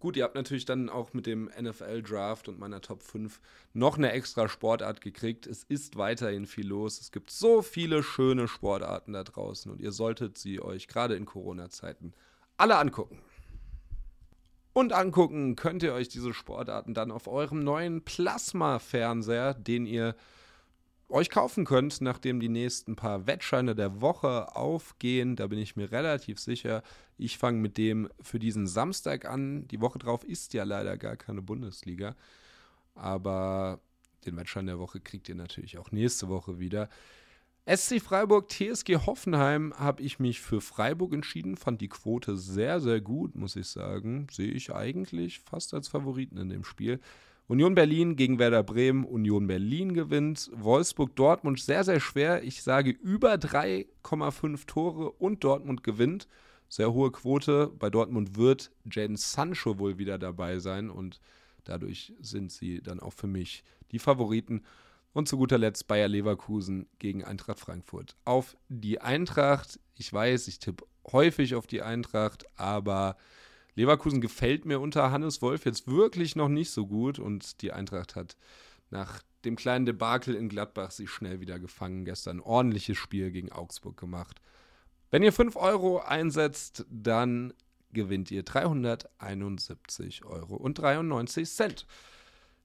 Gut, 0.00 0.16
ihr 0.16 0.24
habt 0.24 0.34
natürlich 0.34 0.64
dann 0.64 0.88
auch 0.88 1.12
mit 1.12 1.26
dem 1.26 1.50
NFL-Draft 1.60 2.48
und 2.48 2.58
meiner 2.58 2.80
Top 2.80 3.02
5 3.02 3.38
noch 3.74 3.98
eine 3.98 4.12
extra 4.12 4.48
Sportart 4.48 5.02
gekriegt. 5.02 5.46
Es 5.46 5.62
ist 5.62 5.96
weiterhin 5.96 6.46
viel 6.46 6.66
los. 6.66 6.98
Es 6.98 7.12
gibt 7.12 7.30
so 7.30 7.60
viele 7.60 8.02
schöne 8.02 8.48
Sportarten 8.48 9.12
da 9.12 9.22
draußen 9.24 9.70
und 9.70 9.78
ihr 9.78 9.92
solltet 9.92 10.38
sie 10.38 10.62
euch 10.62 10.88
gerade 10.88 11.16
in 11.16 11.26
Corona-Zeiten 11.26 12.14
alle 12.56 12.78
angucken. 12.78 13.18
Und 14.72 14.94
angucken 14.94 15.54
könnt 15.54 15.82
ihr 15.82 15.92
euch 15.92 16.08
diese 16.08 16.32
Sportarten 16.32 16.94
dann 16.94 17.10
auf 17.10 17.28
eurem 17.28 17.62
neuen 17.62 18.02
Plasma-Fernseher, 18.02 19.52
den 19.52 19.84
ihr 19.84 20.16
euch 21.10 21.30
kaufen 21.30 21.64
könnt, 21.64 22.00
nachdem 22.00 22.40
die 22.40 22.48
nächsten 22.48 22.96
paar 22.96 23.26
Wettscheine 23.26 23.74
der 23.74 24.00
Woche 24.00 24.54
aufgehen. 24.54 25.36
Da 25.36 25.46
bin 25.46 25.58
ich 25.58 25.76
mir 25.76 25.90
relativ 25.90 26.38
sicher. 26.38 26.82
Ich 27.18 27.38
fange 27.38 27.58
mit 27.58 27.78
dem 27.78 28.08
für 28.20 28.38
diesen 28.38 28.66
Samstag 28.66 29.24
an. 29.24 29.66
Die 29.68 29.80
Woche 29.80 29.98
drauf 29.98 30.24
ist 30.24 30.54
ja 30.54 30.64
leider 30.64 30.96
gar 30.96 31.16
keine 31.16 31.42
Bundesliga. 31.42 32.16
Aber 32.94 33.80
den 34.26 34.36
Wettschein 34.36 34.66
der 34.66 34.78
Woche 34.78 35.00
kriegt 35.00 35.28
ihr 35.28 35.34
natürlich 35.34 35.78
auch 35.78 35.90
nächste 35.92 36.28
Woche 36.28 36.58
wieder. 36.58 36.88
SC 37.66 38.00
Freiburg, 38.00 38.48
TSG 38.48 39.06
Hoffenheim 39.06 39.72
habe 39.76 40.02
ich 40.02 40.18
mich 40.18 40.40
für 40.40 40.60
Freiburg 40.60 41.12
entschieden. 41.12 41.56
Fand 41.56 41.80
die 41.80 41.88
Quote 41.88 42.36
sehr, 42.36 42.80
sehr 42.80 43.00
gut, 43.00 43.36
muss 43.36 43.54
ich 43.54 43.68
sagen. 43.68 44.26
Sehe 44.30 44.50
ich 44.50 44.74
eigentlich 44.74 45.40
fast 45.40 45.74
als 45.74 45.88
Favoriten 45.88 46.38
in 46.38 46.48
dem 46.48 46.64
Spiel. 46.64 47.00
Union 47.50 47.74
Berlin 47.74 48.14
gegen 48.14 48.38
Werder 48.38 48.62
Bremen. 48.62 49.02
Union 49.04 49.48
Berlin 49.48 49.92
gewinnt. 49.92 50.52
Wolfsburg 50.54 51.16
Dortmund 51.16 51.58
sehr, 51.58 51.82
sehr 51.82 51.98
schwer. 51.98 52.44
Ich 52.44 52.62
sage 52.62 52.90
über 52.92 53.34
3,5 53.34 54.66
Tore 54.68 55.10
und 55.10 55.42
Dortmund 55.42 55.82
gewinnt. 55.82 56.28
Sehr 56.68 56.92
hohe 56.92 57.10
Quote. 57.10 57.72
Bei 57.76 57.90
Dortmund 57.90 58.36
wird 58.36 58.70
Jaden 58.88 59.16
Sancho 59.16 59.80
wohl 59.80 59.98
wieder 59.98 60.16
dabei 60.16 60.60
sein 60.60 60.90
und 60.90 61.18
dadurch 61.64 62.12
sind 62.20 62.52
sie 62.52 62.82
dann 62.82 63.00
auch 63.00 63.14
für 63.14 63.26
mich 63.26 63.64
die 63.90 63.98
Favoriten. 63.98 64.62
Und 65.12 65.26
zu 65.26 65.36
guter 65.36 65.58
Letzt 65.58 65.88
Bayer 65.88 66.06
Leverkusen 66.06 66.86
gegen 67.00 67.24
Eintracht 67.24 67.58
Frankfurt. 67.58 68.14
Auf 68.24 68.56
die 68.68 69.00
Eintracht. 69.00 69.80
Ich 69.96 70.12
weiß, 70.12 70.46
ich 70.46 70.60
tippe 70.60 70.84
häufig 71.10 71.56
auf 71.56 71.66
die 71.66 71.82
Eintracht, 71.82 72.44
aber 72.54 73.16
Leverkusen 73.74 74.20
gefällt 74.20 74.64
mir 74.64 74.80
unter 74.80 75.10
Hannes 75.10 75.42
Wolf 75.42 75.64
jetzt 75.64 75.86
wirklich 75.86 76.36
noch 76.36 76.48
nicht 76.48 76.70
so 76.70 76.86
gut 76.86 77.18
und 77.18 77.62
die 77.62 77.72
Eintracht 77.72 78.16
hat 78.16 78.36
nach 78.90 79.22
dem 79.44 79.56
kleinen 79.56 79.86
Debakel 79.86 80.34
in 80.34 80.48
Gladbach 80.48 80.90
sich 80.90 81.10
schnell 81.10 81.40
wieder 81.40 81.58
gefangen. 81.58 82.04
Gestern 82.04 82.38
ein 82.38 82.42
ordentliches 82.42 82.98
Spiel 82.98 83.30
gegen 83.30 83.52
Augsburg 83.52 83.96
gemacht. 83.96 84.40
Wenn 85.10 85.22
ihr 85.22 85.32
5 85.32 85.56
Euro 85.56 86.00
einsetzt, 86.00 86.84
dann 86.90 87.52
gewinnt 87.92 88.30
ihr 88.30 88.42
371 88.42 90.24
Euro 90.24 90.56
und 90.56 90.78
93 90.78 91.48
Cent. 91.48 91.86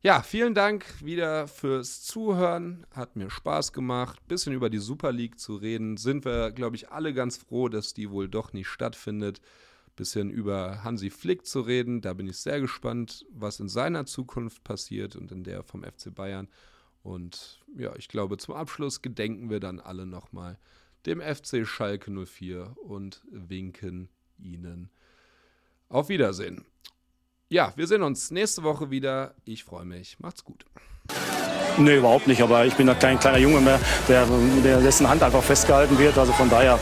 Ja, 0.02 0.22
vielen 0.22 0.54
Dank 0.54 0.86
wieder 1.04 1.48
fürs 1.48 2.04
Zuhören. 2.04 2.86
Hat 2.94 3.16
mir 3.16 3.32
Spaß 3.32 3.74
gemacht. 3.74 4.20
Bisschen 4.28 4.54
über 4.54 4.70
die 4.70 4.78
Super 4.78 5.12
League 5.12 5.40
zu 5.40 5.56
reden. 5.56 5.98
Sind 5.98 6.26
wir, 6.26 6.52
glaube 6.52 6.76
ich, 6.76 6.92
alle 6.92 7.12
ganz 7.14 7.38
froh, 7.38 7.70
dass 7.70 7.96
die 7.96 8.12
wohl 8.12 8.30
doch 8.30 8.54
nicht 8.54 8.68
stattfindet 8.68 9.42
bisschen 9.96 10.30
über 10.30 10.84
Hansi 10.84 11.10
Flick 11.10 11.46
zu 11.46 11.62
reden. 11.62 12.02
Da 12.02 12.14
bin 12.14 12.28
ich 12.28 12.38
sehr 12.38 12.60
gespannt, 12.60 13.26
was 13.30 13.60
in 13.60 13.70
seiner 13.70 14.06
Zukunft 14.06 14.64
passiert 14.64 15.16
und 15.16 15.32
in 15.32 15.44
der 15.44 15.64
vom 15.64 15.84
FC 15.84 16.14
Bayern. 16.14 16.48
Und 17.04 17.62
ja, 17.78 17.96
ich 17.96 18.08
glaube, 18.08 18.38
zum 18.38 18.56
Abschluss 18.56 19.02
gedenken 19.02 19.50
wir 19.50 19.60
dann 19.60 19.80
alle 19.80 20.06
nochmal 20.06 20.58
dem 21.06 21.22
FC 21.22 21.66
Schalke 21.66 22.12
04 22.12 22.76
und 22.84 23.22
winken 23.30 24.10
ihnen 24.38 24.90
auf 25.88 26.10
Wiedersehen. 26.10 26.66
Ja, 27.48 27.74
wir 27.76 27.86
sehen 27.86 28.02
uns 28.02 28.32
nächste 28.32 28.64
Woche 28.64 28.90
wieder. 28.90 29.36
Ich 29.46 29.64
freue 29.64 29.86
mich. 29.86 30.20
Macht's 30.20 30.44
gut. 30.44 30.66
Nee, 31.78 31.98
überhaupt 31.98 32.28
nicht. 32.28 32.42
Aber 32.42 32.66
ich 32.66 32.74
bin 32.74 32.88
da 32.88 32.96
kein 32.96 33.20
kleiner 33.20 33.38
Junge 33.38 33.62
mehr, 33.62 33.80
der, 34.08 34.26
der 34.64 34.82
dessen 34.82 35.08
Hand 35.08 35.22
einfach 35.22 35.44
festgehalten 35.44 35.98
wird. 36.00 36.18
Also 36.18 36.34
von 36.34 36.50
daher 36.50 36.80